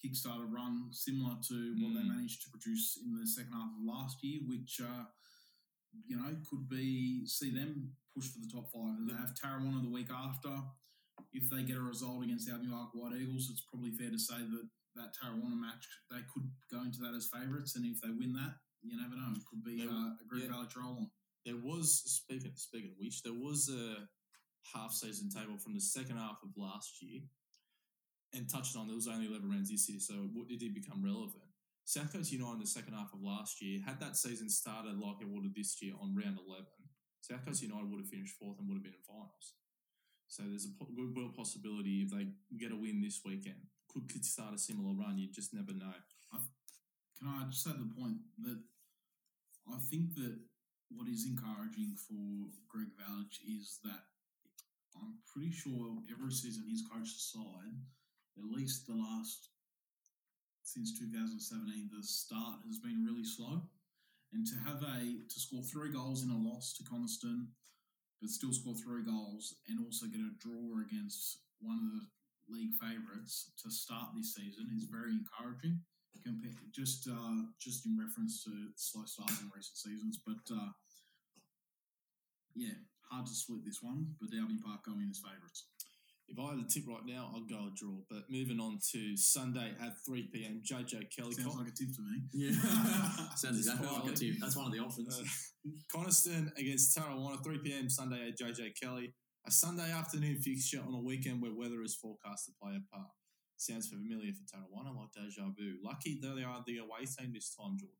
kickstart 0.00 0.40
a 0.40 0.46
run 0.46 0.88
similar 0.90 1.36
to 1.48 1.76
what 1.78 1.92
they 1.94 2.00
Mm. 2.00 2.16
managed 2.16 2.40
to 2.42 2.50
produce 2.50 2.96
in 3.04 3.12
the 3.12 3.26
second 3.26 3.52
half 3.52 3.68
of 3.76 3.84
last 3.84 4.16
year, 4.24 4.40
which 4.48 4.80
uh, 4.80 5.04
you 6.08 6.16
know 6.16 6.32
could 6.48 6.64
be 6.68 7.26
see 7.26 7.50
them 7.52 7.92
push 8.16 8.28
for 8.32 8.40
the 8.40 8.48
top 8.48 8.72
five. 8.72 8.96
And 8.96 9.08
they 9.08 9.14
have 9.20 9.34
Tarrawanna 9.36 9.82
the 9.82 9.90
week 9.92 10.08
after. 10.10 10.62
If 11.32 11.50
they 11.50 11.62
get 11.62 11.76
a 11.76 11.82
result 11.84 12.24
against 12.24 12.48
Albion 12.48 12.72
Park 12.72 12.90
White 12.94 13.20
Eagles, 13.20 13.48
it's 13.52 13.64
probably 13.68 13.92
fair 13.92 14.10
to 14.10 14.18
say 14.18 14.40
that 14.40 14.66
that 14.96 15.12
Tarrawanna 15.12 15.60
match 15.60 15.84
they 16.10 16.24
could 16.32 16.48
go 16.70 16.80
into 16.82 17.00
that 17.00 17.12
as 17.14 17.28
favourites, 17.28 17.76
and 17.76 17.84
if 17.84 18.00
they 18.00 18.08
win 18.10 18.32
that, 18.32 18.61
you 18.82 19.00
never 19.00 19.16
know. 19.16 19.32
It 19.36 19.44
could 19.46 19.62
be 19.64 19.76
They- 19.76 19.88
uh, 19.88 20.16
a 20.20 20.24
Great 20.26 20.44
yeah. 20.44 20.50
Valley 20.50 20.66
trial 20.68 20.96
on. 20.98 21.10
There 21.44 21.56
was 21.56 22.02
speaking 22.04 22.52
speaking 22.56 22.90
of 22.92 22.98
which, 22.98 23.22
there 23.22 23.34
was 23.34 23.68
a 23.68 24.08
half 24.74 24.92
season 24.92 25.28
table 25.28 25.58
from 25.58 25.74
the 25.74 25.80
second 25.80 26.16
half 26.16 26.38
of 26.42 26.50
last 26.56 27.02
year, 27.02 27.22
and 28.32 28.48
touched 28.48 28.76
on 28.76 28.86
there 28.86 28.96
was 28.96 29.08
only 29.08 29.26
eleven 29.26 29.50
rounds 29.50 29.70
this 29.70 29.88
year, 29.88 29.98
so 30.00 30.30
it 30.48 30.58
did 30.60 30.74
become 30.74 31.02
relevant. 31.02 31.42
South 31.84 32.12
Coast 32.12 32.30
United 32.30 32.54
in 32.54 32.60
the 32.60 32.66
second 32.66 32.94
half 32.94 33.12
of 33.12 33.20
last 33.20 33.60
year 33.60 33.80
had 33.84 33.98
that 33.98 34.16
season 34.16 34.48
started 34.48 34.98
like 34.98 35.16
it 35.20 35.28
would 35.28 35.42
have 35.44 35.54
this 35.54 35.82
year 35.82 35.94
on 36.00 36.14
round 36.14 36.38
eleven. 36.38 36.86
South 37.20 37.44
Coast 37.44 37.62
United 37.62 37.90
would 37.90 38.00
have 38.00 38.08
finished 38.08 38.36
fourth 38.38 38.58
and 38.58 38.68
would 38.68 38.76
have 38.76 38.84
been 38.84 38.94
in 38.94 39.02
finals. 39.06 39.54
So 40.28 40.44
there's 40.44 40.64
a 40.66 40.84
good 40.94 41.14
real 41.16 41.28
possibility 41.36 42.02
if 42.06 42.10
they 42.10 42.26
get 42.56 42.72
a 42.72 42.76
win 42.76 43.02
this 43.02 43.20
weekend, 43.24 43.66
could, 43.88 44.08
could 44.10 44.24
start 44.24 44.54
a 44.54 44.58
similar 44.58 44.94
run. 44.94 45.18
You 45.18 45.28
just 45.30 45.52
never 45.52 45.72
know. 45.72 45.92
Can 47.18 47.28
I 47.28 47.44
just 47.50 47.66
add 47.66 47.78
the 47.78 47.92
point 47.94 48.18
that 48.42 48.58
I 49.68 49.78
think 49.90 50.14
that 50.16 50.38
what 50.90 51.08
is 51.08 51.26
encouraging 51.26 51.96
for 51.96 52.50
Greg 52.68 52.88
Valich 52.98 53.40
is 53.46 53.78
that 53.84 54.04
I'm 54.96 55.18
pretty 55.32 55.50
sure 55.50 55.98
every 56.10 56.32
season 56.32 56.64
he's 56.68 56.84
coached 56.86 57.16
the 57.16 57.40
side, 57.40 57.76
at 58.38 58.44
least 58.44 58.86
the 58.86 58.94
last 58.94 59.48
since 60.62 60.98
2017, 60.98 61.90
the 61.90 62.02
start 62.02 62.62
has 62.66 62.78
been 62.78 63.04
really 63.04 63.24
slow. 63.24 63.62
And 64.32 64.46
to 64.46 64.56
have 64.64 64.82
a 64.82 65.00
to 65.28 65.40
score 65.40 65.62
three 65.62 65.92
goals 65.92 66.24
in 66.24 66.30
a 66.30 66.38
loss 66.38 66.72
to 66.78 66.84
Coniston, 66.84 67.48
but 68.20 68.30
still 68.30 68.52
score 68.52 68.74
three 68.74 69.04
goals 69.04 69.56
and 69.68 69.84
also 69.84 70.06
get 70.06 70.20
a 70.20 70.32
draw 70.40 70.80
against 70.80 71.44
one 71.60 71.76
of 71.76 71.84
the 71.92 72.06
league 72.48 72.72
favourites 72.80 73.52
to 73.62 73.70
start 73.70 74.16
this 74.16 74.34
season 74.34 74.70
is 74.74 74.88
very 74.90 75.12
encouraging 75.12 75.80
compared 76.20 76.54
just 76.72 77.08
uh, 77.08 77.48
just 77.60 77.86
in 77.86 77.96
reference 77.98 78.44
to 78.44 78.50
slow 78.76 79.04
starts 79.04 79.40
in 79.40 79.50
recent 79.54 79.76
seasons. 79.76 80.20
But 80.24 80.44
uh, 80.52 80.72
yeah, 82.54 82.76
hard 83.10 83.26
to 83.26 83.32
split 83.32 83.64
this 83.64 83.82
one. 83.82 84.14
But 84.20 84.36
Albion 84.36 84.60
Park 84.64 84.84
go 84.84 84.92
in 84.92 85.08
as 85.10 85.20
favourites. 85.20 85.66
If 86.28 86.38
I 86.38 86.54
had 86.54 86.64
a 86.64 86.68
tip 86.68 86.84
right 86.88 87.04
now, 87.04 87.30
I'd 87.34 87.48
go 87.48 87.68
a 87.68 87.70
draw. 87.76 87.98
But 88.08 88.30
moving 88.30 88.60
on 88.60 88.78
to 88.92 89.16
Sunday 89.16 89.72
at 89.82 89.92
3 90.06 90.30
p.m., 90.32 90.62
JJ 90.64 91.10
Kelly. 91.14 91.32
Sounds 91.32 91.54
Con- 91.54 91.58
like 91.58 91.68
a 91.68 91.76
tip 91.76 91.94
to 91.94 92.02
me. 92.02 92.22
Yeah, 92.32 92.52
sounds 93.36 93.58
exactly 93.58 93.86
like 93.86 94.12
a 94.12 94.16
tip. 94.16 94.34
That's 94.40 94.56
one 94.56 94.66
of 94.66 94.72
the 94.72 94.78
options. 94.78 95.20
Uh, 95.20 95.70
Coniston 95.92 96.52
against 96.56 96.96
Tarrawanna, 96.96 97.42
3 97.44 97.58
p.m. 97.58 97.90
Sunday 97.90 98.28
at 98.28 98.38
JJ 98.38 98.80
Kelly. 98.80 99.12
A 99.46 99.50
Sunday 99.50 99.90
afternoon 99.90 100.38
fixture 100.38 100.80
on 100.86 100.94
a 100.94 101.00
weekend 101.02 101.42
where 101.42 101.52
weather 101.52 101.82
is 101.82 101.96
forecast 101.96 102.46
to 102.46 102.52
play 102.62 102.74
a 102.76 102.96
part. 102.96 103.10
Sounds 103.62 103.86
familiar 103.86 104.32
for 104.32 104.42
Tarrawanna, 104.42 104.96
like 104.96 105.12
deja 105.14 105.42
vu. 105.56 105.78
Lucky 105.84 106.18
though 106.20 106.34
they 106.34 106.42
are 106.42 106.64
the 106.66 106.78
away 106.78 107.06
team 107.06 107.32
this 107.32 107.54
time, 107.54 107.78
Jordan. 107.78 107.94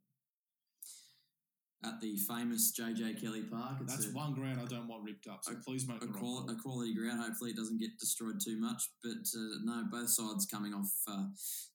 At 1.84 2.00
the 2.00 2.16
famous 2.16 2.72
JJ 2.76 3.20
Kelly 3.20 3.42
Park, 3.42 3.78
That's 3.86 4.06
a, 4.06 4.10
one 4.10 4.34
ground 4.34 4.60
I 4.60 4.66
don't 4.66 4.88
want 4.88 5.04
ripped 5.04 5.28
up, 5.28 5.44
so 5.44 5.52
a- 5.52 5.62
please 5.64 5.86
make 5.86 6.02
a, 6.02 6.08
quali- 6.08 6.52
a 6.52 6.56
quality 6.60 6.94
ground. 6.94 7.20
Hopefully, 7.22 7.50
it 7.50 7.56
doesn't 7.56 7.78
get 7.78 7.96
destroyed 8.00 8.40
too 8.44 8.60
much. 8.60 8.82
But 9.04 9.22
uh, 9.36 9.58
no, 9.62 9.84
both 9.90 10.10
sides 10.10 10.46
coming 10.46 10.74
off 10.74 10.90
uh, 11.08 11.26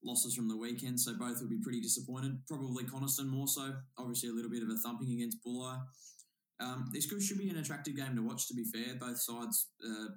losses 0.03 0.35
from 0.35 0.49
the 0.49 0.57
weekend, 0.57 0.99
so 0.99 1.13
both 1.17 1.41
will 1.41 1.49
be 1.49 1.61
pretty 1.63 1.79
disappointed. 1.79 2.39
Probably 2.45 2.83
Coniston 2.83 3.29
more 3.29 3.47
so. 3.47 3.73
Obviously, 3.97 4.29
a 4.29 4.33
little 4.33 4.51
bit 4.51 4.63
of 4.63 4.69
a 4.69 4.75
thumping 4.77 5.13
against 5.13 5.37
Bulli. 5.45 5.79
Um, 6.59 6.89
this 6.93 7.05
could, 7.09 7.21
should 7.21 7.37
be 7.37 7.49
an 7.49 7.57
attractive 7.57 7.95
game 7.95 8.15
to 8.15 8.21
watch. 8.21 8.47
To 8.49 8.53
be 8.53 8.65
fair, 8.65 8.95
both 8.99 9.19
sides 9.19 9.67
uh, 9.85 10.07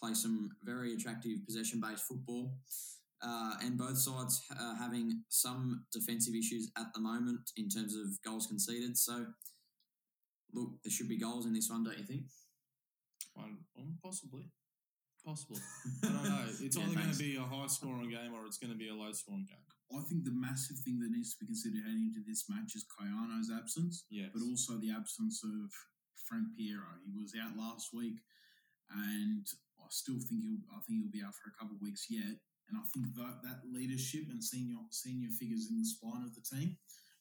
play 0.00 0.14
some 0.14 0.50
very 0.62 0.94
attractive 0.94 1.44
possession-based 1.46 2.04
football. 2.04 2.54
Uh, 3.22 3.54
and 3.62 3.78
both 3.78 3.98
sides 3.98 4.42
uh, 4.58 4.74
having 4.76 5.22
some 5.28 5.84
defensive 5.92 6.34
issues 6.34 6.72
at 6.76 6.86
the 6.92 7.00
moment 7.00 7.38
in 7.56 7.68
terms 7.68 7.94
of 7.94 8.06
goals 8.24 8.48
conceded. 8.48 8.96
So, 8.96 9.26
look, 10.52 10.70
there 10.82 10.90
should 10.90 11.08
be 11.08 11.18
goals 11.18 11.46
in 11.46 11.52
this 11.54 11.70
one, 11.70 11.84
don't 11.84 11.98
you 11.98 12.04
think? 12.04 12.22
One, 13.34 13.58
um, 13.78 13.96
possibly. 14.02 14.50
Possible. 15.24 15.58
I 16.02 16.06
don't 16.06 16.24
know. 16.24 16.44
It's 16.60 16.76
Yeah, 16.76 16.82
either 16.82 16.94
going 16.98 17.12
to 17.12 17.18
be 17.18 17.36
a 17.36 17.46
high 17.46 17.68
scoring 17.68 18.10
game 18.10 18.34
or 18.34 18.44
it's 18.46 18.58
going 18.58 18.72
to 18.72 18.78
be 18.78 18.88
a 18.88 18.94
low 18.94 19.12
scoring 19.12 19.46
game. 19.46 19.62
I 19.94 20.02
think 20.08 20.24
the 20.24 20.34
massive 20.34 20.78
thing 20.82 20.98
that 21.00 21.12
needs 21.12 21.36
to 21.36 21.44
be 21.44 21.46
considered 21.46 21.84
heading 21.84 22.10
into 22.10 22.26
this 22.26 22.48
match 22.48 22.74
is 22.74 22.84
Kayano's 22.90 23.52
absence. 23.54 24.04
Yeah. 24.10 24.32
but 24.34 24.42
also 24.42 24.80
the 24.80 24.90
absence 24.90 25.44
of 25.44 25.70
Frank 26.26 26.56
Piero. 26.56 26.98
He 27.04 27.12
was 27.20 27.36
out 27.36 27.54
last 27.56 27.92
week, 27.92 28.18
and 28.90 29.46
I 29.78 29.86
still 29.90 30.18
think 30.18 30.42
he'll. 30.42 30.64
I 30.72 30.80
think 30.82 31.04
he'll 31.04 31.12
be 31.12 31.22
out 31.22 31.36
for 31.36 31.52
a 31.52 31.56
couple 31.60 31.76
of 31.76 31.82
weeks 31.82 32.06
yet. 32.08 32.40
And 32.72 32.80
I 32.80 32.88
think 32.88 33.12
that 33.20 33.44
that 33.44 33.68
leadership 33.68 34.32
and 34.32 34.42
senior 34.42 34.80
senior 34.90 35.28
figures 35.28 35.68
in 35.68 35.76
the 35.76 35.84
spine 35.84 36.24
of 36.24 36.32
the 36.34 36.40
team. 36.40 36.76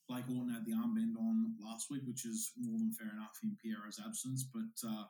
Blake 0.07 0.23
Orton 0.31 0.51
had 0.51 0.65
the 0.65 0.71
armband 0.71 1.19
on 1.19 1.55
last 1.59 1.91
week, 1.91 2.03
which 2.07 2.25
is 2.25 2.51
more 2.57 2.79
than 2.79 2.91
fair 2.91 3.11
enough 3.11 3.35
in 3.43 3.55
Piero's 3.59 3.99
absence. 3.99 4.47
But 4.47 4.87
uh, 4.87 5.03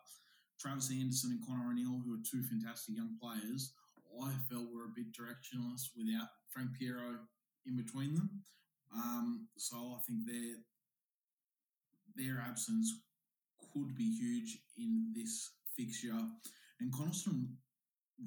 Travis 0.60 0.92
Anderson 0.92 1.38
and 1.38 1.46
Connor 1.46 1.70
O'Neill, 1.70 2.02
who 2.06 2.14
are 2.14 2.26
two 2.26 2.42
fantastic 2.44 2.98
young 2.98 3.18
players, 3.22 3.74
I 4.18 4.34
felt 4.50 4.74
were 4.74 4.90
a 4.90 4.96
bit 4.96 5.14
directionless 5.14 5.94
without 5.96 6.28
Frank 6.50 6.72
Piero 6.78 7.22
in 7.66 7.78
between 7.78 8.16
them. 8.16 8.30
Um, 8.94 9.48
so 9.58 9.96
I 9.98 10.02
think 10.06 10.26
their 10.26 10.58
their 12.18 12.44
absence 12.44 12.92
could 13.74 13.96
be 13.96 14.12
huge 14.18 14.58
in 14.78 15.14
this 15.16 15.52
fixture. 15.78 16.18
And 16.80 16.92
Coniston 16.92 17.58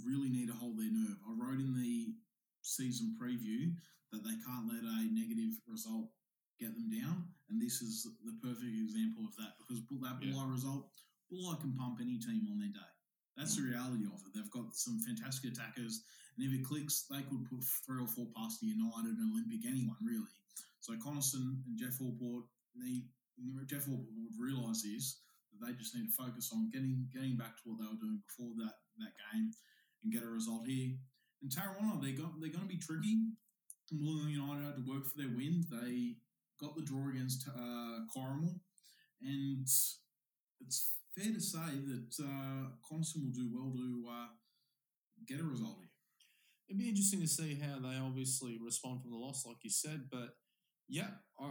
really 0.02 0.30
need 0.30 0.48
to 0.48 0.56
hold 0.56 0.78
their 0.78 0.90
nerve. 0.90 1.18
I 1.22 1.32
wrote 1.38 1.60
in 1.60 1.74
the 1.74 2.14
season 2.62 3.14
preview 3.20 3.76
that 4.10 4.24
they 4.24 4.34
can't 4.42 4.66
let 4.66 4.82
a 4.82 4.98
negative 5.12 5.54
result 5.68 6.10
get 6.58 6.74
them 6.74 6.90
down, 6.90 7.28
and 7.50 7.60
this 7.60 7.82
is 7.82 8.06
the 8.24 8.34
perfect 8.42 8.74
example 8.74 9.26
of 9.26 9.34
that 9.36 9.58
because 9.58 9.82
that 10.02 10.22
Yeah. 10.22 10.32
Bulli 10.32 10.50
result, 10.50 10.90
Bulli 11.30 11.60
can 11.60 11.74
pump 11.74 12.00
any 12.00 12.18
team 12.18 12.46
on 12.50 12.58
their 12.58 12.70
day. 12.70 12.92
That's 13.36 13.56
the 13.56 13.62
mm. 13.62 13.70
reality 13.70 14.06
of 14.06 14.22
it. 14.26 14.32
They've 14.34 14.50
got 14.50 14.74
some 14.74 15.00
fantastic 15.00 15.52
attackers, 15.52 16.04
and 16.36 16.46
if 16.46 16.52
it 16.52 16.64
clicks, 16.64 17.06
they 17.10 17.22
could 17.22 17.44
put 17.50 17.62
three 17.86 18.00
or 18.00 18.06
four 18.06 18.26
past 18.36 18.60
the 18.60 18.68
United 18.68 19.18
and 19.18 19.32
Olympic, 19.32 19.66
anyone 19.66 19.98
really. 20.02 20.30
So 20.80 20.96
Coniston 20.98 21.62
and 21.66 21.78
Jeff 21.78 22.00
Allport 22.00 22.44
need 22.76 23.08
Jeff 23.66 23.88
Allport 23.88 24.14
would 24.14 24.38
realise 24.38 24.82
this 24.82 25.20
that 25.50 25.66
they 25.66 25.72
just 25.74 25.94
need 25.94 26.06
to 26.06 26.12
focus 26.12 26.50
on 26.52 26.70
getting 26.70 27.08
getting 27.12 27.36
back 27.36 27.56
to 27.56 27.62
what 27.70 27.78
they 27.80 27.86
were 27.86 27.98
doing 27.98 28.22
before 28.26 28.54
that 28.58 28.74
that 28.98 29.14
game 29.32 29.50
and 30.04 30.12
get 30.12 30.22
a 30.22 30.26
result 30.28 30.66
here. 30.66 30.94
And 31.42 31.50
Tarrawanna, 31.50 32.02
they 32.02 32.12
got 32.12 32.40
they're 32.40 32.50
going 32.50 32.68
to 32.68 32.74
be 32.74 32.78
tricky. 32.78 33.32
Wollongong 33.92 34.30
United 34.30 34.64
had 34.64 34.76
to 34.76 34.90
work 34.90 35.06
for 35.06 35.18
their 35.18 35.28
win. 35.28 35.64
They 35.70 36.16
got 36.60 36.74
the 36.74 36.82
draw 36.82 37.08
against 37.08 37.46
uh, 37.48 38.00
Corrimal, 38.14 38.58
and 39.22 39.68
it's 40.60 40.92
fair 41.16 41.32
to 41.32 41.40
say 41.40 41.78
that 41.86 42.24
uh, 42.24 42.70
Coniston 42.88 43.22
will 43.24 43.32
do 43.32 43.50
well 43.52 43.72
to 43.72 44.04
uh, 44.10 44.26
get 45.26 45.40
a 45.40 45.44
result 45.44 45.76
here. 45.78 45.90
It'd 46.68 46.78
be 46.78 46.88
interesting 46.88 47.20
to 47.20 47.28
see 47.28 47.60
how 47.60 47.78
they 47.78 47.96
obviously 47.98 48.58
respond 48.64 49.02
from 49.02 49.10
the 49.10 49.18
loss, 49.18 49.44
like 49.46 49.58
you 49.62 49.70
said. 49.70 50.08
But 50.10 50.34
yeah, 50.88 51.08
I, 51.38 51.50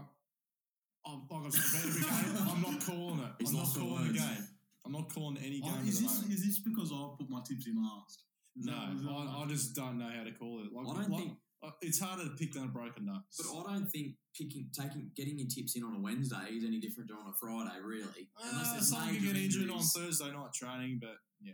I'm, 1.05 1.21
like 1.29 1.45
I've 1.45 1.53
said 1.53 1.87
every 1.87 2.01
game, 2.01 2.47
I'm 2.49 2.61
not 2.61 2.81
calling 2.85 3.19
it. 3.19 3.31
He's 3.39 3.49
I'm 3.49 3.57
not 3.57 3.73
calling 3.75 4.07
the 4.07 4.19
game. 4.19 4.47
I'm 4.85 4.91
not 4.91 5.13
calling 5.13 5.37
any 5.37 5.61
game 5.61 5.71
Oh, 5.73 5.87
is, 5.87 6.01
this, 6.01 6.23
is 6.23 6.45
this 6.45 6.59
because 6.59 6.91
I 6.91 7.07
put 7.17 7.29
my 7.29 7.39
tips 7.47 7.67
in 7.67 7.81
last? 7.81 8.23
Is 8.59 8.65
no, 8.65 8.73
that- 8.73 8.95
is 8.95 9.03
that 9.03 9.11
what 9.11 9.27
I, 9.27 9.43
I 9.43 9.47
just 9.47 9.75
don't 9.75 9.97
know 9.97 10.09
how 10.09 10.23
to 10.23 10.31
call 10.31 10.61
it. 10.63 10.71
Like, 10.73 10.87
I 10.87 11.01
don't 11.01 11.11
like- 11.11 11.23
think- 11.23 11.37
uh, 11.63 11.71
it's 11.81 11.99
harder 11.99 12.25
to 12.25 12.31
pick 12.31 12.51
than 12.51 12.65
a 12.65 12.67
broken 12.67 13.05
nose. 13.05 13.21
But 13.37 13.47
I 13.57 13.73
don't 13.73 13.87
think 13.89 14.15
picking, 14.37 14.69
taking, 14.77 15.11
getting 15.15 15.39
your 15.39 15.47
tips 15.47 15.77
in 15.77 15.83
on 15.83 15.95
a 15.95 15.99
Wednesday 15.99 16.51
is 16.51 16.65
any 16.65 16.77
different 16.81 17.09
to 17.09 17.15
on 17.15 17.29
a 17.29 17.33
Friday, 17.33 17.79
really. 17.81 18.27
uh, 18.35 18.73
there's 18.73 18.89
some 18.89 19.07
major 19.07 19.27
get 19.27 19.37
injured 19.37 19.69
on. 19.69 19.79
Thursday 19.81 20.29
night 20.31 20.51
training, 20.53 20.99
but 21.01 21.15
yeah. 21.41 21.53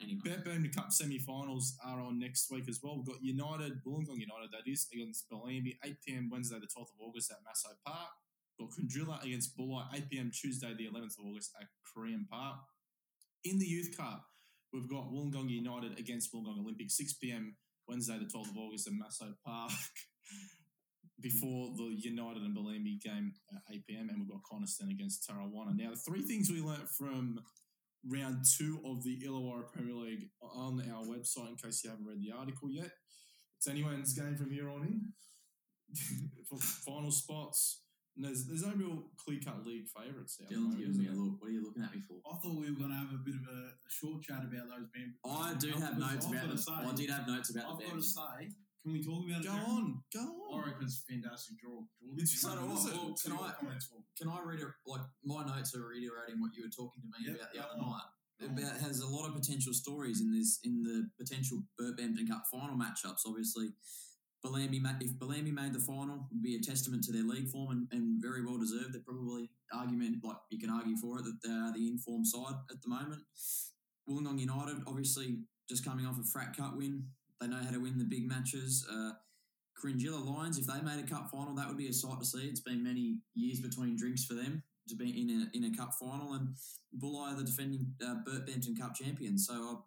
Anyway, 0.00 0.18
Bert 0.24 0.44
Bampton 0.44 0.72
Cup 0.72 0.92
semi-finals 0.92 1.78
are 1.84 2.00
on 2.02 2.18
next 2.18 2.50
week 2.50 2.68
as 2.68 2.80
well. 2.82 2.96
We've 2.98 3.06
got 3.06 3.22
United, 3.22 3.82
Wollongong 3.86 4.18
United, 4.18 4.50
that 4.52 4.66
is, 4.70 4.88
against 4.92 5.30
Bellambi, 5.30 5.76
8 5.84 5.96
p.m. 6.04 6.28
Wednesday, 6.28 6.56
the 6.58 6.66
12th 6.66 6.90
of 6.92 7.00
August 7.00 7.30
at 7.30 7.38
Masso 7.44 7.68
Park. 7.86 8.10
We've 8.58 8.68
got 8.68 8.76
Cringila 8.76 9.24
against 9.24 9.56
Bulli, 9.56 9.86
8 9.94 10.10
p.m. 10.10 10.30
Tuesday, 10.34 10.74
the 10.74 10.86
11th 10.88 11.18
of 11.20 11.24
August 11.26 11.52
at 11.60 11.68
Korean 11.94 12.26
Park. 12.28 12.56
In 13.44 13.58
the 13.60 13.64
Youth 13.66 13.96
Cup, 13.96 14.26
we've 14.76 14.90
got 14.90 15.10
Wollongong 15.10 15.48
United 15.48 15.98
against 15.98 16.32
Wollongong 16.32 16.60
Olympic, 16.60 16.90
6 16.90 17.14
p.m. 17.14 17.56
Wednesday, 17.88 18.18
the 18.18 18.26
12th 18.26 18.50
of 18.50 18.58
August 18.58 18.86
at 18.86 18.92
Masso 18.92 19.32
Park. 19.44 19.72
Before 21.22 21.72
the 21.78 21.94
United 21.96 22.42
and 22.42 22.54
Bellambi 22.54 23.00
game 23.00 23.32
at 23.50 23.62
8 23.74 23.86
p.m. 23.86 24.10
and 24.10 24.20
we've 24.20 24.28
got 24.28 24.42
Coniston 24.50 24.90
against 24.90 25.26
Tarrawanna. 25.26 25.74
Now, 25.74 25.90
the 25.90 25.96
three 25.96 26.20
things 26.20 26.50
we 26.50 26.60
learnt 26.60 26.90
from 26.90 27.40
round 28.06 28.44
two 28.58 28.80
of 28.84 29.02
the 29.02 29.18
Illawarra 29.26 29.66
Premier 29.72 29.94
League 29.94 30.28
on 30.42 30.82
our 30.92 31.04
website 31.04 31.48
in 31.48 31.56
case 31.56 31.82
you 31.82 31.90
haven't 31.90 32.04
read 32.04 32.20
the 32.20 32.36
article 32.36 32.68
yet. 32.70 32.90
It's 33.56 33.66
anyone's 33.66 34.12
game 34.12 34.36
from 34.36 34.50
here 34.50 34.68
on 34.68 34.82
in. 34.82 35.00
For 36.50 36.58
final 36.58 37.10
spots. 37.10 37.85
And 38.16 38.24
there's 38.24 38.46
there's 38.48 38.64
no 38.64 38.72
real 38.72 39.12
clear 39.20 39.38
cut 39.44 39.60
league 39.66 39.86
favourites 39.92 40.40
there. 40.40 40.48
Dylan's 40.48 40.76
giving 40.80 40.96
me 40.96 41.08
a 41.08 41.12
look. 41.12 41.36
What 41.38 41.48
are 41.48 41.52
you 41.52 41.60
looking 41.62 41.84
at 41.84 41.92
me 41.94 42.00
for? 42.00 42.16
I 42.24 42.34
thought 42.40 42.56
we 42.56 42.72
were 42.72 42.78
going 42.80 42.88
to 42.90 42.96
have 42.96 43.12
a 43.12 43.20
bit 43.20 43.36
of 43.36 43.44
a, 43.44 43.60
a 43.76 43.90
short 43.92 44.22
chat 44.24 44.40
about 44.40 44.72
those 44.72 44.88
band. 44.88 45.12
I 45.20 45.52
do 45.60 45.76
I've 45.76 46.00
notes 46.00 46.24
about 46.24 46.48
got 46.48 46.50
the, 46.50 46.56
to 46.56 46.64
say- 46.64 46.80
I 46.80 46.92
did 46.96 47.10
have 47.12 47.28
notes 47.28 47.50
about 47.52 47.64
I've 47.68 47.78
the 47.78 47.84
got 47.84 48.00
to 48.00 48.00
band. 48.00 48.16
say, 48.16 48.38
can 48.80 48.92
we 48.96 49.04
talk 49.04 49.20
about 49.20 49.44
it? 49.44 49.44
Go 49.44 49.52
Darren? 49.52 49.68
on, 49.68 49.86
go 50.14 50.24
I 50.24 50.56
on. 50.56 50.64
reckon 50.64 50.88
it's 50.88 51.04
a 51.04 51.12
fantastic 51.12 51.60
draw. 51.60 51.84
Jordan. 52.00 52.16
It's 52.24 52.32
You 52.32 52.40
so 52.40 52.48
wanna- 52.56 52.72
awesome. 52.72 52.96
well, 52.96 53.12
Can 53.20 53.32
I- 53.36 53.52
Can 54.16 54.28
I 54.32 54.38
read 54.48 54.60
it? 54.64 54.72
Like 54.88 55.04
my 55.20 55.44
notes 55.44 55.76
are 55.76 55.84
reiterating 55.84 56.40
what 56.40 56.56
you 56.56 56.64
were 56.64 56.72
talking 56.72 57.04
to 57.04 57.08
me 57.12 57.20
Yep, 57.20 57.36
about 57.36 57.50
the 57.52 57.60
other 57.60 57.76
on. 57.84 57.90
night. 57.92 58.08
Go 58.40 58.46
on. 58.48 58.52
About 58.56 58.80
has 58.80 59.00
a 59.04 59.08
lot 59.08 59.28
of 59.28 59.34
potential 59.36 59.72
stories 59.76 60.20
in 60.24 60.32
this 60.32 60.60
in 60.64 60.80
the 60.84 61.08
potential 61.20 61.60
Bert 61.76 61.96
Bampton 62.00 62.24
Cup 62.28 62.44
final 62.48 62.76
matchups. 62.80 63.28
Obviously, 63.28 63.76
Bellambi 64.44 64.80
ma- 64.80 64.98
if 65.00 65.12
Bellambi 65.14 65.52
made 65.52 65.72
the 65.72 65.80
final, 65.80 66.26
would 66.30 66.42
be 66.42 66.56
a 66.56 66.60
testament 66.60 67.04
to 67.04 67.12
their 67.12 67.22
league 67.22 67.48
form 67.48 67.70
and, 67.70 67.88
and 67.92 68.22
very 68.22 68.44
well 68.44 68.58
deserved. 68.58 68.92
They're 68.92 69.02
probably 69.06 69.50
argument 69.72 70.22
like 70.22 70.36
you 70.50 70.58
can 70.58 70.70
argue 70.70 70.96
for 70.96 71.18
it 71.18 71.24
that 71.24 71.38
they 71.42 71.52
are 71.52 71.72
the 71.72 71.88
informed 71.88 72.26
side 72.26 72.54
at 72.70 72.82
the 72.82 72.88
moment. 72.88 73.22
Wollongong 74.08 74.38
United, 74.38 74.82
obviously, 74.86 75.38
just 75.68 75.84
coming 75.84 76.06
off 76.06 76.18
a 76.18 76.22
frat 76.22 76.56
cup 76.56 76.76
win, 76.76 77.04
they 77.40 77.48
know 77.48 77.56
how 77.56 77.70
to 77.70 77.78
win 77.78 77.98
the 77.98 78.04
big 78.04 78.28
matches. 78.28 78.86
Uh, 78.90 79.12
Cringila 79.82 80.24
Lions, 80.24 80.58
if 80.58 80.66
they 80.66 80.80
made 80.80 81.04
a 81.04 81.06
cup 81.06 81.30
final, 81.30 81.54
that 81.54 81.68
would 81.68 81.76
be 81.76 81.88
a 81.88 81.92
sight 81.92 82.18
to 82.20 82.24
see. 82.24 82.46
It's 82.46 82.60
been 82.60 82.82
many 82.82 83.18
years 83.34 83.60
between 83.60 83.96
drinks 83.96 84.24
for 84.24 84.34
them 84.34 84.62
to 84.88 84.94
be 84.94 85.20
in 85.20 85.30
a 85.30 85.56
in 85.56 85.64
a 85.64 85.76
cup 85.76 85.94
final, 85.94 86.34
and 86.34 86.56
Bulli 86.98 87.32
are 87.32 87.36
the 87.36 87.44
defending 87.44 87.92
uh, 88.04 88.14
Bert 88.24 88.46
Bampton 88.46 88.76
Cup 88.76 88.94
champions. 88.94 89.46
So 89.46 89.84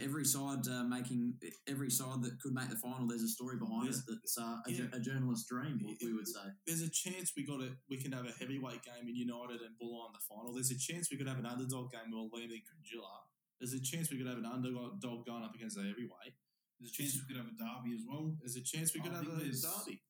every 0.00 0.24
side 0.24 0.66
uh, 0.68 0.84
making 0.84 1.34
every 1.68 1.90
side 1.90 2.22
that 2.22 2.38
could 2.40 2.52
make 2.52 2.68
the 2.70 2.76
final, 2.76 3.06
there's 3.06 3.22
a 3.22 3.28
story 3.28 3.56
behind 3.58 3.88
it 3.88 3.96
that's 4.08 4.36
uh, 4.38 4.58
a, 4.66 4.70
Yeah. 4.70 4.84
a 4.92 5.00
journalist's 5.00 5.48
dream. 5.48 5.80
We 5.82 6.12
would 6.14 6.26
say. 6.28 6.44
There's 6.66 6.82
a 6.82 6.90
chance 6.90 7.32
we 7.36 7.44
got 7.46 7.60
it. 7.60 7.72
We 7.88 7.96
can 8.00 8.12
have 8.12 8.26
a 8.26 8.32
heavyweight 8.38 8.82
game 8.82 9.08
in 9.08 9.14
United 9.16 9.60
and 9.60 9.74
Bull 9.78 10.06
in 10.06 10.12
the 10.12 10.22
final. 10.28 10.52
There's 10.54 10.70
a 10.70 10.78
chance 10.78 11.10
we 11.10 11.16
could 11.16 11.28
have 11.28 11.38
an 11.38 11.46
underdog 11.46 11.90
game 11.92 12.10
with 12.12 12.32
Liam 12.32 12.50
and 12.52 12.62
Cringila. 12.62 13.26
There's 13.60 13.74
a 13.74 13.80
chance 13.82 14.10
we 14.10 14.18
could 14.18 14.26
have 14.26 14.38
an 14.38 14.46
underdog 14.46 15.00
going 15.26 15.44
up 15.44 15.54
against 15.54 15.78
a 15.78 15.82
heavyweight. 15.82 16.34
There's 16.80 16.90
a 16.90 16.96
chance 16.98 17.14
we 17.14 17.22
could 17.30 17.36
have 17.38 17.46
a 17.46 17.56
derby 17.56 17.94
as 17.94 18.02
well. 18.08 18.34
There's 18.42 18.56
a 18.56 18.62
chance 18.64 18.92
we 18.94 19.00
could 19.00 19.12
I 19.12 19.22
have 19.22 19.26
a 19.26 19.38
derby. 19.38 20.02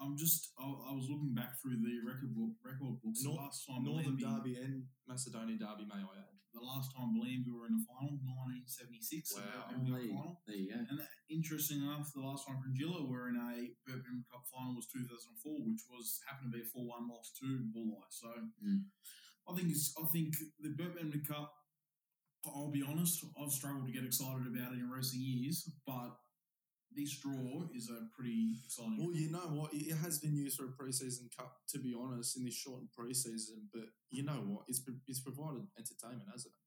I'm 0.00 0.16
just, 0.16 0.52
I, 0.56 0.64
I 0.64 0.92
was 0.96 1.08
looking 1.12 1.34
back 1.36 1.60
through 1.60 1.76
the 1.76 2.00
record 2.00 2.32
book, 2.32 2.56
record 2.64 2.96
books. 3.04 3.20
Nor- 3.20 3.36
the 3.36 3.40
last 3.44 3.66
time 3.68 3.84
Northern 3.84 4.16
Derby 4.16 4.56
and 4.56 4.84
Macedonian 5.06 5.58
Derby, 5.60 5.84
may 5.84 6.00
I 6.00 6.16
add. 6.24 6.39
The 6.52 6.60
last 6.60 6.90
time 6.96 7.14
Bellambi 7.14 7.46
were 7.54 7.66
in 7.70 7.78
the 7.78 7.86
final, 7.86 8.18
1976. 8.26 9.34
the 9.34 9.40
Wow. 9.40 9.46
Bert 9.46 9.68
Bampton 9.70 9.92
There 9.92 10.02
you- 10.02 10.14
final. 10.14 10.42
There 10.46 10.56
you 10.56 10.68
go. 10.74 10.78
And 10.82 10.98
that, 10.98 11.08
interesting 11.30 11.82
enough, 11.82 12.10
the 12.12 12.20
last 12.26 12.46
time 12.46 12.58
Cringila 12.58 13.06
were 13.08 13.28
in 13.30 13.36
a 13.38 13.70
Bert 13.86 14.02
Bampton 14.02 14.24
Cup 14.30 14.42
final 14.50 14.74
was 14.74 14.86
2004, 14.90 15.62
which 15.70 15.82
was 15.88 16.20
happened 16.26 16.50
to 16.52 16.58
be 16.58 16.64
a 16.64 16.66
4-1 16.66 17.06
loss 17.08 17.32
to 17.40 17.46
Bulli. 17.70 18.02
So 18.10 18.28
Mm. 18.62 18.90
I 19.48 19.54
think 19.54 19.70
it's, 19.70 19.94
I 19.96 20.04
think 20.12 20.34
the 20.58 20.70
Bert 20.70 20.96
Bampton 20.96 21.24
Cup. 21.24 21.54
I'll 22.46 22.70
be 22.70 22.82
honest, 22.82 23.22
I've 23.38 23.52
struggled 23.52 23.86
to 23.86 23.92
get 23.92 24.02
excited 24.04 24.46
about 24.46 24.72
it 24.72 24.78
in 24.80 24.88
recent 24.88 25.20
years, 25.22 25.68
but 25.86 26.16
this 26.94 27.18
draw 27.18 27.68
is 27.74 27.88
a 27.90 28.06
pretty 28.16 28.56
exciting. 28.64 28.96
Well, 28.98 29.14
you 29.14 29.30
know 29.30 29.46
what? 29.54 29.70
It 29.72 29.94
has 29.96 30.18
been 30.18 30.34
used 30.36 30.58
for 30.58 30.64
a 30.66 30.68
preseason 30.68 31.28
cup, 31.36 31.56
to 31.70 31.78
be 31.78 31.94
honest, 31.98 32.36
in 32.36 32.44
this 32.44 32.54
shortened 32.56 32.88
preseason. 32.98 33.68
But 33.72 33.84
you 34.10 34.24
know 34.24 34.42
what? 34.46 34.64
It's 34.68 34.80
it's 35.06 35.20
provided 35.20 35.62
entertainment, 35.78 36.28
hasn't 36.32 36.52
it? 36.52 36.58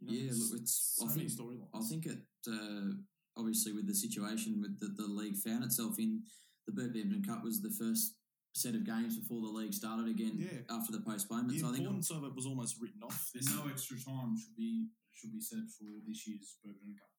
You 0.00 0.06
know, 0.06 0.12
Yeah, 0.14 0.24
there's 0.26 0.50
look, 0.52 0.60
it's. 0.60 0.94
so 0.96 1.06
I 1.06 1.12
think 1.12 1.28
storylines. 1.30 1.74
I 1.74 1.80
think 1.88 2.06
it 2.06 2.18
uh, 2.48 2.90
obviously 3.36 3.72
with 3.72 3.86
the 3.86 3.94
situation 3.94 4.60
with 4.60 4.78
the, 4.80 4.88
the 5.00 5.08
league 5.08 5.36
found 5.36 5.64
itself 5.64 5.98
in 5.98 6.22
the 6.66 6.72
Bert 6.72 6.92
Bampton 6.94 7.24
Cup 7.24 7.42
was 7.42 7.60
the 7.60 7.70
first 7.70 8.14
set 8.52 8.74
of 8.74 8.84
games 8.84 9.18
before 9.18 9.40
the 9.40 9.48
league 9.58 9.72
started 9.74 10.08
again 10.08 10.34
Yeah. 10.38 10.62
after 10.74 10.90
the 10.92 10.98
the 10.98 11.04
postponement. 11.04 11.58
So 11.60 11.66
I 11.68 11.70
think 11.72 11.82
importance 11.84 12.10
of 12.10 12.24
it 12.24 12.34
was 12.34 12.46
almost 12.46 12.76
written 12.80 13.02
off. 13.02 13.30
There's 13.34 13.54
no 13.54 13.66
extra 13.68 13.96
time 14.00 14.36
should 14.38 14.56
be 14.56 14.88
should 15.12 15.32
be 15.32 15.40
said 15.40 15.66
for 15.76 15.84
this 16.06 16.26
year's 16.26 16.56
Bert 16.64 16.74
Bampton 16.78 16.94
Cup. 16.98 17.10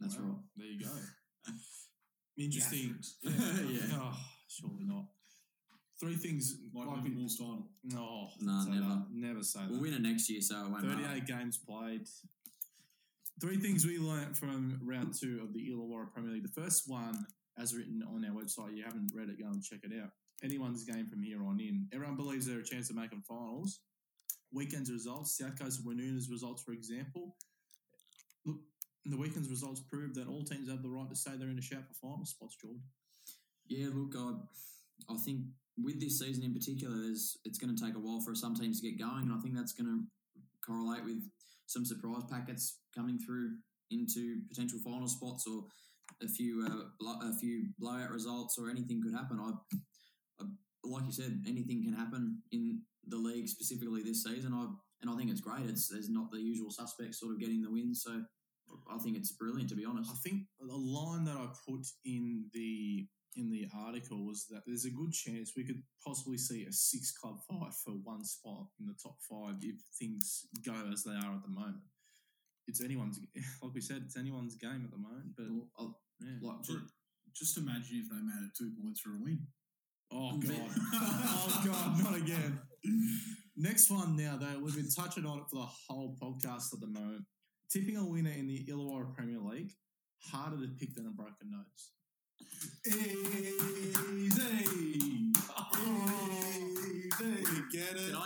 that's 0.00 0.16
Wow, 0.16 0.24
right. 0.28 0.42
There 0.56 0.66
you 0.66 0.80
go. 0.80 0.90
Interesting. 2.36 2.96
The 3.22 3.30
Yeah. 3.30 3.62
Yeah. 3.88 3.96
Oh, 4.00 4.16
surely 4.48 4.84
not. 4.84 5.04
Three 6.00 6.14
things. 6.14 6.56
Like 6.72 6.86
like 6.86 7.02
we- 7.02 7.10
Liverpool's 7.10 7.36
title. 7.36 7.66
no, 7.84 7.98
oh, 8.00 8.28
Nah, 8.40 8.64
say 8.64 8.70
never. 8.70 8.86
that. 8.86 9.06
Never 9.12 9.42
say 9.42 9.60
We'll 9.68 9.74
that. 9.78 9.82
win 9.82 9.94
it 9.94 10.02
next 10.02 10.30
year, 10.30 10.40
so 10.40 10.56
it 10.66 10.70
won't 10.70 10.84
matter. 10.84 11.02
38 11.02 11.26
games 11.26 11.58
played. 11.58 12.06
Three 13.40 13.56
things 13.56 13.84
we 13.86 13.98
learnt 13.98 14.36
from 14.36 14.80
round 14.84 15.14
two 15.20 15.40
of 15.42 15.52
the 15.52 15.68
Illawarra 15.70 16.12
Premier 16.12 16.32
League. 16.32 16.42
The 16.44 16.60
first 16.60 16.84
one, 16.88 17.26
as 17.58 17.74
written 17.74 18.02
on 18.02 18.24
our 18.24 18.32
website, 18.32 18.76
you 18.76 18.84
haven't 18.84 19.12
read 19.14 19.28
it, 19.28 19.38
go 19.40 19.46
and 19.48 19.62
check 19.62 19.80
it 19.84 19.92
out. 20.00 20.10
Anyone's 20.42 20.84
game 20.84 21.06
from 21.08 21.22
here 21.22 21.44
on 21.44 21.58
in. 21.60 21.88
Everyone 21.92 22.16
believes 22.16 22.46
they're 22.46 22.60
a 22.60 22.64
chance 22.64 22.90
of 22.90 22.96
making 22.96 23.22
finals. 23.28 23.80
Weekend's 24.52 24.90
results, 24.90 25.36
South 25.36 25.58
Coast 25.58 25.84
Woonona's 25.84 26.30
results, 26.30 26.62
for 26.62 26.72
example. 26.72 27.36
Look, 29.08 29.18
the 29.18 29.22
weekend's 29.22 29.50
results 29.50 29.80
prove 29.80 30.14
that 30.14 30.28
all 30.28 30.44
teams 30.44 30.68
have 30.68 30.82
the 30.82 30.90
right 30.90 31.08
to 31.08 31.16
say 31.16 31.32
they're 31.38 31.48
in 31.48 31.58
a 31.58 31.62
shout 31.62 31.86
for 31.88 31.94
final 31.94 32.26
spots, 32.26 32.56
Jordan. 32.60 32.82
Yeah, 33.66 33.88
look, 33.92 34.14
I, 34.16 35.12
I 35.12 35.16
think 35.16 35.42
with 35.82 36.00
this 36.00 36.18
season 36.18 36.44
in 36.44 36.54
particular, 36.54 36.96
it's 37.10 37.58
going 37.58 37.74
to 37.74 37.84
take 37.84 37.94
a 37.94 37.98
while 37.98 38.20
for 38.20 38.34
some 38.34 38.54
teams 38.54 38.80
to 38.80 38.90
get 38.90 38.98
going, 38.98 39.24
and 39.24 39.32
I 39.32 39.40
think 39.40 39.54
that's 39.54 39.72
going 39.72 39.86
to 39.86 40.02
correlate 40.64 41.04
with 41.04 41.22
some 41.66 41.84
surprise 41.84 42.22
packets 42.30 42.80
coming 42.94 43.18
through 43.18 43.56
into 43.90 44.40
potential 44.48 44.78
final 44.84 45.08
spots 45.08 45.46
or 45.46 45.64
a 46.22 46.28
few 46.28 46.66
uh, 46.66 47.06
a 47.22 47.38
few 47.38 47.68
blowout 47.78 48.10
results 48.10 48.58
or 48.58 48.70
anything 48.70 49.02
could 49.02 49.14
happen. 49.14 49.38
I, 49.40 49.52
I 50.42 50.46
like 50.84 51.04
you 51.06 51.12
said, 51.12 51.42
anything 51.46 51.82
can 51.84 51.92
happen 51.92 52.42
in 52.52 52.80
the 53.06 53.16
league 53.16 53.48
specifically 53.48 54.02
this 54.02 54.24
season. 54.24 54.52
I 54.54 54.66
and 55.00 55.10
I 55.10 55.16
think 55.16 55.30
it's 55.30 55.40
great. 55.40 55.66
It's 55.66 55.88
there's 55.88 56.10
not 56.10 56.30
the 56.30 56.40
usual 56.40 56.70
suspects 56.70 57.20
sort 57.20 57.32
of 57.32 57.40
getting 57.40 57.62
the 57.62 57.70
wins, 57.70 58.02
so 58.04 58.22
I 58.90 58.98
think 58.98 59.16
it's 59.16 59.32
brilliant 59.32 59.68
to 59.70 59.76
be 59.76 59.84
honest. 59.84 60.10
I 60.10 60.16
think 60.16 60.42
the 60.60 60.74
line 60.76 61.24
that 61.24 61.36
I 61.36 61.46
put 61.68 61.86
in 62.04 62.46
the 62.52 63.06
in 63.36 63.50
the 63.50 63.68
article 63.86 64.26
was 64.26 64.46
that 64.50 64.62
there's 64.66 64.84
a 64.86 64.90
good 64.90 65.12
chance 65.12 65.52
we 65.56 65.64
could 65.64 65.82
possibly 66.04 66.38
see 66.38 66.64
a 66.64 66.72
six 66.72 67.12
club 67.12 67.38
fight 67.48 67.72
for 67.84 67.92
one 68.02 68.24
spot 68.24 68.66
in 68.80 68.86
the 68.86 68.94
top 69.00 69.16
five 69.30 69.54
if 69.62 69.76
things 69.98 70.46
go 70.64 70.74
as 70.92 71.04
they 71.04 71.12
are 71.12 71.34
at 71.34 71.42
the 71.42 71.48
moment. 71.52 71.82
It's 72.66 72.82
anyone's, 72.82 73.20
like 73.62 73.74
we 73.74 73.80
said, 73.80 74.02
it's 74.06 74.16
anyone's 74.16 74.56
game 74.56 74.82
at 74.84 74.90
the 74.90 74.98
moment. 74.98 75.34
But 75.36 75.46
Well, 75.50 75.68
I'll- 75.78 76.00
yeah. 76.20 76.36
like 76.42 76.64
for, 76.64 76.72
Ju- 76.72 76.88
Just 77.34 77.58
imagine 77.58 78.02
if 78.04 78.10
they 78.10 78.16
made 78.16 78.44
it 78.46 78.56
two 78.58 78.72
points 78.82 79.00
for 79.00 79.10
a 79.10 79.18
win. 79.20 79.46
oh 80.12 80.36
god, 80.38 80.70
oh 80.94 81.62
god, 81.64 82.02
not 82.02 82.16
again. 82.16 82.58
Next 83.56 83.90
one 83.90 84.16
now, 84.16 84.36
though, 84.40 84.58
we've 84.62 84.74
been 84.74 84.90
touching 84.90 85.26
on 85.26 85.38
it 85.38 85.44
for 85.50 85.56
the 85.60 85.68
whole 85.88 86.16
podcast 86.20 86.72
at 86.74 86.80
the 86.80 86.86
moment. 86.88 87.24
Tipping 87.70 87.96
a 87.96 88.04
winner 88.04 88.30
in 88.30 88.46
the 88.46 88.64
Illawarra 88.66 89.14
Premier 89.14 89.38
League 89.40 89.72
harder 90.22 90.56
to 90.56 90.68
pick 90.78 90.94
than 90.94 91.06
a 91.06 91.10
broken 91.10 91.50
nose. 91.50 91.92
Easy. 92.86 94.48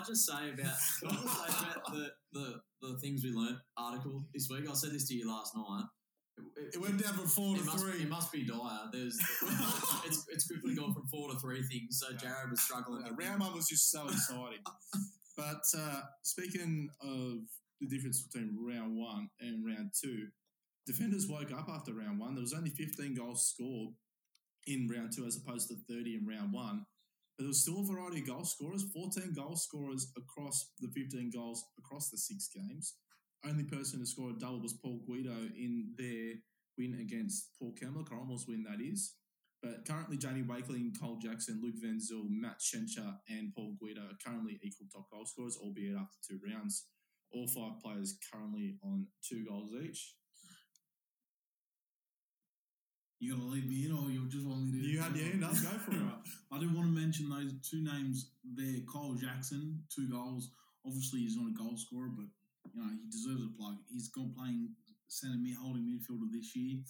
I 0.02 0.04
just 0.06 0.26
say 0.26 0.50
about 0.50 0.76
can 1.00 1.08
I 1.08 1.22
just 1.22 1.38
say 1.38 1.70
about 1.70 1.92
the, 1.92 2.10
the 2.32 2.60
the 2.80 2.98
things 2.98 3.22
we 3.24 3.32
learnt 3.32 3.58
article 3.76 4.24
this 4.34 4.48
week? 4.50 4.68
I 4.68 4.74
said 4.74 4.92
this 4.92 5.08
to 5.08 5.14
you 5.14 5.28
last 5.28 5.56
night. 5.56 5.84
It 6.72 6.80
went 6.80 7.02
down 7.02 7.14
from 7.14 7.26
four 7.26 7.56
to 7.56 7.60
It 7.60 7.66
must, 7.66 7.84
three. 7.84 8.02
it 8.02 8.08
must 8.08 8.32
be 8.32 8.44
dire. 8.44 8.88
There's, 8.90 9.18
it's, 10.06 10.24
it's 10.30 10.46
quickly 10.46 10.74
gone 10.74 10.94
from 10.94 11.06
four 11.08 11.30
to 11.30 11.38
three 11.38 11.62
things. 11.62 12.00
So 12.00 12.16
Jared 12.16 12.50
was 12.50 12.62
struggling. 12.62 13.04
With 13.04 13.18
round 13.18 13.40
one 13.40 13.54
was 13.54 13.68
just 13.68 13.90
so 13.90 14.06
exciting. 14.08 14.64
but 15.36 15.62
uh, 15.76 16.00
speaking 16.22 16.88
of 17.02 17.38
the 17.82 17.94
difference 17.94 18.22
between 18.22 18.56
round 18.56 18.96
one 18.96 19.28
and 19.40 19.66
round 19.66 19.90
two, 20.00 20.28
defenders 20.86 21.26
woke 21.28 21.52
up 21.52 21.68
after 21.68 21.92
round 21.92 22.18
one. 22.18 22.34
There 22.34 22.42
was 22.42 22.54
only 22.54 22.70
15 22.70 23.14
goals 23.14 23.46
scored 23.46 23.94
in 24.66 24.88
round 24.88 25.12
two 25.14 25.26
as 25.26 25.36
opposed 25.36 25.68
to 25.68 25.76
30 25.88 26.16
in 26.16 26.26
round 26.26 26.52
one. 26.52 26.86
But 27.36 27.44
there 27.44 27.48
was 27.48 27.62
still 27.62 27.80
a 27.80 27.84
variety 27.84 28.20
of 28.20 28.26
goal 28.26 28.44
scorers, 28.44 28.84
14 28.94 29.32
goal 29.34 29.56
scorers 29.56 30.12
across 30.16 30.70
the 30.80 30.88
15 30.88 31.30
goals 31.34 31.64
across 31.78 32.10
the 32.10 32.18
six 32.18 32.48
games. 32.54 32.94
Only 33.44 33.64
person 33.64 33.98
who 33.98 34.06
scored 34.06 34.36
a 34.36 34.38
double 34.38 34.62
was 34.62 34.74
Paul 34.74 35.00
Guido 35.06 35.34
in 35.56 35.94
their 35.96 36.34
win 36.78 36.98
against 37.00 37.58
Port 37.58 37.74
Kembla, 37.82 38.08
Corrimal's 38.08 38.46
win 38.46 38.64
that 38.64 38.80
is. 38.80 39.14
But 39.62 39.86
currently, 39.86 40.16
Jamie 40.16 40.42
Wakeling, 40.42 40.92
Cole 41.00 41.18
Jackson, 41.22 41.60
Luke 41.62 41.76
Van 41.80 41.98
Zyl, 42.00 42.26
Matt 42.28 42.60
Schencher, 42.60 43.14
and 43.28 43.54
Paul 43.54 43.76
Guido 43.80 44.02
are 44.02 44.18
currently 44.24 44.58
equal 44.62 44.88
top 44.92 45.08
goal 45.10 45.24
scorers, 45.24 45.56
albeit 45.56 45.94
after 45.94 46.18
two 46.26 46.40
rounds. 46.44 46.86
All 47.34 47.48
five 47.48 47.80
players 47.82 48.18
currently 48.30 48.76
on 48.84 49.06
two 49.22 49.44
goals 49.48 49.72
each. 49.82 50.14
You 53.20 53.36
gonna 53.38 53.48
leave 53.54 53.70
me 53.70 53.86
in, 53.86 53.92
or 53.92 54.10
you 54.10 54.26
just 54.28 54.44
want 54.44 54.66
me 54.66 54.82
to? 54.82 54.84
You 54.84 54.98
had 54.98 55.14
your 55.14 55.30
hand 55.30 55.44
up, 55.44 55.54
go 55.54 55.78
for 55.78 55.92
it. 55.94 56.02
I 56.52 56.58
do 56.58 56.66
want 56.74 56.90
to 56.90 57.00
mention 57.00 57.30
those 57.30 57.54
two 57.62 57.84
names 57.84 58.34
there. 58.42 58.82
Cole 58.90 59.14
Jackson, 59.14 59.78
two 59.94 60.10
goals. 60.10 60.50
Obviously, 60.84 61.20
he's 61.20 61.36
not 61.38 61.46
a 61.46 61.54
goal 61.54 61.78
scorer, 61.78 62.10
but 62.10 62.26
you 62.74 62.82
know 62.82 62.90
he 62.90 63.06
deserves 63.08 63.46
a 63.46 63.52
plug. 63.56 63.78
He's 63.86 64.10
gone 64.10 64.34
playing 64.36 64.74
centre 65.06 65.38
mid, 65.38 65.54
holding 65.54 65.86
midfielder 65.86 66.34
this 66.34 66.56
year, 66.56 66.82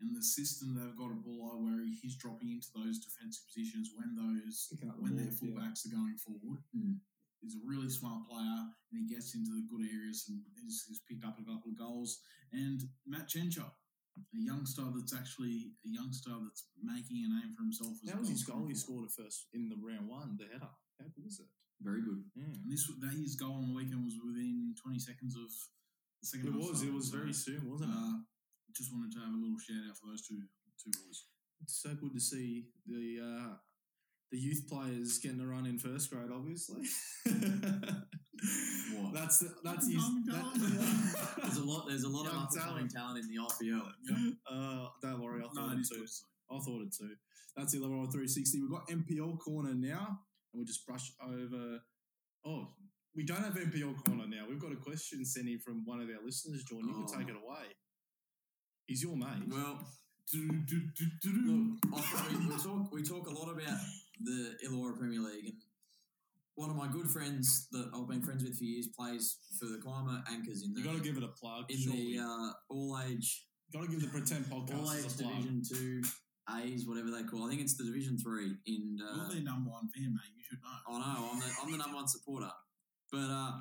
and 0.00 0.12
the 0.12 0.22
system 0.22 0.76
they've 0.76 0.92
got 0.96 1.08
a 1.08 1.18
Bulli 1.24 1.56
where 1.64 1.88
he's 1.88 2.16
dropping 2.20 2.52
into 2.52 2.68
those 2.76 3.00
defensive 3.00 3.48
positions 3.48 3.96
when 3.96 4.12
those 4.12 4.68
Picking 4.70 4.90
up 4.92 5.00
when 5.00 5.16
their 5.16 5.32
ball, 5.32 5.40
yeah. 5.40 5.56
fullbacks 5.56 5.88
are 5.88 5.96
going 5.96 6.20
forward. 6.20 6.60
Mm. 6.76 7.00
He's 7.40 7.56
a 7.56 7.64
really 7.64 7.88
smart 7.88 8.26
player, 8.28 8.58
and 8.90 8.96
he 8.96 9.06
gets 9.06 9.34
into 9.34 9.52
the 9.54 9.66
good 9.70 9.84
areas 9.86 10.26
and 10.28 10.40
he's, 10.58 10.84
he's 10.88 11.00
picked 11.06 11.24
up 11.24 11.38
a 11.38 11.44
couple 11.44 11.70
of 11.70 11.78
goals. 11.78 12.20
And 12.52 12.80
Matt 13.06 13.28
Chencher, 13.28 13.66
a 13.68 14.40
youngster 14.40 14.82
that's 14.96 15.14
actually 15.14 15.76
a 15.84 15.90
youngster 15.92 16.32
that's 16.42 16.68
making 16.82 17.22
a 17.24 17.28
name 17.28 17.52
for 17.52 17.62
himself. 17.62 18.00
As 18.02 18.08
That 18.08 18.16
a 18.16 18.20
was 18.24 18.30
his 18.32 18.42
goal 18.42 18.64
goal 18.64 18.68
he 18.68 18.74
scored 18.74 19.04
at 19.04 19.12
first 19.12 19.46
in 19.52 19.68
the 19.68 19.76
round 19.76 20.08
one, 20.08 20.36
the 20.40 20.48
header. 20.48 20.72
How 20.98 21.06
good 21.14 21.28
is 21.28 21.38
it? 21.40 21.50
Very 21.84 22.00
good. 22.00 22.24
Yeah. 22.32 22.48
And 22.48 22.72
this 22.72 22.88
that 22.88 23.12
his 23.12 23.36
goal 23.36 23.60
on 23.60 23.68
the 23.68 23.76
weekend 23.76 24.00
was 24.00 24.16
within 24.24 24.72
20 24.80 24.98
seconds 24.98 25.36
of 25.36 25.52
the 25.52 26.26
second. 26.26 26.48
It 26.48 26.56
half 26.56 26.72
was. 26.72 26.82
It 26.82 26.92
was 26.92 27.12
So, 27.12 27.18
very 27.20 27.34
soon, 27.36 27.68
wasn't 27.68 27.92
it? 27.92 28.00
Uh, 28.00 28.24
just 28.72 28.92
wanted 28.92 29.12
to 29.12 29.20
have 29.20 29.32
a 29.32 29.40
little 29.40 29.60
shout 29.60 29.84
out 29.88 29.96
for 30.00 30.08
those 30.08 30.24
two 30.24 30.40
two 30.80 30.92
boys. 31.04 31.28
It's 31.60 31.76
so 31.80 31.92
good 31.96 32.12
to 32.12 32.20
see 32.20 32.68
the 32.88 33.20
uh, 33.20 33.52
the 34.32 34.38
youth 34.38 34.64
players 34.68 35.18
getting 35.18 35.40
a 35.40 35.46
run 35.46 35.66
in 35.66 35.78
first 35.78 36.10
grade. 36.10 36.30
Obviously, 36.34 36.82
What? 38.94 39.14
That's 39.14 39.42
that's 39.64 39.86
his. 39.90 40.02
That- 40.26 41.36
There's 41.42 41.56
a 41.58 41.64
lot. 41.64 41.86
There's 41.88 42.04
a 42.04 42.08
lot 42.08 42.24
Young 42.24 42.34
of 42.36 42.42
up 42.42 42.50
and 42.52 42.60
coming 42.60 42.88
talent 42.88 43.18
in 43.24 43.28
the 43.28 43.40
IPL. 43.40 44.36
uh, 44.50 44.88
don't 45.02 45.22
worry, 45.22 45.40
I 45.40 45.46
No, 45.54 45.62
thought 45.68 45.72
it 45.72 45.76
it 45.78 45.80
is 45.80 45.88
too. 45.88 45.96
good. 45.96 46.06
to 46.06 46.12
see. 46.12 46.24
I 46.50 46.58
thought 46.58 46.82
it 46.82 46.94
too. 46.96 47.14
That's 47.56 47.72
the 47.72 47.78
Illawarra 47.78 48.12
360. 48.12 48.60
We've 48.60 48.70
got 48.70 48.88
MPL 48.88 49.38
corner 49.38 49.74
now, 49.74 50.20
and 50.52 50.60
we 50.60 50.64
just 50.64 50.86
brush 50.86 51.10
over. 51.22 51.80
Oh, 52.44 52.68
we 53.14 53.24
don't 53.24 53.42
have 53.42 53.54
MPL 53.54 54.04
corner 54.04 54.26
now. 54.28 54.44
We've 54.48 54.60
got 54.60 54.72
a 54.72 54.76
question 54.76 55.24
sent 55.24 55.48
in 55.48 55.58
from 55.60 55.82
one 55.86 56.00
of 56.00 56.08
our 56.10 56.22
listeners, 56.24 56.62
John. 56.68 56.80
You 56.86 56.94
Oh. 56.94 57.06
can 57.10 57.20
take 57.20 57.28
it 57.30 57.36
away. 57.36 57.64
He's 58.86 59.02
your 59.02 59.16
mate. 59.16 59.48
Well, 59.48 59.80
Do, 60.32 60.46
do, 60.48 60.80
do, 60.96 61.06
do, 61.22 61.32
do. 61.42 61.76
look, 61.90 62.04
we, 62.30 62.46
we 62.46 62.56
talk 62.62 62.92
we 62.92 63.02
talk 63.02 63.26
a 63.28 63.32
lot 63.32 63.48
about 63.50 63.78
the 64.22 64.56
Illawarra 64.66 64.98
Premier 64.98 65.20
League, 65.20 65.46
and 65.46 65.60
one 66.54 66.70
of 66.70 66.76
my 66.76 66.88
good 66.88 67.08
friends 67.08 67.68
that 67.72 67.90
I've 67.94 68.08
been 68.08 68.22
friends 68.22 68.42
with 68.42 68.56
for 68.56 68.64
years 68.64 68.88
plays 68.88 69.38
for 69.58 69.66
the 69.66 69.78
Climber 69.78 70.22
Anchors 70.30 70.64
in 70.64 70.72
the 70.72 70.80
you 70.80 70.86
got 70.86 70.96
to 70.96 71.02
give 71.02 71.16
it 71.16 71.22
a 71.22 71.28
plug. 71.28 71.70
in 71.70 71.78
surely. 71.78 72.16
the 72.16 72.22
uh, 72.22 72.50
all 72.70 72.98
age 73.06 73.46
got 73.72 73.82
to 73.82 73.88
give 73.88 74.00
the 74.00 74.08
pretend 74.08 74.44
podcast 74.46 74.78
all 74.78 74.92
age 74.92 75.04
a 75.04 75.22
plug. 75.22 75.36
Division 75.36 75.62
Two 75.68 76.02
A's, 76.62 76.86
whatever 76.86 77.10
they 77.10 77.24
call. 77.24 77.46
I 77.46 77.50
think 77.50 77.60
it's 77.60 77.76
the 77.76 77.84
Division 77.84 78.16
Three 78.18 78.54
in. 78.66 78.98
Uh, 79.02 79.16
You're 79.16 79.34
their 79.34 79.42
number 79.42 79.70
one 79.70 79.88
fan, 79.94 80.14
mate. 80.14 80.32
You 80.36 80.44
should 80.48 80.58
know. 80.62 80.94
I 80.94 80.98
know 80.98 81.30
I'm 81.32 81.40
the 81.40 81.46
I'm 81.62 81.72
the 81.72 81.78
number 81.78 81.96
one 81.96 82.08
supporter. 82.08 82.50
But 83.12 83.18
uh, 83.30 83.52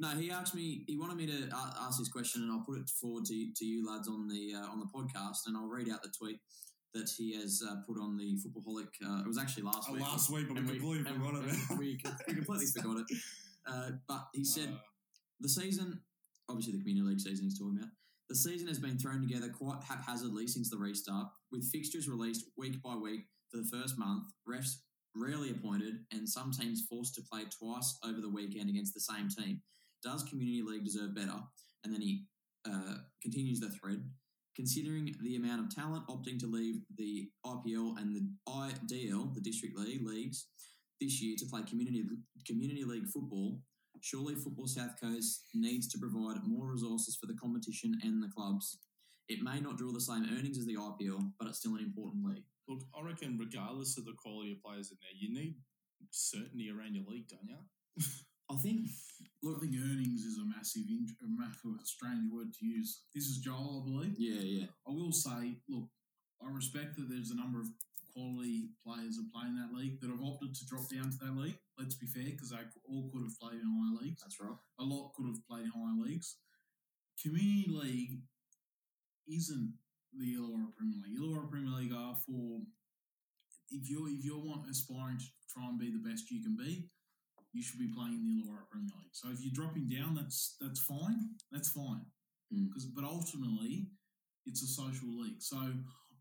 no, 0.00 0.08
he 0.10 0.30
asked 0.30 0.54
me. 0.54 0.84
He 0.86 0.96
wanted 0.96 1.16
me 1.16 1.26
to 1.26 1.48
a- 1.48 1.76
ask 1.82 1.98
this 1.98 2.08
question, 2.08 2.42
and 2.42 2.52
I'll 2.52 2.64
put 2.64 2.78
it 2.78 2.88
forward 2.88 3.24
to, 3.26 3.48
to 3.54 3.64
you 3.64 3.86
lads 3.86 4.08
on 4.08 4.28
the 4.28 4.54
uh, 4.54 4.66
on 4.70 4.80
the 4.80 4.86
podcast, 4.86 5.46
and 5.46 5.56
I'll 5.56 5.68
read 5.68 5.90
out 5.90 6.02
the 6.02 6.12
tweet 6.16 6.38
that 6.94 7.10
he 7.16 7.34
has 7.34 7.62
uh, 7.68 7.76
put 7.86 7.98
on 8.00 8.16
the 8.16 8.36
Footballholic. 8.38 8.88
Uh, 9.04 9.20
it 9.20 9.26
was 9.26 9.38
actually 9.38 9.64
last 9.64 9.88
Uh, 9.90 9.94
week. 9.94 10.02
last 10.02 10.30
week, 10.30 10.46
but 10.48 10.54
we 10.62 10.78
completely 10.78 10.98
forgot 11.04 11.34
about 11.34 11.44
We, 11.70 11.76
we 11.78 11.96
completely 11.96 12.66
forgot 12.76 12.98
it. 12.98 13.16
Uh, 13.66 13.90
but 14.08 14.28
he 14.32 14.44
said 14.44 14.68
Uh, 14.68 14.76
the 15.40 15.48
season, 15.48 16.00
obviously 16.48 16.72
the 16.72 16.78
community 16.78 17.06
league 17.06 17.20
season 17.20 17.44
he's 17.44 17.58
talking 17.58 17.78
about. 17.78 17.90
The 18.28 18.36
season 18.36 18.68
has 18.68 18.78
been 18.78 18.98
thrown 18.98 19.20
together 19.20 19.48
quite 19.50 19.82
haphazardly 19.82 20.46
since 20.46 20.70
the 20.70 20.78
restart, 20.78 21.28
with 21.52 21.68
fixtures 21.70 22.08
released 22.08 22.46
week 22.56 22.80
by 22.82 22.94
week 22.96 23.22
for 23.50 23.58
the 23.58 23.64
first 23.68 23.98
month, 23.98 24.24
refs 24.48 24.76
rarely 25.16 25.50
appointed, 25.50 25.98
and 26.12 26.28
some 26.28 26.50
teams 26.50 26.82
forced 26.88 27.14
to 27.16 27.22
play 27.30 27.42
twice 27.58 27.98
over 28.04 28.20
the 28.20 28.28
weekend 28.30 28.70
against 28.70 28.94
the 28.94 29.00
same 29.00 29.28
team. 29.28 29.60
Does 30.02 30.22
community 30.24 30.62
league 30.62 30.84
deserve 30.84 31.14
better? 31.14 31.38
And 31.84 31.92
then 31.92 32.00
he 32.00 32.24
uh, 32.68 32.96
continues 33.22 33.60
the 33.60 33.70
thread. 33.70 34.02
Considering 34.56 35.14
the 35.22 35.36
amount 35.36 35.60
of 35.60 35.74
talent 35.74 36.06
opting 36.08 36.38
to 36.38 36.46
leave 36.46 36.76
the 36.96 37.28
IPL 37.44 37.98
and 37.98 38.14
the 38.14 38.28
IDL, 38.48 39.34
the 39.34 39.40
District 39.40 39.76
League 39.76 40.06
leagues, 40.06 40.46
this 41.00 41.20
year 41.20 41.34
to 41.38 41.46
play 41.46 41.62
community 41.62 42.04
community 42.46 42.84
league 42.84 43.08
football, 43.08 43.58
surely 44.00 44.34
Football 44.34 44.66
South 44.66 45.00
Coast 45.00 45.42
needs 45.54 45.88
to 45.88 45.98
provide 45.98 46.44
more 46.46 46.70
resources 46.70 47.16
for 47.20 47.26
the 47.26 47.34
competition 47.34 47.98
and 48.02 48.22
the 48.22 48.28
clubs. 48.28 48.78
It 49.28 49.42
may 49.42 49.60
not 49.60 49.78
draw 49.78 49.90
the 49.92 50.00
same 50.00 50.24
earnings 50.36 50.58
as 50.58 50.66
the 50.66 50.76
IPL, 50.76 51.32
but 51.38 51.48
it's 51.48 51.58
still 51.58 51.74
an 51.74 51.82
important 51.82 52.24
league. 52.24 52.44
look, 52.68 52.82
I 52.96 53.02
reckon 53.02 53.38
regardless 53.38 53.96
of 53.98 54.04
the 54.04 54.14
quality 54.22 54.52
of 54.52 54.62
players 54.62 54.90
in 54.90 54.98
there, 55.00 55.16
you 55.18 55.34
need 55.34 55.56
certainty 56.10 56.70
around 56.70 56.94
your 56.94 57.04
league, 57.08 57.28
don't 57.28 57.48
you? 57.48 58.04
I 58.54 58.56
think. 58.62 58.86
look, 59.42 59.56
I 59.58 59.60
think 59.60 59.74
earnings 59.76 60.22
is 60.22 60.38
a 60.38 60.46
massive, 60.46 60.86
a 60.86 61.26
massive, 61.26 61.82
strange 61.84 62.30
word 62.32 62.54
to 62.54 62.66
use. 62.66 63.02
This 63.14 63.24
is 63.24 63.38
Joel, 63.38 63.82
I 63.82 63.90
believe. 63.90 64.14
Yeah, 64.18 64.40
yeah. 64.40 64.66
I 64.86 64.90
will 64.90 65.12
say, 65.12 65.58
look, 65.68 65.88
I 66.42 66.48
respect 66.50 66.96
that 66.96 67.08
there's 67.10 67.30
a 67.30 67.36
number 67.36 67.60
of 67.60 67.68
quality 68.14 68.70
players 68.86 69.16
that 69.16 69.32
play 69.34 69.50
in 69.50 69.58
that 69.58 69.74
league 69.76 70.00
that 70.00 70.10
have 70.10 70.22
opted 70.22 70.54
to 70.54 70.66
drop 70.66 70.86
down 70.88 71.10
to 71.10 71.18
that 71.18 71.36
league. 71.36 71.58
Let's 71.78 71.96
be 71.96 72.06
fair, 72.06 72.30
because 72.30 72.50
they 72.50 72.62
all 72.86 73.10
could 73.12 73.22
have 73.26 73.38
played 73.40 73.58
in 73.60 73.66
higher 73.66 73.98
leagues. 74.06 74.22
That's 74.22 74.38
right. 74.40 74.54
A 74.78 74.84
lot 74.84 75.12
could 75.16 75.26
have 75.26 75.42
played 75.50 75.66
in 75.66 75.74
higher 75.74 75.98
leagues. 75.98 76.36
Community 77.20 77.66
League 77.68 78.22
isn't 79.26 79.74
the 80.16 80.34
Illawarra 80.36 80.70
Premier 80.76 80.98
League. 81.02 81.18
Illawarra 81.18 81.50
Premier 81.50 81.74
League 81.74 81.92
are 81.94 82.14
for 82.26 82.62
if 83.70 83.88
you 83.90 84.06
if 84.06 84.24
you 84.24 84.38
want 84.38 84.70
aspiring 84.70 85.18
to 85.18 85.26
try 85.50 85.66
and 85.66 85.78
be 85.78 85.90
the 85.90 86.08
best 86.08 86.30
you 86.30 86.42
can 86.42 86.56
be, 86.56 86.86
you 87.54 87.62
should 87.62 87.78
be 87.78 87.88
playing 87.94 88.18
in 88.18 88.24
the 88.26 88.42
Illawarra 88.42 88.66
Premier 88.68 88.90
League. 88.98 89.14
So 89.14 89.30
if 89.30 89.38
you're 89.40 89.54
dropping 89.54 89.88
down, 89.88 90.14
that's 90.14 90.56
that's 90.60 90.80
fine. 90.80 91.38
That's 91.52 91.70
fine. 91.70 92.02
Mm. 92.52 92.68
Because 92.68 92.84
but 92.84 93.04
ultimately, 93.04 93.88
it's 94.44 94.62
a 94.62 94.66
social 94.66 95.08
league. 95.22 95.40
So 95.40 95.56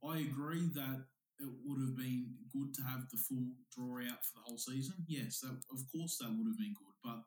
I 0.05 0.19
agree 0.19 0.69
that 0.77 1.03
it 1.39 1.49
would 1.65 1.81
have 1.81 1.97
been 1.97 2.29
good 2.53 2.73
to 2.75 2.81
have 2.83 3.09
the 3.09 3.17
full 3.17 3.49
draw 3.73 3.97
out 4.05 4.21
for 4.23 4.37
the 4.37 4.45
whole 4.45 4.57
season. 4.57 4.93
Yes, 5.07 5.41
that, 5.41 5.57
of 5.73 5.81
course 5.91 6.17
that 6.21 6.29
would 6.29 6.47
have 6.47 6.61
been 6.61 6.77
good, 6.77 6.95
but 7.03 7.25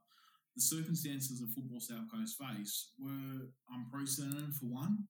the 0.55 0.63
circumstances 0.63 1.43
of 1.43 1.51
football 1.51 1.81
South 1.81 2.07
Coast 2.09 2.39
face 2.39 2.93
were 2.99 3.51
unprecedented 3.75 4.55
for 4.55 4.67
one, 4.67 5.05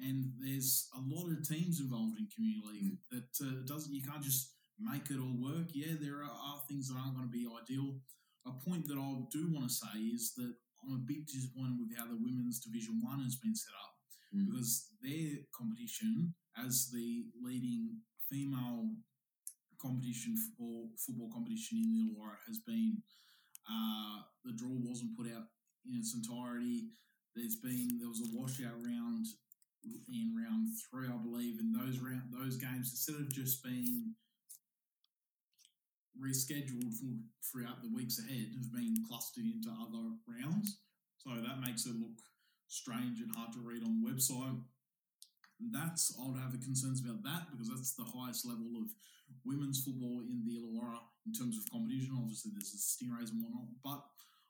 and 0.00 0.32
there's 0.40 0.88
a 0.96 1.02
lot 1.06 1.30
of 1.30 1.46
teams 1.46 1.78
involved 1.78 2.18
in 2.18 2.26
community 2.34 2.64
league 2.64 2.98
that 3.12 3.30
uh, 3.44 3.62
doesn't. 3.68 3.94
You 3.94 4.02
can't 4.02 4.24
just 4.24 4.56
make 4.80 5.10
it 5.10 5.20
all 5.20 5.36
work. 5.36 5.68
Yeah, 5.74 5.94
there 6.00 6.24
are, 6.24 6.32
are 6.32 6.64
things 6.68 6.88
that 6.88 6.98
aren't 6.98 7.14
going 7.14 7.28
to 7.28 7.32
be 7.32 7.46
ideal. 7.46 8.00
A 8.46 8.52
point 8.52 8.86
that 8.88 8.96
I 8.98 9.08
do 9.30 9.52
want 9.52 9.68
to 9.68 9.72
say 9.74 9.98
is 10.12 10.32
that 10.36 10.54
I'm 10.82 10.94
a 10.96 11.04
bit 11.04 11.26
disappointed 11.26 11.76
with 11.78 11.96
how 11.96 12.06
the 12.06 12.16
women's 12.16 12.60
Division 12.60 13.00
One 13.02 13.20
has 13.22 13.36
been 13.36 13.54
set 13.54 13.74
up 13.74 13.94
Mm. 14.34 14.46
because 14.46 14.86
their 15.02 15.38
competition 15.52 16.32
as 16.56 16.88
the 16.92 17.26
leading 17.42 17.98
female 18.28 18.94
competition 19.82 20.36
for 20.56 20.88
football 20.96 21.30
competition 21.32 21.78
in 21.82 21.90
the 21.92 22.14
Illawarra 22.14 22.36
has 22.46 22.58
been 22.60 23.02
uh, 23.68 24.22
the 24.44 24.52
draw 24.52 24.70
wasn't 24.70 25.16
put 25.16 25.26
out 25.26 25.48
in 25.84 25.98
its 25.98 26.14
entirety. 26.14 26.90
There's 27.34 27.56
been 27.56 27.98
there 27.98 28.08
was 28.08 28.20
a 28.20 28.30
washout 28.36 28.78
round 28.84 29.26
in 29.82 30.34
round 30.36 30.68
three, 30.90 31.08
I 31.08 31.16
believe, 31.16 31.58
and 31.58 31.74
those 31.74 31.98
round 31.98 32.30
those 32.30 32.56
games 32.56 32.90
instead 32.92 33.16
of 33.16 33.32
just 33.32 33.64
being 33.64 34.14
rescheduled 36.20 36.92
for, 37.00 37.10
throughout 37.42 37.82
the 37.82 37.88
weeks 37.88 38.20
ahead 38.20 38.52
have 38.52 38.72
been 38.72 38.94
clustered 39.08 39.44
into 39.44 39.72
other 39.72 40.12
rounds. 40.28 40.78
So 41.18 41.30
that 41.40 41.60
makes 41.60 41.86
it 41.86 41.96
look 41.96 42.20
strange 42.68 43.20
and 43.20 43.32
hard 43.34 43.52
to 43.52 43.60
read 43.60 43.82
on 43.82 44.00
the 44.00 44.06
website. 44.08 44.60
That's 45.60 46.16
I 46.16 46.24
would 46.28 46.40
have 46.40 46.52
the 46.52 46.64
concerns 46.64 47.04
about 47.04 47.22
that 47.24 47.52
because 47.52 47.68
that's 47.68 47.92
the 47.92 48.08
highest 48.08 48.46
level 48.48 48.80
of 48.80 48.88
women's 49.44 49.84
football 49.84 50.24
in 50.24 50.40
the 50.44 50.56
Illawarra 50.56 51.04
in 51.26 51.32
terms 51.32 51.58
of 51.58 51.68
competition. 51.68 52.16
Obviously, 52.16 52.52
there's 52.54 52.72
the 52.72 52.80
Stingrays 52.80 53.28
and 53.28 53.44
whatnot, 53.44 53.68
but 53.84 54.00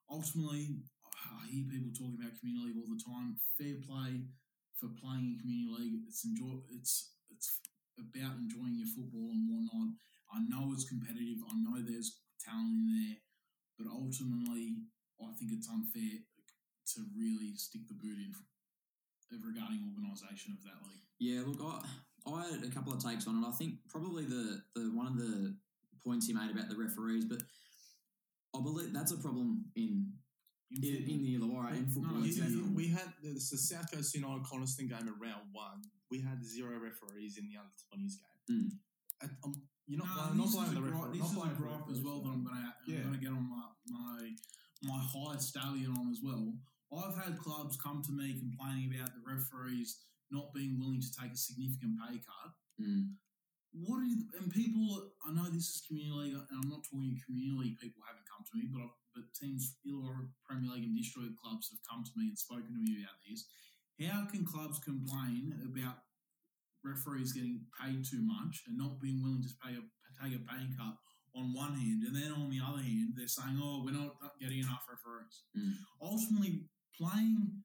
ultimately, 0.07 0.79
I 1.18 1.51
hear 1.51 1.66
people 1.66 1.91
talking 1.91 2.18
about 2.18 2.39
community 2.39 2.71
league 2.71 2.79
all 2.79 2.91
the 2.95 3.03
time. 3.03 3.37
Fair 3.59 3.83
play 3.83 4.31
for 4.79 4.89
playing 5.03 5.35
in 5.35 5.43
community 5.43 5.71
league. 5.75 5.97
It's 6.07 6.23
enjoy. 6.25 6.62
It's 6.71 7.18
it's 7.35 7.59
about 7.99 8.39
enjoying 8.39 8.79
your 8.79 8.89
football 8.89 9.35
and 9.35 9.45
whatnot. 9.51 9.99
I 10.33 10.39
know 10.47 10.72
it's 10.72 10.89
competitive. 10.89 11.43
I 11.51 11.55
know 11.59 11.83
there's 11.83 12.20
talent 12.39 12.70
in 12.70 12.87
there, 12.87 13.16
but 13.78 13.87
ultimately, 13.91 14.87
I 15.20 15.33
think 15.39 15.53
it's 15.53 15.68
unfair 15.68 16.22
to 16.95 17.01
really 17.16 17.55
stick 17.57 17.83
the 17.89 17.95
boot 17.95 18.18
in 18.18 18.33
regarding 19.45 19.87
organisation 19.87 20.57
of 20.57 20.62
that 20.64 20.83
league. 20.89 21.07
Yeah, 21.18 21.43
look, 21.47 21.61
I, 21.62 22.31
I 22.31 22.51
had 22.51 22.64
a 22.64 22.70
couple 22.74 22.93
of 22.93 23.03
takes 23.03 23.26
on 23.26 23.43
it. 23.43 23.47
I 23.47 23.53
think 23.53 23.74
probably 23.89 24.24
the, 24.24 24.62
the 24.74 24.91
one 24.95 25.07
of 25.07 25.16
the 25.16 25.55
points 26.05 26.26
he 26.26 26.33
made 26.33 26.51
about 26.51 26.68
the 26.68 26.76
referees, 26.76 27.24
but 27.26 27.43
I 28.57 28.61
believe 28.61 28.93
that's 28.93 29.12
a 29.12 29.18
problem 29.18 29.66
in 29.76 30.12
in, 30.70 30.85
in, 30.85 31.11
in 31.11 31.22
the 31.22 31.37
Illawarra 31.39 31.76
in 31.76 31.87
football. 31.87 32.18
No, 32.18 32.24
in 32.24 32.74
we 32.74 32.89
had 32.89 33.12
the, 33.22 33.35
the 33.35 33.41
South 33.41 33.91
Coast 33.93 34.14
United 34.14 34.45
Coniston 34.45 34.89
game 34.89 35.09
at 35.09 35.20
round 35.20 35.51
one. 35.53 35.83
We 36.11 36.20
had 36.20 36.45
zero 36.45 36.78
referees 36.78 37.39
in 37.39 37.47
the 37.47 37.59
under 37.59 37.74
twenties 37.89 38.18
game. 38.49 38.70
Mm. 39.22 39.31
And, 39.91 39.99
you're 39.99 40.07
not, 40.07 40.14
No, 40.14 40.14
blaming- 40.14 40.38
not 40.38 40.45
this 40.47 40.55
is 40.55 40.55
blaming 40.55 40.70
a 40.70 40.74
the 40.74 40.80
gripe- 40.86 41.03
referee. 41.03 41.18
This 41.18 41.20
not 41.20 41.30
is 41.30 41.34
a 41.34 41.41
blaming 41.41 41.59
gripe 41.59 41.88
as 41.91 42.01
well 42.01 42.18
that 42.22 42.30
I'm 42.30 42.45
going 42.47 42.62
to 42.62 42.74
Yeah. 42.86 42.97
I'm 42.97 43.03
going 43.11 43.18
to 43.18 43.24
get 43.26 43.32
on 43.34 43.47
my, 43.51 43.66
my 43.91 44.18
my 44.82 44.97
high 44.97 45.36
stallion 45.36 45.93
on 45.99 46.09
as 46.11 46.20
well. 46.24 46.55
I've 46.95 47.14
had 47.18 47.36
clubs 47.38 47.76
come 47.76 48.01
to 48.03 48.12
me 48.12 48.32
complaining 48.38 48.95
about 48.95 49.12
the 49.12 49.20
referees 49.26 50.01
not 50.30 50.55
being 50.55 50.78
willing 50.80 51.03
to 51.03 51.11
take 51.12 51.32
a 51.32 51.36
significant 51.36 51.99
pay 52.01 52.16
cut. 52.22 52.55
Mm. 52.80 53.18
What 53.76 54.01
are 54.03 54.09
you, 54.09 54.24
and 54.41 54.51
people? 54.51 55.11
I 55.26 55.30
know 55.36 55.45
this 55.51 55.68
is 55.68 55.82
community 55.86 56.32
league, 56.32 56.34
and 56.34 56.59
I'm 56.64 56.70
not 56.70 56.82
talking 56.88 57.14
community 57.26 57.55
league 57.61 57.78
people 57.78 58.03
haven't 58.07 58.26
come 58.26 58.43
to 58.43 58.55
me, 58.59 58.66
but 58.72 58.82
I've, 58.82 58.97
but 59.14 59.24
teams, 59.38 59.76
Illawarra 59.86 60.26
Premier 60.49 60.70
League 60.72 60.84
and 60.91 60.97
District 60.97 61.34
clubs 61.38 61.70
have 61.70 61.82
come 61.86 62.03
to 62.03 62.11
me 62.16 62.30
and 62.30 62.38
spoken 62.38 62.72
to 62.72 62.80
me 62.82 63.03
about 63.05 63.18
this. 63.28 63.47
How 64.01 64.24
can 64.26 64.47
clubs 64.47 64.78
complain 64.80 65.55
about 65.66 65.99
referees 66.85 67.33
getting 67.33 67.61
paid 67.81 68.03
too 68.05 68.22
much 68.22 68.62
and 68.66 68.76
not 68.78 69.01
being 69.01 69.22
willing 69.22 69.43
to 69.43 69.53
pay 69.64 69.74
a 69.76 69.83
take 70.22 70.35
a 70.37 70.43
pay 70.45 70.64
cut 70.76 70.97
on 71.35 71.55
one 71.55 71.74
hand, 71.74 72.03
and 72.05 72.14
then 72.16 72.33
on 72.33 72.51
the 72.51 72.59
other 72.61 72.83
hand, 72.83 73.14
they're 73.16 73.28
saying, 73.28 73.59
"Oh, 73.62 73.83
we're 73.85 73.93
not 73.97 74.16
getting 74.41 74.59
enough 74.61 74.85
referees." 74.89 75.45
Mm. 75.57 75.74
Ultimately, 76.03 76.66
playing, 76.99 77.62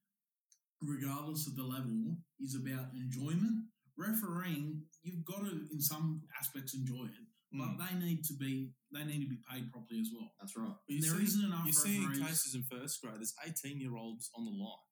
regardless 0.82 1.48
of 1.48 1.56
the 1.56 1.64
level, 1.64 2.18
is 2.40 2.56
about 2.56 2.94
enjoyment. 2.94 3.66
Refereeing, 3.98 4.84
you've 5.04 5.24
got 5.26 5.40
to, 5.46 5.68
in 5.72 5.82
some 5.82 6.22
aspects, 6.40 6.76
enjoy 6.76 7.06
it, 7.06 7.28
Mm. 7.56 7.60
but 7.60 7.86
they 7.86 7.96
need 8.00 8.24
to 8.26 8.36
be 8.36 8.74
they 8.92 9.04
need 9.04 9.22
to 9.24 9.28
be 9.30 9.42
paid 9.50 9.72
properly 9.72 10.00
as 10.00 10.10
well. 10.14 10.32
That's 10.40 10.56
right. 10.56 10.72
But 10.88 10.94
you 10.96 11.02
There 11.02 11.18
see, 11.20 11.24
isn't 11.26 11.46
enough 11.46 11.66
You 11.68 11.74
see 11.74 12.00
referees. 12.00 12.20
cases 12.28 12.56
in 12.56 12.64
first 12.64 13.02
grade. 13.02 13.16
There's 13.18 13.34
18 13.46 13.82
year 13.82 13.96
olds 13.96 14.30
on 14.36 14.46
the 14.46 14.52
line. 14.52 14.85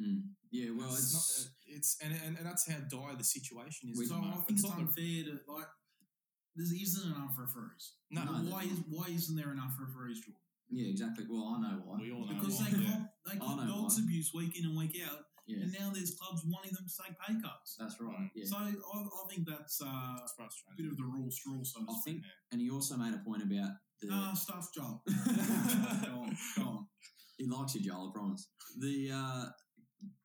Mm. 0.00 0.22
Yeah, 0.50 0.70
well, 0.76 0.88
it's, 0.94 1.12
it's, 1.12 1.14
not, 1.14 1.76
it's 1.76 1.90
and, 2.02 2.12
and 2.24 2.38
and 2.38 2.46
that's 2.46 2.64
how 2.70 2.78
dire 2.88 3.16
the 3.16 3.24
situation 3.24 3.90
is. 3.90 3.98
We- 3.98 4.04
at 4.06 4.08
the 4.10 4.14
So 4.14 4.22
I 4.22 4.40
think 4.46 4.58
it's 4.58 4.64
not 4.64 4.78
unfair 4.78 5.24
to 5.26 5.32
like. 5.52 5.66
There 6.56 6.66
isn't 6.66 7.06
enough 7.14 7.38
referees. 7.38 7.94
No, 8.10 8.24
No, 8.24 8.32
why 8.50 8.62
is 8.64 8.80
why 8.88 9.06
isn't 9.14 9.36
there 9.36 9.52
enough 9.52 9.74
referees, 9.78 10.18
Jordan? 10.20 10.42
yeah, 10.70 10.88
exactly. 10.90 11.24
Well, 11.28 11.54
I 11.54 11.62
know 11.62 11.76
why. 11.84 11.98
we 12.02 12.10
all 12.10 12.26
know 12.26 12.34
Because 12.34 12.58
why, 12.58 12.70
they 12.70 12.78
yeah. 12.82 12.90
cop 12.90 13.02
they 13.30 13.38
cop 13.38 13.58
dogs 13.68 13.94
why. 13.98 14.02
abuse 14.04 14.30
week 14.34 14.58
in 14.58 14.64
and 14.66 14.76
week 14.76 14.96
out, 15.06 15.22
Yeah, 15.46 15.62
and 15.62 15.70
now 15.78 15.90
there's 15.94 16.16
clubs 16.18 16.42
wanting 16.46 16.72
them 16.74 16.82
to 16.88 16.94
take 16.98 17.14
pay 17.20 17.34
cuts. 17.40 17.76
that's 17.78 17.94
right. 18.00 18.26
Yeah. 18.34 18.44
So 18.46 18.56
I, 18.58 18.70
I 18.74 19.24
think 19.30 19.46
that's 19.46 19.78
uh, 19.80 19.86
a 19.86 20.28
frustrating. 20.34 20.76
bit 20.82 20.90
of 20.90 20.96
the 20.98 21.04
rule 21.06 21.30
straw, 21.30 21.62
so 21.62 21.78
to 21.80 21.86
I 21.90 21.94
speak. 22.00 22.14
think, 22.14 22.24
and 22.50 22.60
he 22.60 22.70
also 22.70 22.96
made 22.96 23.14
a 23.14 23.22
point 23.22 23.42
about 23.42 23.78
the. 24.02 24.08
Ah, 24.10 24.34
stuff, 24.34 24.66
Joel. 24.74 25.02
go 25.06 26.26
on, 26.26 26.36
go 26.56 26.62
on. 26.62 26.86
He 27.38 27.46
likes 27.46 27.74
you, 27.76 27.82
Joel. 27.86 28.10
I 28.10 28.18
promise. 28.18 28.48
The 28.80 29.10
uh, 29.14 29.44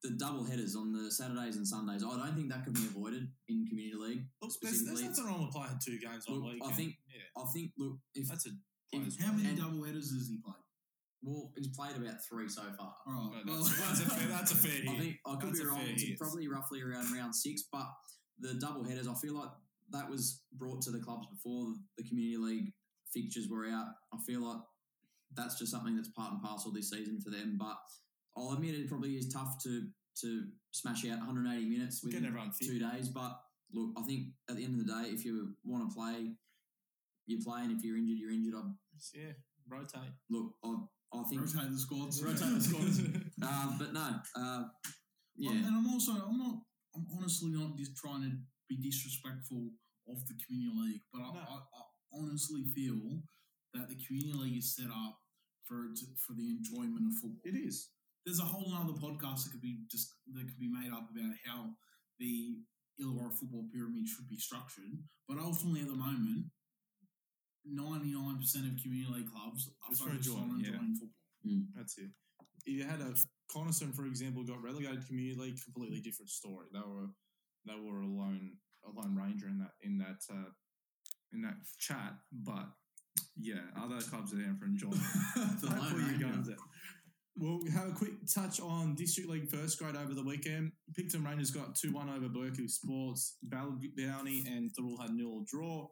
the 0.03 0.11
double 0.11 0.43
headers 0.43 0.75
on 0.75 0.91
the 0.93 1.09
Saturdays 1.11 1.55
and 1.55 1.67
Sundays. 1.67 2.03
I 2.03 2.15
don't 2.17 2.35
think 2.35 2.49
that 2.51 2.63
could 2.63 2.73
be 2.75 2.85
avoided 2.85 3.27
in 3.49 3.65
community 3.67 3.97
league. 3.97 4.23
Look, 4.41 4.51
there's, 4.61 4.83
there's 4.85 4.99
specifically. 4.99 5.07
nothing 5.09 5.25
wrong 5.25 5.45
with 5.45 5.55
playing 5.55 5.79
two 5.83 5.97
games 5.99 6.25
on 6.27 6.35
Look, 6.35 6.43
a 6.43 6.47
I 6.47 6.53
weekend. 6.53 6.75
think- 6.75 6.95
yeah, 7.09 7.41
I 7.41 7.45
think. 7.53 7.71
Look, 7.77 7.97
if 8.13 8.27
that's 8.27 8.45
a 8.47 8.51
if- 8.91 9.19
How 9.19 9.31
many 9.33 9.49
And- 9.49 9.57
double 9.57 9.83
headers 9.83 10.11
has 10.13 10.27
he 10.29 10.37
played? 10.37 10.55
well, 11.23 11.51
he's 11.57 11.69
played 11.69 11.95
about 11.95 12.23
three 12.29 12.49
so 12.49 12.63
far. 12.77 12.93
All 13.07 13.31
No, 13.31 13.31
right. 13.33 13.43
that's, 13.47 13.79
that's, 13.79 13.99
a 14.01 14.09
fair, 14.09 14.27
that's 14.27 14.51
a 14.51 14.55
fair 14.55 14.71
I 14.71 14.91
hit. 14.91 14.99
think 15.01 15.15
I 15.25 15.35
could 15.37 15.49
That's 15.49 15.59
be 15.61 15.65
wrong. 15.65 15.79
It's 15.85 16.19
probably 16.19 16.47
roughly 16.49 16.81
around 16.81 17.11
round 17.13 17.33
six, 17.33 17.63
but 17.71 17.87
the 18.39 18.55
double 18.55 18.83
headers, 18.83 19.07
I 19.07 19.13
feel 19.15 19.33
like 19.35 19.49
that 19.91 20.09
was 20.09 20.41
brought 20.53 20.81
to 20.83 20.91
the 20.91 20.99
clubs 20.99 21.27
before 21.31 21.73
the 21.97 22.03
community 22.03 22.37
league 22.37 22.73
fixtures 23.13 23.47
were 23.47 23.67
out. 23.67 23.87
I 24.13 24.17
feel 24.27 24.41
like 24.41 24.61
that's 25.33 25.57
just 25.57 25.71
something 25.71 25.95
that's 25.95 26.09
part 26.09 26.33
and 26.33 26.41
parcel 26.41 26.71
this 26.73 26.89
season 26.89 27.21
for 27.21 27.29
them. 27.29 27.55
But 27.57 27.77
I'll 28.37 28.51
admit 28.53 28.75
it 28.75 28.87
probably 28.89 29.13
is 29.15 29.27
tough 29.31 29.61
to 29.63 29.87
to 30.21 30.43
smash 30.71 31.05
out 31.05 31.17
180 31.17 31.65
minutes 31.65 32.01
We're 32.03 32.09
within 32.09 32.25
everyone 32.25 32.51
fit. 32.51 32.67
two 32.67 32.79
days. 32.79 33.09
But 33.09 33.39
look, 33.73 33.91
I 33.97 34.03
think 34.03 34.27
at 34.49 34.55
the 34.57 34.63
end 34.63 34.79
of 34.79 34.85
the 34.85 34.93
day, 34.93 35.09
if 35.09 35.25
you 35.25 35.55
want 35.65 35.89
to 35.89 35.95
play, 35.95 36.31
you 37.25 37.39
play, 37.43 37.61
and 37.63 37.71
if 37.71 37.83
you're 37.83 37.97
injured, 37.97 38.17
you're 38.19 38.31
injured. 38.31 38.53
I, 38.55 38.61
Yeah, 39.15 39.33
rotate. 39.67 40.13
look, 40.29 40.53
I, 40.63 40.75
I 41.13 41.23
think, 41.29 41.41
Rotate 41.41 41.71
the 41.71 41.79
squads. 41.79 42.23
Rotate 42.23 42.53
the 42.53 42.61
squads. 42.61 42.99
uh, 43.43 43.77
but 43.79 43.93
no, 43.93 44.19
uh, 44.35 44.63
yeah. 45.35 45.49
Well, 45.49 45.57
and 45.65 45.75
I'm 45.77 45.89
also 45.89 46.11
I'm 46.13 46.37
not 46.37 46.55
I'm 46.95 47.05
honestly 47.17 47.49
not 47.49 47.75
just 47.77 47.95
trying 47.97 48.21
to 48.21 48.31
be 48.69 48.77
disrespectful 48.77 49.69
of 50.07 50.17
the 50.27 50.35
community 50.45 50.77
league, 50.77 51.01
but 51.11 51.21
I, 51.21 51.33
No. 51.33 51.39
I, 51.39 51.55
I 51.57 51.81
honestly 52.21 52.63
feel 52.75 53.21
that 53.73 53.89
the 53.89 53.95
community 54.05 54.33
league 54.37 54.57
is 54.57 54.75
set 54.75 54.87
up 54.93 55.17
for 55.65 55.89
for 56.17 56.33
the 56.33 56.49
enjoyment 56.49 57.05
of 57.07 57.13
football. 57.21 57.41
It 57.45 57.55
is. 57.57 57.89
There's 58.25 58.39
a 58.39 58.47
whole 58.47 58.71
other 58.73 58.93
podcast 58.93 59.43
that 59.43 59.51
could 59.51 59.61
be 59.61 59.83
just 59.91 60.15
that 60.33 60.47
could 60.47 60.59
be 60.59 60.71
made 60.71 60.91
up 60.91 61.09
about 61.11 61.35
how 61.45 61.71
the 62.19 62.57
Illawarra 63.01 63.33
football 63.33 63.65
pyramid 63.73 64.07
should 64.07 64.29
be 64.29 64.37
structured, 64.37 64.95
but 65.27 65.37
ultimately 65.37 65.81
at 65.81 65.87
the 65.87 65.95
moment. 65.95 66.45
99% 67.63 68.43
of 68.67 68.83
community 68.83 69.07
league 69.07 69.31
clubs 69.31 69.71
are 69.87 69.91
It's 69.91 70.01
for 70.01 70.09
focused 70.09 70.35
on 70.35 70.35
enjoyment, 70.35 70.59
yeah. 70.59 70.67
enjoying 70.75 70.95
football. 70.99 71.63
That's 71.75 71.97
it. 71.97 72.09
If 72.65 72.73
you 72.73 72.83
had 72.83 72.99
a 72.99 73.15
Coniston, 73.51 73.93
for 73.93 74.05
example, 74.05 74.43
got 74.43 74.61
relegated 74.61 75.07
community 75.07 75.39
league, 75.39 75.63
completely 75.63 75.99
different 75.99 76.29
story. 76.29 76.67
They 76.73 76.79
were 76.79 77.07
they 77.65 77.75
were 77.75 78.01
a 78.01 78.07
lone 78.07 78.57
a 78.85 78.91
lone 78.91 79.15
ranger 79.15 79.47
in 79.47 79.59
that 79.59 79.71
in 79.81 79.97
that 79.99 80.19
uh, 80.29 80.51
in 81.31 81.41
that 81.43 81.55
chat. 81.79 82.15
But 82.31 82.67
yeah, 83.37 83.63
other 83.77 83.99
clubs 84.01 84.33
are 84.33 84.37
there 84.37 84.55
for 84.59 84.65
enjoyment. 84.65 85.01
The 85.61 85.67
Don't 85.67 85.79
Lone 85.79 85.91
put 85.91 86.19
your 86.19 86.29
guns 86.29 86.49
out. 86.49 86.57
We'll 87.35 87.61
have 87.73 87.89
a 87.89 87.91
quick 87.93 88.13
touch 88.31 88.59
on 88.59 88.93
District 88.93 89.27
League 89.27 89.49
first 89.49 89.79
grade 89.79 89.95
over 89.95 90.13
the 90.13 90.23
weekend. 90.23 90.71
Picton 90.95 91.23
Rangers 91.23 91.49
got 91.49 91.75
2 91.75 91.91
1 91.91 92.09
over 92.09 92.29
Berkeley 92.29 92.67
Sports. 92.67 93.37
Balgownie 93.49 94.45
and 94.45 94.71
Thirroul 94.75 95.01
had 95.01 95.11
nil 95.11 95.43
draw. 95.47 95.87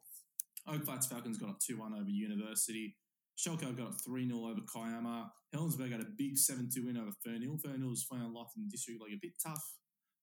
Oak 0.67 0.83
Flats 0.83 1.07
Falcons 1.07 1.39
got 1.39 1.49
up 1.49 1.59
2 1.59 1.79
1 1.79 1.93
over 1.93 2.09
University. 2.09 2.95
Shelco 3.39 3.75
got 3.75 3.87
up 3.87 4.01
3 4.05 4.27
0 4.27 4.39
over 4.39 4.61
Kiama. 4.61 5.31
Helensburgh 5.55 5.91
had 5.91 6.01
a 6.01 6.07
big 6.15 6.37
7 6.37 6.69
2 6.71 6.85
win 6.85 6.97
over 6.97 7.11
Fernhill. 7.25 7.59
Fernhill 7.59 7.89
was 7.89 8.03
found 8.03 8.35
life 8.35 8.51
in 8.55 8.69
District 8.69 9.01
League 9.01 9.15
a 9.15 9.19
bit 9.19 9.33
tough 9.43 9.63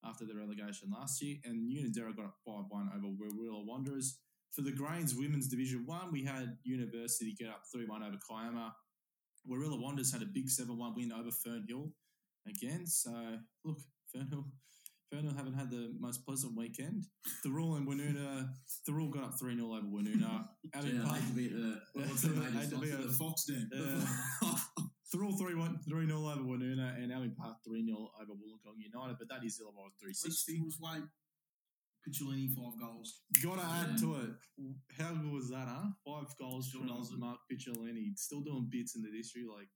after 0.05 0.25
the 0.25 0.37
relegation 0.37 0.89
last 0.97 1.21
year. 1.21 1.39
And 1.45 1.69
Unanderra 1.69 2.15
got 2.15 2.27
up 2.27 2.37
5 2.47 2.65
1 2.69 2.91
over 2.95 3.09
Warilla 3.09 3.65
Wanderers. 3.65 4.21
For 4.53 4.63
the 4.63 4.73
Grains 4.73 5.15
Women's 5.15 5.49
Division 5.49 5.85
1, 5.85 6.13
we 6.13 6.25
had 6.25 6.57
University 6.63 7.35
get 7.37 7.49
up 7.49 7.63
3 7.73 7.87
1 7.87 8.03
over 8.05 8.17
Kiama. 8.31 8.73
Warilla 9.49 9.81
Wanderers 9.81 10.13
had 10.13 10.23
a 10.23 10.27
big 10.27 10.49
7 10.49 10.77
1 10.77 10.95
win 10.95 11.13
over 11.13 11.31
Fernhill 11.31 11.93
again. 12.47 12.87
So, 12.87 13.11
look, 13.65 13.79
Fernhill. 14.15 14.45
Fernhill 15.13 15.35
haven't 15.35 15.55
had 15.55 15.71
the 15.71 15.95
most 15.99 16.27
pleasant 16.27 16.55
weekend. 16.55 17.05
Thirroul 17.45 17.79
and 17.79 17.89
Woonona, 17.89 18.51
Thirroul 18.87 19.11
got 19.11 19.25
up 19.25 19.39
3 19.41 19.57
0 19.57 19.67
over 19.73 19.87
Woonona. 19.87 20.45
Yeah, 20.75 20.81
I 20.81 20.83
Park, 20.83 21.15
hate 21.15 21.29
to 21.29 21.35
be 21.35 21.49
the 21.49 21.81
what's 21.95 22.23
the 22.23 22.29
to 22.29 22.79
be 22.79 22.91
a- 22.91 22.97
The 22.99 23.13
Fox 23.13 23.45
Den. 23.45 23.71
Uh, 24.45 24.55
Thirroul 25.15 25.39
3 25.39 25.55
1 25.55 25.79
3 25.89 26.07
0 26.07 26.19
over 26.19 26.43
Woonona 26.43 26.95
and 27.03 27.11
Abbey 27.11 27.31
Park 27.39 27.57
3 27.67 27.87
0 27.87 27.97
over 28.21 28.33
Wollongong 28.33 28.77
United. 28.77 29.17
But 29.19 29.29
that 29.31 29.43
is 29.47 29.59
Illawarra 29.65 29.89
Let's 30.05 30.45
360. 30.45 30.61
was 30.61 30.77
wait. 30.79 31.03
Picciolini 32.07 32.49
five 32.55 32.79
goals. 32.81 33.21
Gotta 33.43 33.63
add 33.63 33.99
to 33.99 34.17
it. 34.17 34.31
How 34.99 35.13
good 35.13 35.33
was 35.33 35.51
that, 35.51 35.67
huh? 35.69 35.89
Five 36.07 36.35
goals 36.39 36.69
Still 36.69 36.81
from 36.81 36.97
does 36.97 37.11
it. 37.13 37.19
Mark 37.19 37.39
Picciolini. 37.51 38.17
Still 38.17 38.41
doing 38.41 38.69
bits 38.71 38.97
in 38.97 39.03
the 39.03 39.11
district. 39.11 39.49
Like, 39.55 39.69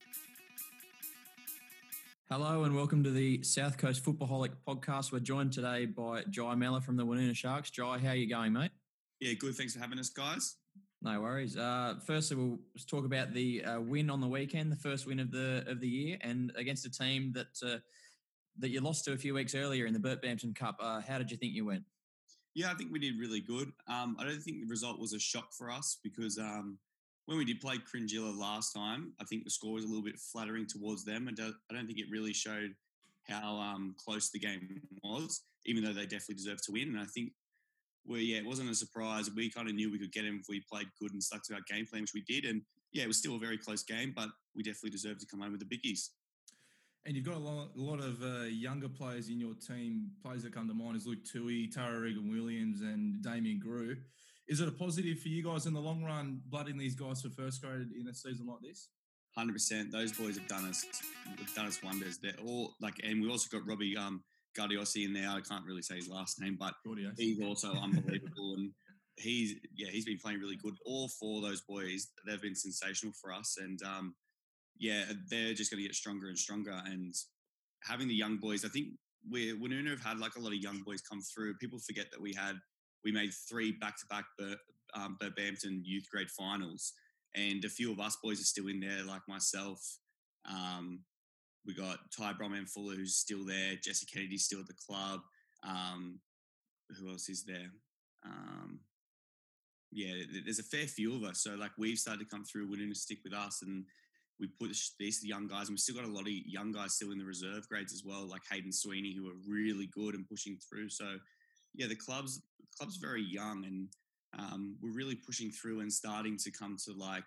Hello 2.30 2.64
and 2.64 2.74
welcome 2.74 3.04
to 3.04 3.10
the 3.10 3.42
South 3.42 3.76
Coast 3.76 4.04
Footballholic 4.04 4.52
podcast. 4.66 5.12
We're 5.12 5.20
joined 5.20 5.52
today 5.52 5.84
by 5.86 6.22
Jai 6.30 6.54
Mellor 6.54 6.80
from 6.80 6.96
the 6.96 7.04
Woonona 7.04 7.36
Sharks. 7.36 7.70
Jai, 7.70 7.98
how 7.98 8.08
are 8.10 8.14
you 8.14 8.28
going, 8.28 8.54
mate? 8.54 8.70
Yeah, 9.20 9.34
good. 9.34 9.54
Thanks 9.54 9.74
for 9.74 9.80
having 9.80 9.98
us, 9.98 10.08
guys. 10.08 10.56
No 11.02 11.20
worries. 11.20 11.56
Uh, 11.56 11.96
firstly, 12.06 12.36
we'll 12.36 12.58
just 12.76 12.88
talk 12.88 13.04
about 13.04 13.34
the 13.34 13.64
uh, 13.64 13.80
win 13.80 14.08
on 14.08 14.20
the 14.20 14.28
weekend, 14.28 14.72
the 14.72 14.76
first 14.76 15.06
win 15.06 15.20
of 15.20 15.30
the 15.30 15.64
of 15.66 15.80
the 15.80 15.88
year, 15.88 16.16
and 16.22 16.52
against 16.56 16.86
a 16.86 16.90
team 16.90 17.32
that 17.34 17.48
uh, 17.66 17.78
that 18.58 18.70
you 18.70 18.80
lost 18.80 19.04
to 19.04 19.12
a 19.12 19.16
few 19.18 19.34
weeks 19.34 19.54
earlier 19.54 19.86
in 19.86 19.92
the 19.92 19.98
Bert 19.98 20.22
Bampton 20.22 20.54
Cup. 20.54 20.76
Uh, 20.80 21.00
how 21.00 21.18
did 21.18 21.30
you 21.30 21.36
think 21.36 21.52
you 21.52 21.66
went? 21.66 21.82
Yeah, 22.54 22.70
I 22.70 22.74
think 22.74 22.92
we 22.92 22.98
did 22.98 23.18
really 23.18 23.40
good. 23.40 23.72
Um, 23.88 24.16
I 24.18 24.24
don't 24.24 24.42
think 24.42 24.60
the 24.60 24.66
result 24.66 25.00
was 25.00 25.14
a 25.14 25.18
shock 25.18 25.52
for 25.56 25.70
us 25.70 25.98
because 26.02 26.38
um, 26.38 26.78
when 27.26 27.38
we 27.38 27.44
did 27.44 27.60
play 27.60 27.76
Cringila 27.78 28.36
last 28.36 28.72
time, 28.72 29.12
I 29.20 29.24
think 29.24 29.44
the 29.44 29.50
score 29.50 29.72
was 29.72 29.84
a 29.84 29.86
little 29.86 30.02
bit 30.02 30.18
flattering 30.18 30.66
towards 30.66 31.04
them, 31.04 31.28
and 31.28 31.38
I 31.40 31.74
don't 31.74 31.86
think 31.86 31.98
it 31.98 32.10
really 32.10 32.32
showed 32.32 32.74
how 33.28 33.56
um, 33.56 33.94
close 33.96 34.30
the 34.30 34.38
game 34.38 34.82
was, 35.02 35.42
even 35.64 35.84
though 35.84 35.92
they 35.92 36.02
definitely 36.02 36.34
deserved 36.34 36.64
to 36.64 36.72
win. 36.72 36.88
And 36.88 37.00
I 37.00 37.06
think 37.06 37.32
well, 38.04 38.18
yeah, 38.18 38.38
it 38.38 38.46
wasn't 38.46 38.70
a 38.70 38.74
surprise. 38.74 39.30
We 39.34 39.50
kind 39.50 39.68
of 39.68 39.74
knew 39.74 39.90
we 39.90 39.98
could 39.98 40.12
get 40.12 40.24
him 40.24 40.38
if 40.40 40.46
we 40.48 40.62
played 40.70 40.88
good 41.00 41.12
and 41.12 41.22
stuck 41.22 41.44
to 41.44 41.54
our 41.54 41.60
game 41.68 41.86
plan, 41.86 42.02
which 42.02 42.14
we 42.14 42.22
did. 42.22 42.44
And 42.44 42.62
yeah, 42.92 43.04
it 43.04 43.08
was 43.08 43.18
still 43.18 43.36
a 43.36 43.38
very 43.38 43.56
close 43.56 43.82
game, 43.82 44.12
but 44.14 44.28
we 44.56 44.62
definitely 44.62 44.90
deserved 44.90 45.20
to 45.20 45.26
come 45.26 45.40
home 45.40 45.52
with 45.52 45.60
the 45.60 45.76
biggies. 45.76 46.08
And 47.04 47.16
you've 47.16 47.26
got 47.26 47.34
a 47.34 47.38
lot, 47.38 47.70
a 47.76 47.80
lot 47.80 47.98
of 47.98 48.22
uh, 48.22 48.44
younger 48.44 48.88
players 48.88 49.28
in 49.28 49.40
your 49.40 49.54
team. 49.54 50.10
Players 50.22 50.44
that 50.44 50.54
come 50.54 50.68
to 50.68 50.74
mind 50.74 50.96
is 50.96 51.06
Luke 51.06 51.24
Tui, 51.24 51.68
Tara 51.68 51.98
Regan 51.98 52.30
Williams, 52.30 52.80
and 52.82 53.20
Damien 53.22 53.58
Grew. 53.58 53.96
Is 54.48 54.60
it 54.60 54.68
a 54.68 54.72
positive 54.72 55.18
for 55.18 55.28
you 55.28 55.42
guys 55.42 55.66
in 55.66 55.72
the 55.72 55.80
long 55.80 56.04
run, 56.04 56.40
blooding 56.48 56.78
these 56.78 56.94
guys 56.94 57.22
for 57.22 57.30
first 57.30 57.60
grade 57.60 57.88
in 57.98 58.06
a 58.08 58.14
season 58.14 58.46
like 58.46 58.60
this? 58.62 58.88
Hundred 59.36 59.54
percent. 59.54 59.90
Those 59.90 60.12
boys 60.12 60.36
have 60.36 60.46
done 60.46 60.66
us, 60.66 60.84
have 61.38 61.54
done 61.54 61.66
us 61.66 61.82
wonders. 61.82 62.18
They're 62.18 62.34
all 62.44 62.74
like, 62.80 63.00
and 63.02 63.20
we 63.20 63.30
also 63.30 63.48
got 63.56 63.66
Robbie 63.66 63.96
um, 63.96 64.22
Guardiosi 64.56 65.04
in 65.04 65.12
there. 65.12 65.28
I 65.28 65.40
can't 65.40 65.64
really 65.64 65.82
say 65.82 65.96
his 65.96 66.08
last 66.08 66.40
name, 66.40 66.56
but 66.58 66.74
Guardiosi. 66.86 67.14
he's 67.16 67.40
also 67.40 67.72
unbelievable. 67.72 68.54
and 68.58 68.70
he's 69.16 69.54
yeah, 69.74 69.88
he's 69.90 70.04
been 70.04 70.18
playing 70.18 70.38
really 70.38 70.58
good. 70.62 70.74
All 70.84 71.08
four 71.08 71.38
of 71.38 71.44
those 71.44 71.62
boys, 71.62 72.08
they've 72.26 72.42
been 72.42 72.54
sensational 72.54 73.14
for 73.20 73.32
us. 73.32 73.56
And 73.58 73.80
um, 73.82 74.14
yeah, 74.78 75.04
they're 75.28 75.54
just 75.54 75.70
going 75.70 75.82
to 75.82 75.86
get 75.86 75.94
stronger 75.94 76.28
and 76.28 76.38
stronger. 76.38 76.80
And 76.86 77.14
having 77.82 78.08
the 78.08 78.14
young 78.14 78.38
boys, 78.38 78.64
I 78.64 78.68
think 78.68 78.88
we 79.30 79.52
Woonona 79.52 79.90
have 79.90 80.02
had 80.02 80.18
like 80.18 80.36
a 80.36 80.40
lot 80.40 80.52
of 80.52 80.58
young 80.58 80.82
boys 80.84 81.00
come 81.00 81.20
through. 81.22 81.54
People 81.54 81.78
forget 81.78 82.06
that 82.10 82.20
we 82.20 82.34
had 82.34 82.56
we 83.04 83.12
made 83.12 83.30
three 83.48 83.72
back 83.72 83.96
to 83.98 84.06
back 84.06 84.24
um, 84.94 85.16
Bampton 85.36 85.82
youth 85.84 86.06
grade 86.10 86.30
finals, 86.30 86.92
and 87.34 87.64
a 87.64 87.68
few 87.68 87.92
of 87.92 88.00
us 88.00 88.16
boys 88.22 88.40
are 88.40 88.44
still 88.44 88.68
in 88.68 88.80
there, 88.80 89.04
like 89.04 89.22
myself. 89.28 89.80
Um, 90.50 91.00
we 91.66 91.74
got 91.74 91.98
Ty 92.16 92.32
Bromham 92.32 92.68
Fuller, 92.68 92.96
who's 92.96 93.16
still 93.16 93.44
there. 93.44 93.74
Jesse 93.82 94.06
Kennedy's 94.06 94.44
still 94.44 94.60
at 94.60 94.66
the 94.66 94.74
club. 94.74 95.20
Um, 95.64 96.18
who 96.98 97.08
else 97.08 97.28
is 97.28 97.44
there? 97.44 97.70
Um, 98.26 98.80
yeah, 99.92 100.14
there's 100.44 100.58
a 100.58 100.64
fair 100.64 100.86
few 100.86 101.14
of 101.14 101.22
us. 101.22 101.42
So 101.42 101.54
like 101.54 101.72
we've 101.78 101.98
started 101.98 102.24
to 102.24 102.30
come 102.30 102.44
through, 102.44 102.74
to 102.76 102.94
stick 102.94 103.18
with 103.24 103.34
us, 103.34 103.62
and 103.62 103.84
we 104.40 104.48
push 104.60 104.90
these 104.98 105.24
young 105.24 105.46
guys, 105.46 105.68
and 105.68 105.70
we've 105.70 105.80
still 105.80 105.94
got 105.94 106.04
a 106.04 106.12
lot 106.12 106.22
of 106.22 106.32
young 106.46 106.72
guys 106.72 106.94
still 106.94 107.12
in 107.12 107.18
the 107.18 107.24
reserve 107.24 107.68
grades 107.68 107.92
as 107.92 108.02
well, 108.04 108.28
like 108.28 108.42
Hayden 108.50 108.72
Sweeney, 108.72 109.14
who 109.14 109.28
are 109.28 109.36
really 109.48 109.88
good 109.92 110.14
and 110.14 110.28
pushing 110.28 110.58
through. 110.68 110.88
So 110.88 111.16
yeah, 111.74 111.86
the 111.86 111.96
club's 111.96 112.42
the 112.58 112.66
club's 112.76 112.96
very 112.96 113.22
young, 113.22 113.64
and 113.64 113.88
um, 114.38 114.76
we're 114.82 114.92
really 114.92 115.16
pushing 115.16 115.50
through 115.50 115.80
and 115.80 115.92
starting 115.92 116.36
to 116.38 116.50
come 116.50 116.76
to 116.86 116.92
like 116.92 117.24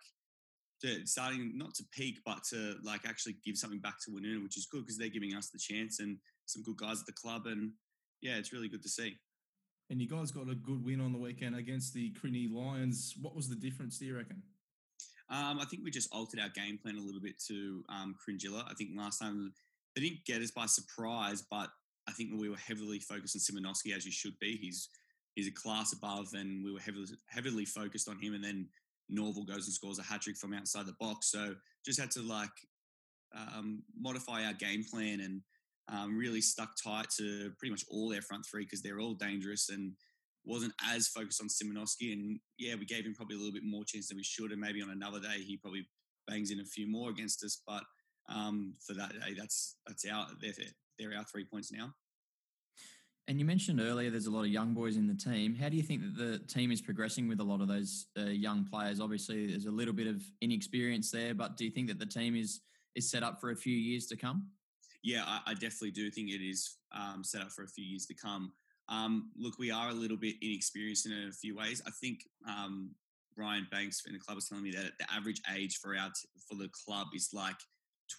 to 0.81 1.05
starting 1.05 1.57
not 1.57 1.73
to 1.75 1.83
peak, 1.93 2.19
but 2.25 2.43
to 2.49 2.75
like 2.83 3.01
actually 3.07 3.35
give 3.45 3.57
something 3.57 3.79
back 3.79 3.95
to 4.03 4.11
Woonona, 4.11 4.43
which 4.43 4.57
is 4.57 4.65
good 4.65 4.81
because 4.81 4.97
they're 4.97 5.09
giving 5.09 5.35
us 5.35 5.49
the 5.49 5.59
chance 5.59 5.99
and 5.99 6.17
some 6.45 6.63
good 6.63 6.77
guys 6.77 6.99
at 6.99 7.05
the 7.05 7.13
club, 7.13 7.43
and 7.45 7.71
yeah, 8.21 8.35
it's 8.35 8.53
really 8.53 8.69
good 8.69 8.83
to 8.83 8.89
see. 8.89 9.15
And 9.89 10.01
you 10.01 10.07
guys 10.07 10.31
got 10.31 10.49
a 10.49 10.55
good 10.55 10.83
win 10.83 10.99
on 10.99 11.13
the 11.13 11.19
weekend 11.19 11.55
against 11.55 11.93
the 11.93 12.11
Crinny 12.13 12.51
Lions. 12.51 13.13
What 13.21 13.35
was 13.35 13.47
the 13.47 13.55
difference, 13.55 13.99
do 13.99 14.05
you 14.05 14.17
reckon? 14.17 14.41
Um, 15.29 15.59
I 15.59 15.65
think 15.65 15.83
we 15.83 15.91
just 15.91 16.13
altered 16.13 16.39
our 16.39 16.49
game 16.49 16.77
plan 16.77 16.97
a 16.97 17.01
little 17.01 17.21
bit 17.21 17.39
to 17.47 17.83
um, 17.89 18.15
Cringila. 18.15 18.63
I 18.69 18.73
think 18.75 18.91
last 18.95 19.19
time 19.19 19.53
they 19.95 20.01
didn't 20.01 20.25
get 20.25 20.41
us 20.41 20.51
by 20.51 20.67
surprise, 20.67 21.43
but 21.49 21.69
I 22.07 22.11
think 22.11 22.29
we 22.35 22.49
were 22.49 22.57
heavily 22.57 22.99
focused 22.99 23.35
on 23.35 23.41
Simonoski 23.41 23.95
as 23.95 24.05
you 24.05 24.11
should 24.11 24.37
be. 24.39 24.57
He's 24.57 24.89
he's 25.33 25.47
a 25.47 25.51
class 25.51 25.93
above, 25.93 26.33
and 26.33 26.63
we 26.63 26.71
were 26.71 26.79
heavily 26.79 27.07
heavily 27.27 27.65
focused 27.65 28.07
on 28.07 28.19
him. 28.19 28.35
And 28.35 28.43
then 28.43 28.67
Norval 29.09 29.45
goes 29.45 29.65
and 29.65 29.73
scores 29.73 29.99
a 29.99 30.03
hat 30.03 30.21
trick 30.21 30.37
from 30.37 30.53
outside 30.53 30.85
the 30.85 30.95
box. 30.99 31.31
So 31.31 31.55
just 31.85 31.99
had 31.99 32.11
to 32.11 32.21
like 32.21 32.49
um, 33.35 33.83
modify 33.99 34.45
our 34.45 34.53
game 34.53 34.83
plan 34.83 35.21
and 35.21 35.41
um, 35.87 36.17
really 36.17 36.41
stuck 36.41 36.71
tight 36.81 37.09
to 37.17 37.51
pretty 37.57 37.71
much 37.71 37.83
all 37.89 38.09
their 38.09 38.21
front 38.21 38.45
three 38.45 38.63
because 38.63 38.81
they're 38.81 38.99
all 38.99 39.13
dangerous 39.13 39.69
and 39.69 39.93
wasn't 40.45 40.73
as 40.91 41.07
focused 41.07 41.41
on 41.41 41.47
Simonoski. 41.47 42.13
And 42.13 42.39
yeah, 42.57 42.75
we 42.75 42.85
gave 42.85 43.05
him 43.05 43.13
probably 43.13 43.35
a 43.35 43.39
little 43.39 43.53
bit 43.53 43.63
more 43.63 43.83
chance 43.83 44.07
than 44.07 44.17
we 44.17 44.23
should. 44.23 44.51
And 44.51 44.61
maybe 44.61 44.81
on 44.81 44.91
another 44.91 45.19
day 45.19 45.41
he 45.45 45.57
probably 45.57 45.87
bangs 46.27 46.51
in 46.51 46.59
a 46.59 46.65
few 46.65 46.87
more 46.89 47.09
against 47.09 47.43
us. 47.43 47.61
But 47.67 47.83
um, 48.29 48.73
for 48.85 48.93
that 48.93 49.13
day, 49.13 49.33
that's 49.37 49.77
that's 49.87 50.05
our 50.11 50.27
they're, 50.41 50.53
they're 50.97 51.17
our 51.17 51.23
three 51.25 51.45
points 51.45 51.71
now. 51.71 51.93
And 53.27 53.39
you 53.39 53.45
mentioned 53.45 53.81
earlier 53.81 54.11
there's 54.11 54.27
a 54.27 54.31
lot 54.31 54.41
of 54.41 54.49
young 54.49 54.73
boys 54.73 54.97
in 54.97 55.07
the 55.07 55.15
team. 55.15 55.55
How 55.55 55.69
do 55.69 55.77
you 55.77 55.83
think 55.83 56.01
that 56.01 56.17
the 56.17 56.37
team 56.39 56.71
is 56.71 56.81
progressing 56.81 57.27
with 57.27 57.39
a 57.39 57.43
lot 57.43 57.59
of 57.59 57.67
those 57.67 58.07
uh, 58.19 58.25
young 58.25 58.65
players? 58.65 58.99
Obviously, 58.99 59.47
there's 59.47 59.65
a 59.65 59.71
little 59.71 59.93
bit 59.93 60.07
of 60.07 60.21
inexperience 60.41 61.09
there, 61.09 61.33
but 61.33 61.57
do 61.57 61.65
you 61.65 61.71
think 61.71 61.87
that 61.87 61.99
the 61.99 62.05
team 62.05 62.35
is 62.35 62.61
is 62.95 63.09
set 63.09 63.23
up 63.23 63.41
for 63.41 63.51
a 63.51 63.55
few 63.55 63.75
years 63.75 64.05
to 64.07 64.15
come? 64.15 64.47
Yeah, 65.03 65.23
I, 65.25 65.39
I 65.47 65.53
definitely 65.53 65.91
do 65.91 66.09
think 66.09 66.29
it 66.29 66.43
is 66.43 66.77
um, 66.91 67.23
set 67.23 67.41
up 67.41 67.51
for 67.51 67.63
a 67.63 67.67
few 67.67 67.85
years 67.85 68.05
to 68.07 68.15
come. 68.15 68.53
Um, 68.89 69.31
look, 69.37 69.57
we 69.57 69.71
are 69.71 69.89
a 69.89 69.93
little 69.93 70.17
bit 70.17 70.35
inexperienced 70.41 71.05
in 71.05 71.27
a 71.29 71.31
few 71.31 71.55
ways. 71.55 71.81
I 71.87 71.91
think 72.01 72.19
um, 72.47 72.91
Ryan 73.37 73.67
Banks 73.71 74.03
in 74.05 74.13
the 74.13 74.19
club 74.19 74.35
was 74.35 74.47
telling 74.47 74.63
me 74.63 74.71
that 74.71 74.93
the 74.99 75.11
average 75.11 75.41
age 75.55 75.77
for 75.77 75.95
our 75.95 76.09
t- 76.09 76.29
for 76.47 76.55
the 76.55 76.69
club 76.85 77.07
is 77.15 77.29
like 77.33 77.55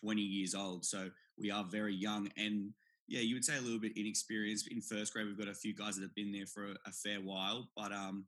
20 0.03 0.21
years 0.21 0.55
old. 0.55 0.85
So 0.85 1.11
we 1.39 1.51
are 1.51 1.65
very 1.65 1.95
young 1.95 2.29
and 2.37 2.73
yeah, 3.09 3.21
you 3.21 3.35
would 3.35 3.45
say 3.45 3.57
a 3.57 3.61
little 3.61 3.79
bit 3.79 3.93
inexperienced. 3.97 4.69
In 4.69 4.81
first 4.81 5.13
grade, 5.13 5.27
we've 5.27 5.39
got 5.39 5.49
a 5.49 5.55
few 5.55 5.75
guys 5.75 5.95
that 5.95 6.03
have 6.03 6.15
been 6.15 6.33
there 6.33 6.47
for 6.47 6.65
a, 6.65 6.75
a 6.87 6.93
fair 6.93 7.19
while, 7.19 7.69
but 7.77 7.93
um, 7.93 8.27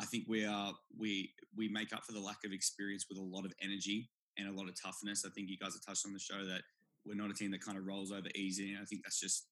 I 0.00 0.04
think 0.06 0.24
we 0.26 0.44
are 0.44 0.72
we 0.98 1.32
we 1.56 1.68
make 1.68 1.92
up 1.92 2.04
for 2.04 2.12
the 2.12 2.20
lack 2.20 2.38
of 2.44 2.52
experience 2.52 3.06
with 3.08 3.18
a 3.18 3.22
lot 3.22 3.44
of 3.44 3.52
energy 3.62 4.08
and 4.38 4.48
a 4.48 4.52
lot 4.52 4.68
of 4.68 4.80
toughness. 4.80 5.24
I 5.26 5.30
think 5.30 5.48
you 5.48 5.58
guys 5.58 5.74
have 5.74 5.84
touched 5.86 6.06
on 6.06 6.12
the 6.12 6.18
show 6.18 6.44
that 6.46 6.62
we're 7.04 7.14
not 7.14 7.30
a 7.30 7.34
team 7.34 7.50
that 7.52 7.64
kind 7.64 7.78
of 7.78 7.86
rolls 7.86 8.12
over 8.12 8.28
easy. 8.34 8.72
And 8.72 8.82
I 8.82 8.84
think 8.84 9.02
that's 9.02 9.20
just 9.20 9.46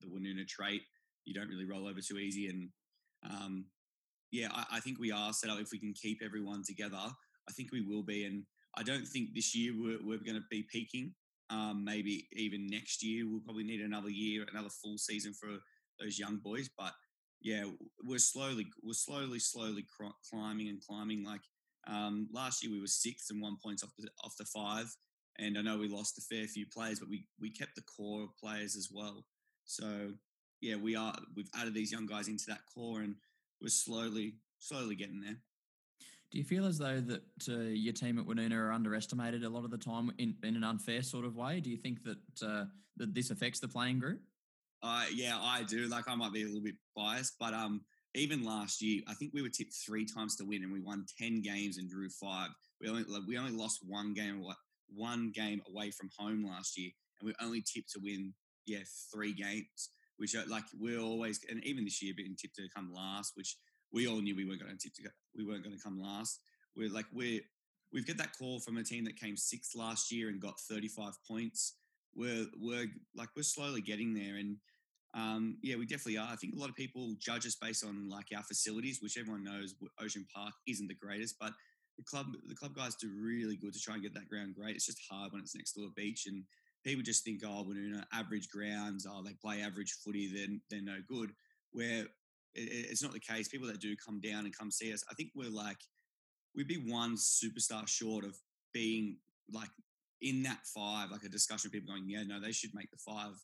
the 0.00 0.06
Woonona 0.06 0.46
trait. 0.46 0.82
You 1.28 1.34
don't 1.34 1.48
really 1.48 1.64
roll 1.64 1.86
over 1.86 2.00
too 2.00 2.18
easy. 2.18 2.48
And 2.48 2.68
um, 3.24 3.66
yeah, 4.32 4.48
I, 4.52 4.64
I, 4.72 4.80
think 4.80 4.98
we 4.98 5.12
are 5.12 5.32
set 5.32 5.50
up. 5.50 5.60
If 5.60 5.70
we 5.72 5.78
can 5.78 5.94
keep 5.94 6.20
everyone 6.24 6.62
together, 6.66 6.96
I 6.96 7.52
think 7.52 7.70
we 7.72 7.82
will 7.82 8.02
be. 8.02 8.24
And 8.24 8.44
I 8.76 8.82
don't 8.82 9.06
think 9.06 9.30
this 9.34 9.54
year 9.54 9.72
we're, 9.76 9.98
we're 10.02 10.24
going 10.24 10.36
to 10.36 10.44
be 10.50 10.66
peaking. 10.70 11.14
Um, 11.50 11.82
maybe 11.84 12.28
even 12.32 12.66
next 12.66 13.02
year 13.02 13.26
we'll 13.26 13.40
probably 13.40 13.64
need 13.64 13.80
another 13.80 14.10
year, 14.10 14.44
another 14.50 14.68
full 14.68 14.98
season 14.98 15.32
for 15.32 15.48
those 16.00 16.18
young 16.18 16.40
boys. 16.42 16.68
But 16.76 16.92
yeah, 17.40 17.64
we're 18.04 18.18
slowly, 18.18 18.66
we're 18.82 18.92
slowly, 18.92 19.38
slowly 19.38 19.84
climbing 20.30 20.68
and 20.68 20.80
climbing. 20.80 21.24
Like 21.24 21.42
um, 21.88 22.28
last 22.32 22.62
year, 22.62 22.72
we 22.72 22.80
were 22.80 22.86
sixth 22.86 23.30
and 23.30 23.40
one 23.40 23.56
points 23.62 23.82
off 23.82 23.90
the 23.98 24.08
off 24.22 24.36
the 24.38 24.44
five, 24.44 24.94
and 25.38 25.56
I 25.56 25.62
know 25.62 25.78
we 25.78 25.88
lost 25.88 26.18
a 26.18 26.34
fair 26.34 26.46
few 26.46 26.66
players, 26.66 27.00
but 27.00 27.08
we 27.08 27.26
we 27.40 27.50
kept 27.50 27.74
the 27.76 27.82
core 27.82 28.24
of 28.24 28.36
players 28.36 28.76
as 28.76 28.88
well. 28.92 29.24
So 29.64 30.12
yeah, 30.60 30.76
we 30.76 30.96
are 30.96 31.14
we've 31.36 31.50
added 31.58 31.74
these 31.74 31.92
young 31.92 32.06
guys 32.06 32.28
into 32.28 32.44
that 32.48 32.60
core, 32.72 33.00
and 33.00 33.14
we're 33.60 33.68
slowly, 33.68 34.34
slowly 34.58 34.94
getting 34.94 35.20
there. 35.20 35.36
Do 36.30 36.38
you 36.38 36.44
feel 36.44 36.66
as 36.66 36.76
though 36.76 37.00
that 37.00 37.22
uh, 37.48 37.70
your 37.70 37.94
team 37.94 38.18
at 38.18 38.26
Woonona 38.26 38.54
are 38.54 38.72
underestimated 38.72 39.44
a 39.44 39.48
lot 39.48 39.64
of 39.64 39.70
the 39.70 39.78
time 39.78 40.12
in, 40.18 40.34
in 40.42 40.56
an 40.56 40.64
unfair 40.64 41.02
sort 41.02 41.24
of 41.24 41.36
way? 41.36 41.60
Do 41.60 41.70
you 41.70 41.78
think 41.78 42.02
that 42.04 42.46
uh, 42.46 42.64
that 42.96 43.14
this 43.14 43.30
affects 43.30 43.60
the 43.60 43.68
playing 43.68 43.98
group? 43.98 44.20
Uh, 44.82 45.06
yeah, 45.14 45.38
I 45.40 45.62
do. 45.64 45.88
Like 45.88 46.08
I 46.08 46.14
might 46.14 46.32
be 46.32 46.42
a 46.42 46.46
little 46.46 46.62
bit 46.62 46.76
biased, 46.94 47.34
but 47.40 47.54
um, 47.54 47.80
even 48.14 48.44
last 48.44 48.82
year, 48.82 49.02
I 49.08 49.14
think 49.14 49.32
we 49.32 49.42
were 49.42 49.48
tipped 49.48 49.74
three 49.74 50.04
times 50.04 50.36
to 50.36 50.44
win, 50.44 50.62
and 50.62 50.72
we 50.72 50.80
won 50.80 51.06
ten 51.18 51.40
games 51.40 51.78
and 51.78 51.88
drew 51.88 52.08
five. 52.10 52.50
We 52.80 52.88
only 52.88 53.04
like, 53.04 53.22
we 53.26 53.38
only 53.38 53.52
lost 53.52 53.80
one 53.86 54.12
game 54.12 54.44
one 54.94 55.32
game 55.34 55.62
away 55.68 55.90
from 55.90 56.10
home 56.18 56.44
last 56.46 56.78
year, 56.78 56.90
and 57.20 57.26
we 57.28 57.34
only 57.44 57.62
tipped 57.62 57.92
to 57.92 58.00
win 58.02 58.34
yeah 58.66 58.80
three 59.12 59.32
games. 59.32 59.90
Which 60.18 60.34
are 60.34 60.44
like 60.46 60.64
we're 60.78 61.00
always, 61.00 61.40
and 61.48 61.64
even 61.64 61.84
this 61.84 62.02
year, 62.02 62.12
being 62.16 62.36
tipped 62.36 62.56
to 62.56 62.68
come 62.74 62.92
last, 62.92 63.32
which 63.36 63.56
we 63.92 64.06
all 64.06 64.20
knew 64.20 64.36
we 64.36 64.44
weren't 64.44 64.62
going 64.62 64.76
to 64.76 64.90
we 65.36 65.44
weren't 65.44 65.64
going 65.64 65.76
to 65.76 65.82
come 65.82 66.00
last. 66.00 66.40
We're 66.76 66.90
like 66.90 67.06
we're 67.12 67.40
we've 67.92 68.06
got 68.06 68.18
that 68.18 68.36
call 68.38 68.60
from 68.60 68.76
a 68.76 68.82
team 68.82 69.04
that 69.04 69.16
came 69.16 69.36
sixth 69.36 69.74
last 69.74 70.12
year 70.12 70.28
and 70.28 70.40
got 70.40 70.60
35 70.60 71.14
points. 71.26 71.74
We're 72.14 72.46
we're 72.60 72.86
like 73.14 73.28
we're 73.36 73.42
slowly 73.42 73.80
getting 73.80 74.14
there, 74.14 74.36
and 74.36 74.56
um, 75.14 75.58
yeah, 75.62 75.76
we 75.76 75.86
definitely 75.86 76.18
are. 76.18 76.28
I 76.30 76.36
think 76.36 76.54
a 76.54 76.58
lot 76.58 76.68
of 76.68 76.76
people 76.76 77.14
judge 77.18 77.46
us 77.46 77.56
based 77.60 77.84
on 77.84 78.08
like 78.08 78.26
our 78.36 78.42
facilities, 78.42 79.00
which 79.00 79.18
everyone 79.18 79.44
knows 79.44 79.74
Ocean 80.00 80.26
Park 80.34 80.54
isn't 80.66 80.88
the 80.88 80.94
greatest, 80.94 81.36
but 81.40 81.52
the 81.96 82.04
club 82.04 82.26
the 82.46 82.54
club 82.54 82.74
guys 82.74 82.94
do 82.94 83.10
really 83.20 83.56
good 83.56 83.72
to 83.72 83.80
try 83.80 83.94
and 83.94 84.02
get 84.02 84.14
that 84.14 84.28
ground 84.28 84.54
great. 84.54 84.76
It's 84.76 84.86
just 84.86 85.00
hard 85.10 85.32
when 85.32 85.42
it's 85.42 85.54
next 85.54 85.72
to 85.72 85.84
a 85.84 85.90
beach 85.90 86.26
and 86.26 86.44
people 86.84 87.02
just 87.02 87.24
think, 87.24 87.42
oh, 87.44 87.66
Woonona, 87.68 88.04
average 88.12 88.48
grounds, 88.48 89.06
oh, 89.08 89.22
they 89.22 89.34
play 89.34 89.62
average 89.62 89.96
footy, 90.04 90.32
then 90.32 90.60
they're 90.70 90.82
no 90.82 90.98
good. 91.06 91.30
Where 91.72 92.06
it's 92.54 93.02
not 93.02 93.12
the 93.12 93.20
case. 93.20 93.48
People 93.48 93.68
that 93.68 93.80
do 93.80 93.94
come 93.96 94.20
down 94.20 94.44
and 94.44 94.56
come 94.56 94.70
see 94.70 94.92
us, 94.92 95.04
I 95.10 95.14
think 95.14 95.30
we're 95.34 95.50
like 95.50 95.78
we'd 96.56 96.68
be 96.68 96.90
one 96.90 97.14
superstar 97.16 97.86
short 97.86 98.24
of 98.24 98.36
being 98.72 99.18
like 99.52 99.68
in 100.20 100.42
that 100.42 100.66
five, 100.66 101.10
like 101.10 101.22
a 101.24 101.28
discussion 101.28 101.68
of 101.68 101.72
people 101.72 101.94
going, 101.94 102.08
yeah, 102.08 102.24
no, 102.26 102.40
they 102.40 102.52
should 102.52 102.74
make 102.74 102.90
the 102.90 102.96
five. 102.96 103.34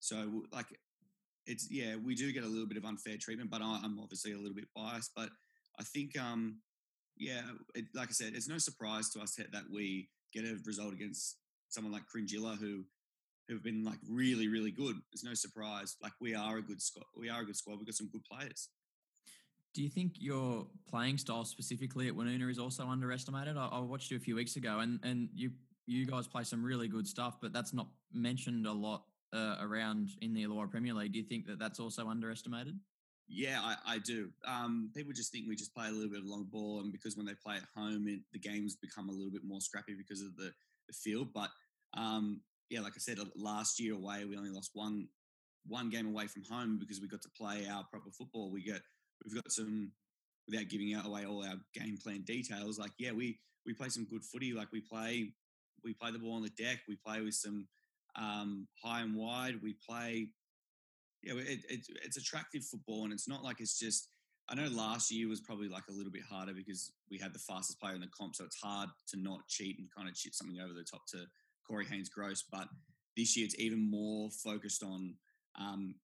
So 0.00 0.44
like 0.52 0.66
it's 1.46 1.70
yeah, 1.70 1.96
we 1.96 2.14
do 2.14 2.32
get 2.32 2.44
a 2.44 2.48
little 2.48 2.66
bit 2.66 2.76
of 2.76 2.84
unfair 2.84 3.16
treatment, 3.18 3.50
but 3.50 3.62
I'm 3.62 3.98
obviously 3.98 4.32
a 4.32 4.36
little 4.36 4.54
bit 4.54 4.68
biased. 4.74 5.12
But 5.16 5.30
I 5.78 5.84
think 5.84 6.18
um 6.18 6.58
yeah, 7.16 7.42
it, 7.74 7.86
like 7.94 8.08
I 8.10 8.12
said, 8.12 8.34
it's 8.34 8.48
no 8.48 8.58
surprise 8.58 9.10
to 9.10 9.20
us 9.20 9.34
that 9.36 9.64
we 9.72 10.08
get 10.32 10.44
a 10.44 10.56
result 10.64 10.92
against 10.92 11.36
someone 11.68 11.92
like 11.92 12.02
Cringila 12.14 12.58
who 12.58 12.84
who've 13.48 13.62
been 13.62 13.84
like 13.84 13.98
really, 14.08 14.48
really 14.48 14.70
good. 14.70 14.96
It's 15.12 15.24
no 15.24 15.34
surprise. 15.34 15.96
Like 16.02 16.12
we 16.20 16.34
are 16.34 16.58
a 16.58 16.62
good 16.62 16.82
squad. 16.82 17.06
We 17.16 17.30
are 17.30 17.40
a 17.40 17.44
good 17.44 17.56
squad. 17.56 17.76
We've 17.78 17.86
got 17.86 17.94
some 17.94 18.10
good 18.12 18.24
players. 18.24 18.68
Do 19.74 19.82
you 19.82 19.88
think 19.88 20.14
your 20.18 20.66
playing 20.88 21.18
style 21.18 21.44
specifically 21.44 22.08
at 22.08 22.14
Woonona 22.14 22.50
is 22.50 22.58
also 22.58 22.86
underestimated? 22.86 23.56
I, 23.56 23.68
I 23.68 23.78
watched 23.80 24.10
you 24.10 24.16
a 24.16 24.20
few 24.20 24.36
weeks 24.36 24.56
ago, 24.56 24.80
and 24.80 25.00
and 25.02 25.28
you 25.34 25.52
you 25.86 26.06
guys 26.06 26.26
play 26.26 26.44
some 26.44 26.62
really 26.62 26.88
good 26.88 27.06
stuff, 27.06 27.38
but 27.40 27.52
that's 27.52 27.72
not 27.72 27.88
mentioned 28.12 28.66
a 28.66 28.72
lot 28.72 29.04
uh, 29.32 29.56
around 29.60 30.10
in 30.20 30.34
the 30.34 30.44
Illawarra 30.44 30.70
Premier 30.70 30.94
League. 30.94 31.12
Do 31.12 31.18
you 31.18 31.24
think 31.24 31.46
that 31.46 31.58
that's 31.58 31.80
also 31.80 32.08
underestimated? 32.08 32.78
Yeah, 33.28 33.60
I, 33.62 33.94
I 33.94 33.98
do. 33.98 34.30
Um, 34.46 34.90
people 34.94 35.12
just 35.12 35.32
think 35.32 35.46
we 35.46 35.54
just 35.54 35.74
play 35.74 35.88
a 35.88 35.90
little 35.90 36.08
bit 36.08 36.20
of 36.20 36.26
long 36.26 36.46
ball, 36.50 36.80
and 36.80 36.90
because 36.92 37.16
when 37.16 37.26
they 37.26 37.34
play 37.34 37.56
at 37.56 37.64
home, 37.76 38.06
it, 38.08 38.20
the 38.32 38.38
games 38.38 38.76
become 38.76 39.08
a 39.08 39.12
little 39.12 39.30
bit 39.30 39.42
more 39.44 39.60
scrappy 39.60 39.94
because 39.94 40.22
of 40.22 40.34
the, 40.36 40.50
the 40.88 40.94
field. 40.94 41.28
But 41.32 41.50
um, 41.96 42.40
yeah, 42.70 42.80
like 42.80 42.94
I 42.96 43.00
said, 43.00 43.18
last 43.36 43.80
year 43.80 43.94
away, 43.94 44.24
we 44.24 44.36
only 44.36 44.50
lost 44.50 44.70
one 44.74 45.08
one 45.66 45.90
game 45.90 46.06
away 46.06 46.26
from 46.26 46.44
home 46.44 46.78
because 46.78 47.00
we 47.00 47.08
got 47.08 47.22
to 47.22 47.28
play 47.36 47.66
our 47.70 47.84
proper 47.90 48.10
football. 48.10 48.50
We 48.50 48.62
get 48.64 48.80
we've 49.24 49.34
got 49.34 49.50
some 49.52 49.92
without 50.48 50.68
giving 50.68 50.94
away 50.94 51.26
all 51.26 51.44
our 51.44 51.56
game 51.74 51.98
plan 52.02 52.22
details. 52.22 52.78
Like 52.78 52.92
yeah, 52.98 53.12
we 53.12 53.38
we 53.66 53.74
play 53.74 53.88
some 53.88 54.06
good 54.10 54.24
footy. 54.24 54.52
Like 54.52 54.72
we 54.72 54.80
play 54.80 55.32
we 55.84 55.92
play 55.94 56.10
the 56.10 56.18
ball 56.18 56.34
on 56.34 56.42
the 56.42 56.50
deck. 56.50 56.80
We 56.88 56.96
play 56.96 57.20
with 57.20 57.34
some 57.34 57.68
um, 58.16 58.66
high 58.82 59.02
and 59.02 59.14
wide. 59.14 59.60
We 59.62 59.76
play 59.88 60.28
yeah, 61.22 61.34
it, 61.34 61.60
it, 61.68 61.80
it's 62.04 62.16
attractive 62.16 62.64
football, 62.64 63.04
and 63.04 63.12
it's 63.12 63.28
not 63.28 63.44
like 63.44 63.60
it's 63.60 63.78
just. 63.78 64.08
I 64.50 64.54
know 64.54 64.68
last 64.68 65.10
year 65.10 65.28
was 65.28 65.40
probably 65.40 65.68
like 65.68 65.84
a 65.88 65.92
little 65.92 66.10
bit 66.10 66.22
harder 66.22 66.54
because 66.54 66.92
we 67.10 67.18
had 67.18 67.34
the 67.34 67.38
fastest 67.38 67.78
player 67.80 67.94
in 67.94 68.00
the 68.00 68.08
comp, 68.08 68.34
so 68.34 68.44
it's 68.44 68.60
hard 68.60 68.88
to 69.08 69.20
not 69.20 69.46
cheat 69.46 69.78
and 69.78 69.88
kind 69.94 70.08
of 70.08 70.14
chip 70.14 70.34
something 70.34 70.58
over 70.60 70.72
the 70.72 70.84
top 70.84 71.06
to 71.08 71.24
Corey 71.66 71.84
Haynes 71.84 72.08
Gross. 72.08 72.44
But 72.50 72.68
this 73.16 73.36
year, 73.36 73.44
it's 73.44 73.58
even 73.58 73.90
more 73.90 74.30
focused 74.30 74.82
on 74.82 75.14
um, 75.58 75.96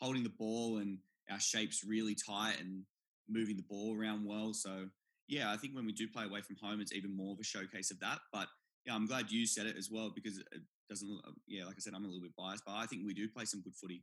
holding 0.00 0.22
the 0.22 0.30
ball 0.30 0.78
and 0.78 0.98
our 1.30 1.40
shapes 1.40 1.84
really 1.84 2.14
tight 2.14 2.58
and 2.58 2.84
moving 3.28 3.56
the 3.56 3.64
ball 3.68 3.96
around 3.98 4.24
well. 4.24 4.54
So 4.54 4.86
yeah, 5.28 5.52
I 5.52 5.56
think 5.56 5.74
when 5.74 5.86
we 5.86 5.92
do 5.92 6.08
play 6.08 6.24
away 6.24 6.40
from 6.40 6.56
home, 6.60 6.80
it's 6.80 6.92
even 6.92 7.16
more 7.16 7.32
of 7.32 7.38
a 7.40 7.44
showcase 7.44 7.90
of 7.90 8.00
that. 8.00 8.18
But 8.32 8.48
yeah, 8.86 8.94
I'm 8.94 9.06
glad 9.06 9.30
you 9.30 9.46
said 9.46 9.66
it 9.66 9.76
as 9.76 9.90
well 9.90 10.10
because 10.14 10.38
it 10.38 10.62
doesn't. 10.88 11.20
Yeah, 11.46 11.66
like 11.66 11.76
I 11.76 11.80
said, 11.80 11.92
I'm 11.94 12.04
a 12.04 12.08
little 12.08 12.22
bit 12.22 12.36
biased, 12.36 12.64
but 12.64 12.74
I 12.74 12.86
think 12.86 13.02
we 13.06 13.14
do 13.14 13.28
play 13.28 13.44
some 13.44 13.60
good 13.60 13.76
footy. 13.76 14.02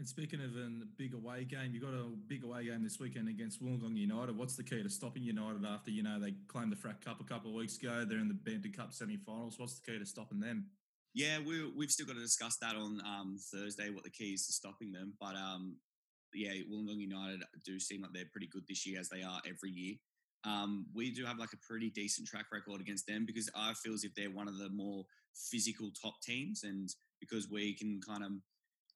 And 0.00 0.08
speaking 0.08 0.40
of 0.40 0.56
a 0.56 0.70
big 0.96 1.12
away 1.12 1.44
game, 1.44 1.72
you've 1.74 1.82
got 1.82 1.92
a 1.92 2.06
big 2.26 2.42
away 2.42 2.64
game 2.64 2.82
this 2.82 2.98
weekend 2.98 3.28
against 3.28 3.62
Wollongong 3.62 3.98
United. 3.98 4.34
What's 4.34 4.56
the 4.56 4.64
key 4.64 4.82
to 4.82 4.88
stopping 4.88 5.22
United 5.22 5.62
after 5.66 5.90
you 5.90 6.02
know 6.02 6.18
they 6.18 6.32
claimed 6.48 6.72
the 6.72 6.76
FRAC 6.76 7.04
Cup 7.04 7.20
a 7.20 7.24
couple 7.24 7.50
of 7.50 7.56
weeks 7.56 7.76
ago? 7.76 8.06
They're 8.08 8.18
in 8.18 8.28
the 8.28 8.32
Bampton 8.32 8.72
Cup 8.72 8.94
semi-finals. 8.94 9.58
What's 9.58 9.78
the 9.78 9.92
key 9.92 9.98
to 9.98 10.06
stopping 10.06 10.40
them? 10.40 10.68
Yeah, 11.12 11.40
we 11.46 11.70
we've 11.76 11.90
still 11.90 12.06
got 12.06 12.14
to 12.14 12.22
discuss 12.22 12.56
that 12.62 12.76
on 12.76 13.02
um, 13.04 13.36
Thursday. 13.52 13.90
What 13.90 14.04
the 14.04 14.10
key 14.10 14.32
is 14.32 14.46
to 14.46 14.54
stopping 14.54 14.90
them, 14.90 15.12
but 15.20 15.36
um, 15.36 15.76
yeah, 16.32 16.52
Wollongong 16.72 16.98
United 16.98 17.42
do 17.66 17.78
seem 17.78 18.00
like 18.00 18.14
they're 18.14 18.32
pretty 18.32 18.48
good 18.50 18.64
this 18.66 18.86
year, 18.86 19.00
as 19.00 19.10
they 19.10 19.20
are 19.20 19.42
every 19.46 19.68
year. 19.68 19.96
Um, 20.46 20.86
we 20.94 21.12
do 21.12 21.26
have 21.26 21.38
like 21.38 21.52
a 21.52 21.58
pretty 21.68 21.90
decent 21.90 22.26
track 22.26 22.46
record 22.54 22.80
against 22.80 23.06
them 23.06 23.26
because 23.26 23.50
I 23.54 23.74
feel 23.74 23.92
as 23.92 24.04
if 24.04 24.14
they're 24.14 24.30
one 24.30 24.48
of 24.48 24.56
the 24.56 24.70
more 24.70 25.04
physical 25.34 25.90
top 26.02 26.22
teams, 26.22 26.62
and 26.64 26.88
because 27.20 27.50
we 27.50 27.74
can 27.76 28.00
kind 28.00 28.24
of 28.24 28.32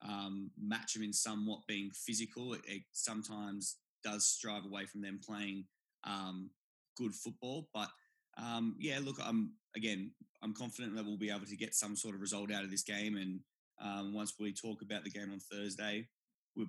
um, 0.07 0.51
match 0.61 0.93
them 0.93 1.03
in 1.03 1.13
somewhat 1.13 1.59
being 1.67 1.91
physical, 1.93 2.53
it, 2.53 2.61
it, 2.67 2.81
sometimes 2.91 3.77
does 4.03 4.27
strive 4.27 4.65
away 4.65 4.85
from 4.85 5.01
them 5.01 5.19
playing 5.25 5.65
um, 6.03 6.49
good 6.95 7.13
football. 7.13 7.69
But 7.73 7.89
um, 8.37 8.75
yeah, 8.79 8.99
look, 9.03 9.17
I'm 9.23 9.53
again, 9.75 10.11
I'm 10.43 10.53
confident 10.53 10.95
that 10.95 11.05
we'll 11.05 11.17
be 11.17 11.31
able 11.31 11.45
to 11.45 11.57
get 11.57 11.73
some 11.73 11.95
sort 11.95 12.15
of 12.15 12.21
result 12.21 12.51
out 12.51 12.63
of 12.63 12.71
this 12.71 12.83
game. 12.83 13.17
And 13.17 13.39
um, 13.81 14.13
once 14.13 14.33
we 14.39 14.53
talk 14.53 14.81
about 14.81 15.03
the 15.03 15.09
game 15.09 15.31
on 15.31 15.39
Thursday, 15.39 16.07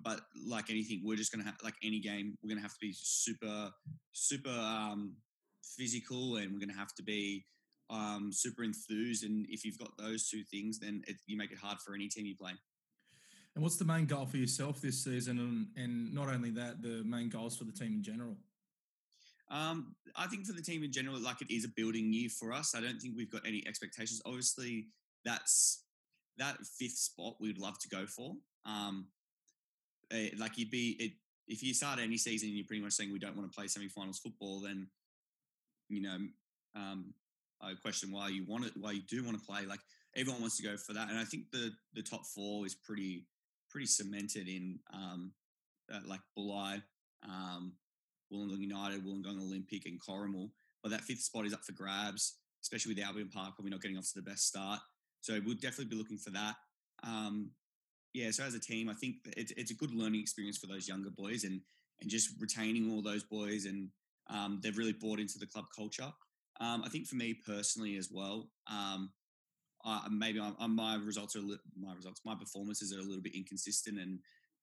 but 0.03 0.20
like 0.47 0.70
anything, 0.70 1.03
we're 1.05 1.16
just 1.16 1.32
going 1.32 1.45
to 1.45 1.51
have, 1.51 1.59
like 1.62 1.74
any 1.84 2.01
game, 2.01 2.37
we're 2.43 2.49
going 2.49 2.59
to 2.59 2.62
have 2.62 2.72
to 2.72 2.80
be 2.80 2.93
super, 2.97 3.70
super 4.12 4.51
um, 4.51 5.14
physical 5.62 6.37
and 6.37 6.53
we're 6.53 6.59
going 6.59 6.72
to 6.72 6.78
have 6.78 6.95
to 6.97 7.03
be 7.03 7.45
um, 7.91 8.30
super 8.32 8.64
enthused. 8.64 9.24
And 9.24 9.47
if 9.49 9.64
you've 9.64 9.78
got 9.78 9.97
those 9.99 10.28
two 10.28 10.43
things, 10.51 10.80
then 10.80 11.03
it, 11.07 11.16
you 11.26 11.37
make 11.37 11.53
it 11.53 11.59
hard 11.59 11.78
for 11.78 11.95
any 11.95 12.09
team 12.09 12.26
you 12.26 12.37
play. 12.37 12.53
And 13.57 13.62
what's 13.62 13.76
the 13.76 13.86
main 13.86 14.04
goal 14.04 14.26
for 14.26 14.36
yourself 14.36 14.82
this 14.82 15.02
season? 15.02 15.38
And, 15.38 15.82
and 15.82 16.14
not 16.14 16.28
only 16.28 16.50
that, 16.50 16.82
the 16.82 17.02
main 17.04 17.30
goals 17.30 17.57
for 17.57 17.64
the 17.64 17.72
team 17.72 17.94
in 17.94 18.02
general? 18.02 18.36
Um, 19.50 19.96
I 20.14 20.26
think 20.26 20.44
for 20.44 20.52
the 20.52 20.61
team 20.61 20.84
in 20.84 20.92
general, 20.92 21.18
like 21.18 21.40
it 21.40 21.50
is 21.50 21.64
a 21.64 21.68
building 21.68 22.12
year 22.12 22.28
for 22.28 22.52
us. 22.52 22.74
I 22.74 22.82
don't 22.82 23.00
think 23.00 23.14
we've 23.16 23.32
got 23.32 23.46
any 23.46 23.66
expectations. 23.66 24.20
Obviously, 24.26 24.88
that's 25.24 25.84
that 26.36 26.59
fifth 26.78 26.98
spot 26.98 27.36
we'd 27.40 27.57
love 27.57 27.78
to 27.78 27.88
go 27.88 28.04
for. 28.04 28.34
Um, 28.66 29.07
eh, 30.11 30.30
like 30.36 30.59
you'd 30.59 30.70
be 30.70 30.96
it, 31.00 31.12
if 31.48 31.62
you 31.62 31.72
start 31.72 31.98
any 31.98 32.18
season 32.18 32.48
and 32.48 32.59
you're 32.59 32.66
pretty 32.66 32.82
much 32.82 32.92
saying 32.92 33.11
we 33.11 33.18
don't 33.18 33.36
want 33.36 33.50
to 33.50 33.57
play 33.57 33.68
semi-finals 33.68 34.18
football, 34.18 34.61
then 34.61 34.86
you 35.88 36.02
know 36.02 36.18
um, 36.74 37.14
I 37.62 37.72
question 37.80 38.12
why 38.12 38.28
you 38.28 38.44
want 38.46 38.66
it, 38.66 38.72
why 38.78 38.92
you 38.92 39.02
do 39.09 39.24
want 39.24 39.38
to 39.38 39.46
play. 39.46 39.64
Like 39.64 39.80
everyone 40.14 40.42
wants 40.42 40.59
to 40.59 40.62
go 40.62 40.76
for 40.76 40.92
that, 40.92 41.09
and 41.09 41.18
I 41.18 41.24
think 41.24 41.50
the 41.52 41.72
the 41.94 42.02
top 42.02 42.26
four 42.26 42.66
is 42.66 42.74
pretty 42.74 43.26
pretty 43.76 43.86
cemented 43.86 44.48
in 44.48 44.78
um, 44.94 45.32
uh, 45.92 45.98
like 46.06 46.20
Bulli, 46.36 46.82
um, 47.28 47.74
Wollongong 48.32 48.60
United, 48.60 49.04
Wollongong 49.04 49.38
Olympic, 49.38 49.84
and 49.84 50.00
Corrimal. 50.00 50.48
But 50.82 50.92
that 50.92 51.02
fifth 51.02 51.20
spot 51.20 51.44
is 51.44 51.52
up 51.52 51.62
for 51.62 51.72
grabs, 51.72 52.38
especially 52.62 52.94
with 52.94 53.04
Albion 53.04 53.28
Park, 53.28 53.54
probably 53.54 53.70
not 53.70 53.82
getting 53.82 53.98
off 53.98 54.06
to 54.14 54.14
the 54.14 54.22
best 54.22 54.46
start. 54.46 54.80
So 55.20 55.38
we'll 55.44 55.56
definitely 55.56 55.90
be 55.90 55.96
looking 55.96 56.16
for 56.16 56.30
that. 56.30 56.54
Um, 57.04 57.50
yeah, 58.14 58.30
so 58.30 58.44
as 58.44 58.54
a 58.54 58.58
team, 58.60 58.88
I 58.88 58.94
think 58.94 59.16
it's, 59.36 59.52
it's 59.58 59.72
a 59.72 59.74
good 59.74 59.92
learning 59.92 60.22
experience 60.22 60.56
for 60.56 60.68
those 60.68 60.88
younger 60.88 61.10
boys 61.10 61.44
and 61.44 61.60
and 62.00 62.10
just 62.10 62.30
retaining 62.40 62.90
all 62.90 63.02
those 63.02 63.24
boys 63.24 63.66
and 63.66 63.88
um, 64.30 64.60
they've 64.62 64.76
really 64.76 64.92
bought 64.92 65.20
into 65.20 65.38
the 65.38 65.46
club 65.46 65.66
culture. 65.74 66.10
Um, 66.60 66.82
I 66.82 66.88
think 66.88 67.06
for 67.06 67.16
me 67.16 67.34
personally 67.46 67.96
as 67.96 68.08
well, 68.10 68.50
um, 68.70 69.10
uh, 69.87 70.01
maybe 70.11 70.41
I'm, 70.41 70.74
my 70.74 70.97
results 70.97 71.37
are 71.37 71.41
li- 71.41 71.59
my 71.80 71.95
results, 71.95 72.20
my 72.24 72.34
performances 72.34 72.93
are 72.93 72.99
a 72.99 73.03
little 73.03 73.22
bit 73.22 73.37
inconsistent, 73.37 73.99
and 73.99 74.18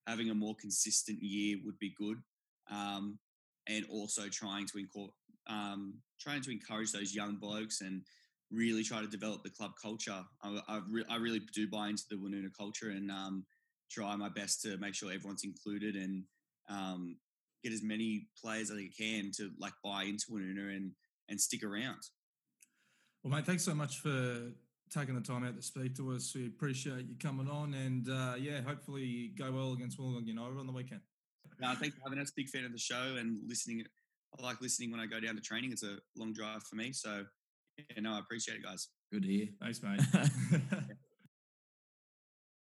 having 0.05 0.29
a 0.29 0.35
more 0.35 0.55
consistent 0.59 1.19
year 1.21 1.57
would 1.65 1.79
be 1.79 1.93
good. 1.97 2.17
Um, 2.69 3.19
and 3.67 3.85
also 3.89 4.23
trying 4.29 4.67
to 4.67 5.09
um, 5.47 5.95
trying 6.19 6.41
to 6.41 6.51
encourage 6.51 6.91
those 6.91 7.15
young 7.15 7.35
blokes 7.35 7.81
and 7.81 8.01
really 8.51 8.83
try 8.83 9.01
to 9.01 9.07
develop 9.07 9.43
the 9.43 9.49
club 9.49 9.71
culture. 9.81 10.23
I, 10.43 10.59
I, 10.67 10.81
re- 10.89 11.05
I 11.09 11.15
really 11.17 11.41
do 11.53 11.67
buy 11.67 11.89
into 11.89 12.03
the 12.09 12.15
Woonona 12.15 12.49
culture 12.57 12.89
and 12.91 13.09
um, 13.09 13.45
try 13.89 14.15
my 14.15 14.29
best 14.29 14.61
to 14.63 14.77
make 14.77 14.95
sure 14.95 15.11
everyone's 15.11 15.43
included 15.43 15.95
and 15.95 16.23
um, 16.69 17.17
get 17.63 17.73
as 17.73 17.83
many 17.83 18.27
players 18.41 18.69
as 18.69 18.77
I 18.77 18.89
can 18.97 19.31
to 19.37 19.51
like 19.59 19.73
buy 19.83 20.03
into 20.03 20.25
Woonona 20.31 20.75
and 20.75 20.91
and 21.29 21.39
stick 21.39 21.63
around. 21.63 22.01
Well, 23.23 23.33
mate, 23.33 23.45
thanks 23.45 23.63
so 23.63 23.73
much 23.73 23.99
for 23.99 24.51
taking 24.93 25.15
the 25.15 25.21
time 25.21 25.43
out 25.43 25.55
to 25.55 25.61
speak 25.61 25.95
to 25.95 26.11
us. 26.13 26.33
We 26.35 26.47
appreciate 26.47 27.07
you 27.07 27.15
coming 27.19 27.49
on, 27.49 27.73
and 27.73 28.07
uh, 28.09 28.35
yeah, 28.39 28.61
hopefully 28.61 29.31
go 29.37 29.51
well 29.51 29.73
against 29.73 29.99
Wollongong 29.99 30.27
United 30.27 30.57
on 30.57 30.67
the 30.67 30.73
weekend. 30.73 31.01
Uh, 31.63 31.75
thanks 31.75 31.95
for 31.95 32.01
having 32.05 32.19
us. 32.19 32.31
Big 32.31 32.49
fan 32.49 32.65
of 32.65 32.71
the 32.71 32.77
show 32.77 33.15
and 33.17 33.39
listening. 33.47 33.83
I 34.37 34.43
like 34.43 34.61
listening 34.61 34.91
when 34.91 34.99
I 34.99 35.05
go 35.05 35.19
down 35.19 35.35
to 35.35 35.41
training. 35.41 35.71
It's 35.71 35.83
a 35.83 35.97
long 36.15 36.33
drive 36.33 36.63
for 36.63 36.75
me, 36.75 36.91
so 36.91 37.25
yeah, 37.77 38.01
no, 38.01 38.13
I 38.13 38.19
appreciate 38.19 38.57
it, 38.57 38.63
guys. 38.63 38.89
Good 39.11 39.23
to 39.23 39.27
hear. 39.27 39.47
Thanks, 39.61 39.81
mate. 39.81 40.01